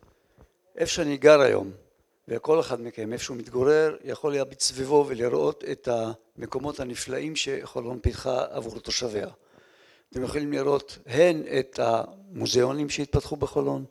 איפה 0.76 0.91
שאני 0.91 1.18
גר 1.18 1.41
היום 1.41 1.72
וכל 2.28 2.60
אחד 2.60 2.82
מכם 2.82 3.14
איפה 3.14 3.24
שהוא 3.24 3.38
מתגורר 3.38 3.95
יכול 4.04 4.34
להביט 4.34 4.60
סביבו 4.60 5.06
ולראות 5.08 5.64
את 5.72 5.88
המקומות 5.91 6.80
הנפלאים 6.80 7.36
שחולון 7.36 8.00
פיתחה 8.00 8.45
עבור 8.50 8.80
תושביה. 8.80 9.28
אתם 10.12 10.24
יכולים 10.24 10.52
לראות 10.52 10.97
הן 11.06 11.43
את 11.60 11.80
המוזיאונים 11.84 12.89
שהתפתחו 12.89 13.36
בחולון, 13.36 13.86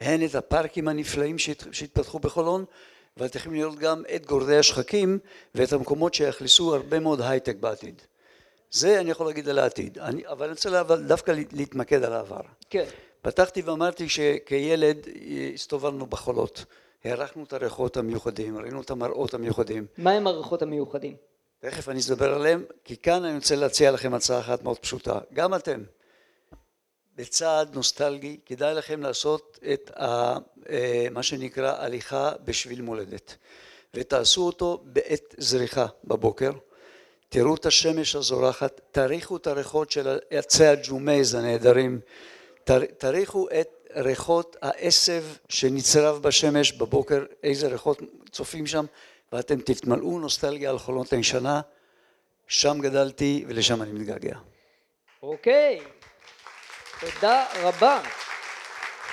הן 0.00 0.24
את 0.24 0.34
הפארקים 0.34 0.88
הנפלאים 0.88 1.38
שהתפתחו 1.38 2.18
בחולון, 2.18 2.64
ואתם 3.16 3.38
יכולים 3.38 3.60
לראות 3.60 3.78
גם 3.78 4.02
את 4.14 4.26
גורדי 4.26 4.56
השחקים 4.56 5.18
ואת 5.54 5.72
המקומות 5.72 6.14
שיאכלסו 6.14 6.74
הרבה 6.74 7.00
מאוד 7.00 7.20
הייטק 7.20 7.56
בעתיד. 7.56 8.02
זה 8.70 9.00
אני 9.00 9.10
יכול 9.10 9.26
להגיד 9.26 9.48
על 9.48 9.58
העתיד, 9.58 9.98
אני, 9.98 10.26
אבל 10.26 10.44
אני 10.44 10.52
רוצה 10.52 10.82
דווקא 10.96 11.32
להתמקד 11.52 12.04
על 12.04 12.12
העבר. 12.12 12.40
כן. 12.70 12.84
פתחתי 13.22 13.62
ואמרתי 13.62 14.08
שכילד 14.08 15.08
הסתובבנו 15.54 16.06
בחולות, 16.06 16.64
הערכנו 17.04 17.44
את 17.44 17.52
הריחות 17.52 17.96
המיוחדים, 17.96 18.58
ראינו 18.58 18.80
את 18.80 18.90
המראות 18.90 19.34
המיוחדים. 19.34 19.86
מה 19.98 20.10
הם 20.10 20.26
הריחות 20.26 20.62
המיוחדים? 20.62 21.16
תכף 21.60 21.88
אני 21.88 22.00
אדבר 22.08 22.34
עליהם, 22.34 22.64
כי 22.84 22.96
כאן 22.96 23.24
אני 23.24 23.34
רוצה 23.34 23.56
להציע 23.56 23.90
לכם 23.90 24.14
הצעה 24.14 24.40
אחת 24.40 24.62
מאוד 24.62 24.78
פשוטה. 24.78 25.18
גם 25.32 25.54
אתם, 25.54 25.82
בצעד 27.16 27.74
נוסטלגי, 27.74 28.36
כדאי 28.46 28.74
לכם 28.74 29.02
לעשות 29.02 29.58
את 29.72 29.90
ה, 29.96 30.36
אה, 30.70 31.06
מה 31.10 31.22
שנקרא 31.22 31.74
הליכה 31.78 32.32
בשביל 32.44 32.82
מולדת. 32.82 33.36
ותעשו 33.94 34.46
אותו 34.46 34.80
בעת 34.84 35.34
זריחה 35.38 35.86
בבוקר. 36.04 36.50
תראו 37.28 37.54
את 37.54 37.66
השמש 37.66 38.16
הזורחת, 38.16 38.80
תריחו 38.90 39.36
את 39.36 39.46
הריחות 39.46 39.90
של 39.90 40.18
עצי 40.30 40.66
הג'ומייז 40.66 41.34
הנהדרים, 41.34 42.00
תריחו 42.98 43.48
את 43.60 43.88
ריחות 43.96 44.56
העשב 44.62 45.24
שנצרב 45.48 46.22
בשמש 46.22 46.72
בבוקר, 46.72 47.24
איזה 47.42 47.68
ריחות 47.68 48.02
צופים 48.30 48.66
שם, 48.66 48.84
ואתם 49.32 49.60
תתמלאו 49.60 50.18
נוסטלגיה 50.18 50.70
על 50.70 50.78
חולות 50.78 51.12
הישנה, 51.12 51.60
שם 52.46 52.78
גדלתי 52.80 53.44
ולשם 53.48 53.82
אני 53.82 53.92
מתגעגע. 53.92 54.36
אוקיי, 55.22 55.80
תודה 57.12 57.46
רבה. 57.62 58.02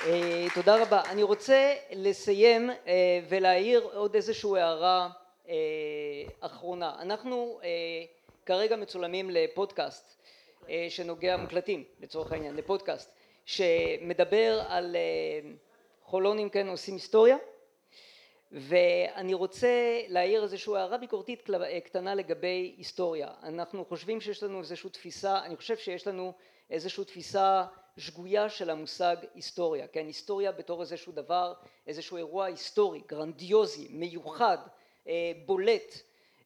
אה, 0.05 0.45
תודה 0.53 0.81
רבה. 0.81 1.01
אני 1.09 1.23
רוצה 1.23 1.73
לסיים 1.91 2.69
אה, 2.69 3.19
ולהעיר 3.29 3.89
עוד 3.93 4.15
איזושהי 4.15 4.59
הערה 4.59 5.09
אה, 5.49 5.53
אחרונה. 6.39 6.95
אנחנו 6.99 7.59
כרגע 8.45 8.75
מצולמים 8.75 9.29
לפודקאסט 9.29 10.17
שנוגע, 10.89 11.37
מוקלטים 11.37 11.83
לצורך 11.99 12.31
העניין, 12.31 12.55
לפודקאסט 12.55 13.11
שמדבר 13.45 14.61
על 14.67 14.95
חולונים 16.03 16.49
כן 16.49 16.67
עושים 16.67 16.93
היסטוריה 16.93 17.37
ואני 18.51 19.33
רוצה 19.33 20.01
להעיר 20.07 20.43
איזושהי 20.43 20.75
הערה 20.75 20.97
ביקורתית 20.97 21.49
קטנה 21.83 22.15
לגבי 22.15 22.73
היסטוריה. 22.77 23.27
אנחנו 23.43 23.85
חושבים 23.85 24.21
שיש 24.21 24.43
לנו 24.43 24.59
איזושהי 24.59 24.89
תפיסה, 24.89 25.39
אני 25.45 25.55
חושב 25.55 25.77
שיש 25.77 26.07
לנו 26.07 26.33
איזושהי 26.69 27.05
תפיסה 27.05 27.65
שגויה 27.97 28.49
של 28.49 28.69
המושג 28.69 29.15
היסטוריה, 29.35 29.87
כן, 29.87 30.07
היסטוריה 30.07 30.51
בתור 30.51 30.81
איזשהו 30.81 31.11
דבר, 31.11 31.53
איזשהו 31.87 32.17
אירוע 32.17 32.45
היסטורי, 32.45 33.01
גרנדיוזי, 33.07 33.87
מיוחד, 33.89 34.57
אה, 35.07 35.31
בולט, 35.45 35.95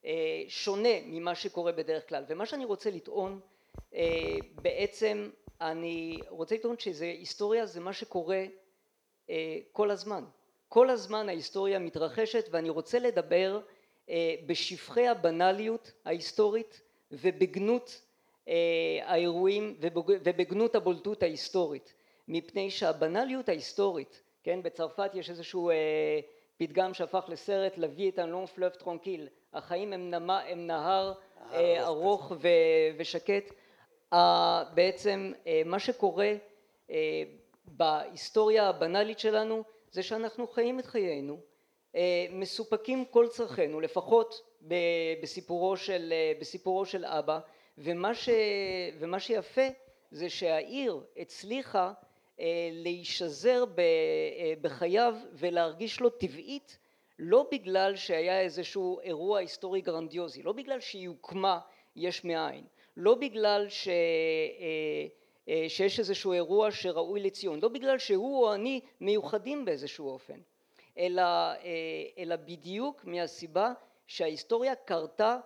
אה, 0.04 0.42
שונה 0.48 0.88
ממה 1.04 1.34
שקורה 1.34 1.72
בדרך 1.72 2.08
כלל, 2.08 2.24
ומה 2.28 2.46
שאני 2.46 2.64
רוצה 2.64 2.90
לטעון 2.90 3.40
אה, 3.94 4.36
בעצם 4.54 5.30
אני 5.60 6.22
רוצה 6.28 6.54
לטעון 6.54 6.78
שזה 6.78 7.04
היסטוריה 7.04 7.66
זה 7.66 7.80
מה 7.80 7.92
שקורה 7.92 8.44
כל 9.72 9.90
הזמן, 9.90 10.24
כל 10.68 10.90
הזמן 10.90 11.28
ההיסטוריה 11.28 11.78
מתרחשת 11.78 12.48
ואני 12.50 12.70
רוצה 12.70 12.98
לדבר 12.98 13.60
בשפחי 14.46 15.08
הבנאליות 15.08 15.92
ההיסטורית 16.04 16.80
ובגנות 17.12 18.00
האירועים 19.02 19.76
ובגנות 20.24 20.74
הבולטות 20.74 21.22
ההיסטורית. 21.22 21.94
מפני 22.28 22.70
שהבנאליות 22.70 23.48
ההיסטורית 23.48 24.22
כן 24.42 24.62
בצרפת 24.62 25.10
יש 25.14 25.30
איזשהו 25.30 25.70
אה, 25.70 26.20
פתגם 26.56 26.94
שהפך 26.94 27.24
לסרט 27.28 27.78
La 27.78 27.91
vie 27.91 28.10
est 28.10 28.18
un 28.18 28.27
long 28.27 28.46
fleuve 28.46 28.70
tranquille 28.70 29.28
החיים 29.52 29.92
הם, 29.92 30.10
נמה, 30.10 30.40
הם 30.40 30.66
נהר 30.66 31.12
אה, 31.52 31.86
ארוך 31.86 32.32
ו, 32.40 32.48
ושקט. 32.98 33.52
בעצם 34.74 35.32
מה 35.64 35.78
שקורה 35.78 36.32
בהיסטוריה 37.64 38.68
הבנאלית 38.68 39.18
שלנו 39.18 39.64
זה 39.90 40.02
שאנחנו 40.02 40.46
חיים 40.46 40.78
את 40.78 40.86
חיינו 40.86 41.38
מסופקים 42.30 43.04
כל 43.04 43.28
צרכינו 43.28 43.80
לפחות 43.80 44.42
בסיפורו 45.22 45.76
של, 45.76 46.12
בסיפורו 46.40 46.86
של 46.86 47.04
אבא 47.04 47.38
ומה, 47.78 48.14
ש... 48.14 48.28
ומה 48.98 49.20
שיפה 49.20 49.66
זה 50.10 50.30
שהעיר 50.30 51.00
הצליחה 51.16 51.92
אה, 52.40 52.68
להישזר 52.72 53.64
אה, 53.78 54.54
בחייו 54.60 55.16
ולהרגיש 55.32 56.00
לו 56.00 56.10
טבעית 56.10 56.78
לא 57.18 57.46
בגלל 57.52 57.96
שהיה 57.96 58.40
איזשהו 58.40 59.00
אירוע 59.00 59.38
היסטורי 59.38 59.80
גרנדיוזי, 59.80 60.42
לא 60.42 60.52
בגלל 60.52 60.80
שהיא 60.80 61.08
הוקמה 61.08 61.58
יש 61.96 62.24
מאין, 62.24 62.64
לא 62.96 63.14
בגלל 63.14 63.68
ש... 63.68 63.88
אה, 63.88 65.06
שיש 65.68 65.98
איזשהו 65.98 66.32
אירוע 66.32 66.70
שראוי 66.70 67.20
לציון, 67.20 67.60
לא 67.62 67.68
בגלל 67.68 67.98
שהוא 67.98 68.44
או 68.44 68.54
אני 68.54 68.80
מיוחדים 69.00 69.64
באיזשהו 69.64 70.08
אופן, 70.08 70.40
אלא, 70.98 71.22
אלא 72.18 72.36
בדיוק 72.36 73.04
מהסיבה 73.04 73.72
שההיסטוריה 74.06 74.74
קרתה 74.74 75.38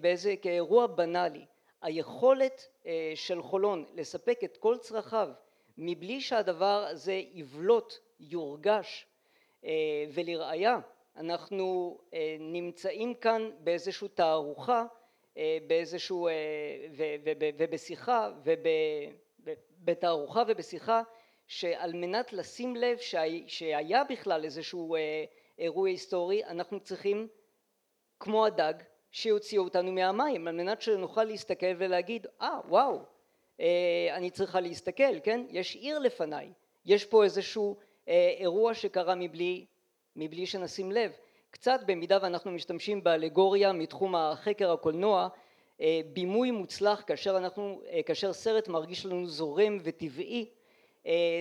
באיזה 0.00 0.34
כאירוע 0.42 0.86
בנאלי 0.86 1.44
היכולת 1.82 2.68
אה, 2.86 3.12
של 3.14 3.42
חולון 3.42 3.84
לספק 3.94 4.40
את 4.44 4.56
כל 4.56 4.76
צרכיו 4.78 5.28
מבלי 5.78 6.20
שהדבר 6.20 6.86
הזה 6.90 7.20
יבלוט, 7.32 7.94
יורגש 8.20 9.06
אה, 9.64 9.70
ולראיה 10.12 10.78
אנחנו 11.16 11.98
אה, 12.14 12.36
נמצאים 12.40 13.14
כאן 13.14 13.50
באיזושהי 13.60 14.08
תערוכה 14.08 14.84
באיזשהו 15.66 16.28
ובשיחה 17.58 18.30
ובתערוכה 19.80 20.42
ובשיחה 20.48 21.02
שעל 21.46 21.92
מנת 21.92 22.32
לשים 22.32 22.76
לב 22.76 22.98
שהיה 23.46 24.04
בכלל 24.04 24.44
איזשהו 24.44 24.96
אירוע 25.58 25.88
היסטורי 25.88 26.44
אנחנו 26.44 26.80
צריכים 26.80 27.28
כמו 28.20 28.46
הדג 28.46 28.74
שיוציאו 29.16 29.64
אותנו 29.64 29.92
מהמים 29.92 30.48
על 30.48 30.54
מנת 30.54 30.82
שנוכל 30.82 31.24
להסתכל 31.24 31.74
ולהגיד 31.78 32.26
אה 32.40 32.58
ah, 32.64 32.66
וואו 32.68 33.00
אה, 33.60 34.08
אני 34.12 34.30
צריכה 34.30 34.60
להסתכל 34.60 35.20
כן? 35.22 35.46
יש 35.50 35.74
עיר 35.74 35.98
לפניי. 35.98 36.52
יש 36.86 37.04
פה 37.04 37.24
איזשהו 37.24 37.76
אה, 38.08 38.34
אירוע 38.38 38.74
שקרה 38.74 39.14
מבלי, 39.14 39.66
מבלי 40.16 40.46
שנשים 40.46 40.92
לב. 40.92 41.12
קצת 41.50 41.80
במידה 41.86 42.18
ואנחנו 42.22 42.50
משתמשים 42.50 43.04
באלגוריה 43.04 43.72
מתחום 43.72 44.14
החקר 44.14 44.72
הקולנוע 44.72 45.28
אה, 45.80 46.00
בימוי 46.12 46.50
מוצלח 46.50 47.02
כאשר 47.06 47.36
אנחנו 47.36 47.80
כאשר 48.06 48.32
סרט 48.32 48.68
מרגיש 48.68 49.06
לנו 49.06 49.26
זורם 49.26 49.78
וטבעי 49.82 50.50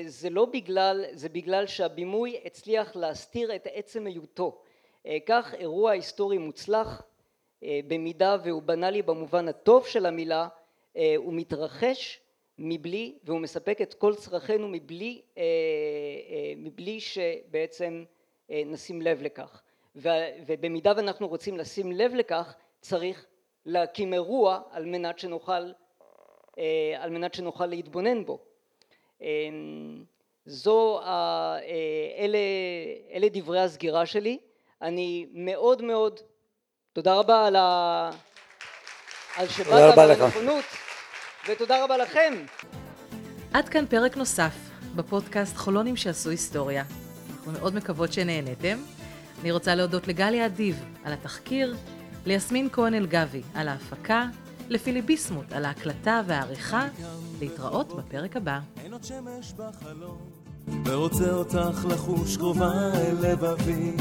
זה 0.05 0.29
לא 0.29 0.45
בגלל 0.45 1.05
זה 1.11 1.29
בגלל 1.29 1.67
שהבימוי 1.67 2.37
הצליח 2.45 2.95
להסתיר 2.95 3.55
את 3.55 3.67
עצם 3.73 4.07
היותו. 4.07 4.61
כך 5.25 5.53
אירוע 5.53 5.91
היסטורי 5.91 6.37
מוצלח 6.37 7.01
במידה 7.87 8.37
והוא 8.43 8.61
בנאלי 8.61 9.01
במובן 9.01 9.47
הטוב 9.47 9.87
של 9.87 10.05
המילה 10.05 10.47
אה, 10.97 11.13
הוא 11.17 11.33
מתרחש 11.33 12.19
מבלי 12.59 13.17
והוא 13.23 13.39
מספק 13.39 13.81
את 13.81 13.93
כל 13.93 14.15
צרכינו 14.15 14.67
מבלי, 14.67 15.21
אה, 15.37 15.43
מבלי 16.57 16.99
שבעצם 16.99 18.03
נשים 18.49 19.01
לב 19.01 19.21
לכך. 19.21 19.61
ובמידה 20.45 20.93
ואנחנו 20.97 21.27
רוצים 21.27 21.57
לשים 21.57 21.91
לב 21.91 22.13
לכך 22.15 22.55
צריך 22.81 23.25
להקים 23.65 24.13
אירוע 24.13 24.61
על 24.71 24.85
מנת 24.85 25.19
שנוכל 25.19 25.71
על 26.97 27.09
מנת 27.09 27.33
שנוכל 27.33 27.65
להתבונן 27.65 28.25
בו. 28.25 28.39
זו 30.45 30.99
אלה, 32.17 32.37
אלה 33.11 33.27
דברי 33.31 33.59
הסגירה 33.59 34.05
שלי. 34.05 34.37
אני 34.81 35.25
מאוד 35.33 35.81
מאוד 35.81 36.19
תודה 36.95 37.15
רבה 37.15 37.47
על, 37.47 37.55
ה... 37.55 38.09
על 39.35 39.47
שבאת 39.47 39.97
ועל 39.97 40.11
הנכונות, 40.11 40.65
ותודה 41.49 41.83
רבה 41.83 41.97
לכם. 41.97 42.33
עד 43.53 43.69
כאן 43.69 43.85
פרק 43.85 44.17
נוסף 44.17 44.53
בפודקאסט 44.95 45.57
חולונים 45.57 45.95
שעשו 45.95 46.29
היסטוריה. 46.29 46.83
אנחנו 47.29 47.51
מאוד 47.51 47.75
מקוות 47.75 48.13
שנהנתם. 48.13 48.77
אני 49.41 49.51
רוצה 49.51 49.75
להודות 49.75 50.07
לגליה 50.07 50.45
אדיב 50.45 50.85
על 51.03 51.13
התחקיר, 51.13 51.75
ליסמין 52.25 52.69
כהן 52.71 52.93
אלגבי 52.93 53.41
על 53.55 53.67
ההפקה, 53.67 54.25
לפילי 54.69 55.01
ביסמוט 55.01 55.51
על 55.51 55.65
ההקלטה 55.65 56.21
והעריכה. 56.25 56.87
להתראות 57.39 57.95
בפרק 57.95 58.35
הבא. 58.35 58.59
ורוצה 60.85 61.31
אותך 61.31 61.85
לחוש 61.89 62.37
קרובה 62.37 62.71
אל 62.93 63.31
לבבי 63.31 63.91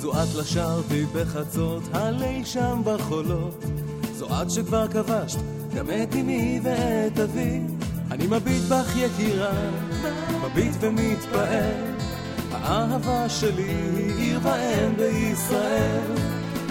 זו 0.00 0.12
את 0.12 0.34
לשרתי 0.34 1.06
בחצות, 1.14 1.82
הליל 1.92 2.44
שם 2.44 2.80
בחולות. 2.84 3.64
זו 4.14 4.42
את 4.42 4.50
שכבר 4.50 4.88
כבשת 4.88 5.38
גם 5.74 5.86
את 5.86 6.14
אמי 6.14 6.60
ואת 6.62 7.18
אבי. 7.18 7.60
אני 8.10 8.26
מביט 8.26 8.62
בך 8.62 8.96
יקירה, 8.96 9.70
מביט 10.44 10.72
ומתפעל. 10.80 11.98
האהבה 12.52 13.28
שלי 13.28 13.62
היא 13.96 14.14
עיר 14.18 14.40
ואם 14.42 14.96
בישראל. 14.96 16.12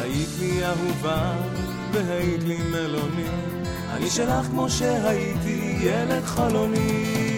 היית 0.02 0.30
לי 0.40 0.66
אהובה 0.66 1.34
והיית 1.92 2.44
לי 2.44 2.58
מלוני. 2.72 3.30
אני 3.92 4.10
שלך 4.10 4.46
כמו 4.46 4.70
שהייתי 4.70 5.78
ילד 5.82 6.24
חלוני. 6.26 7.37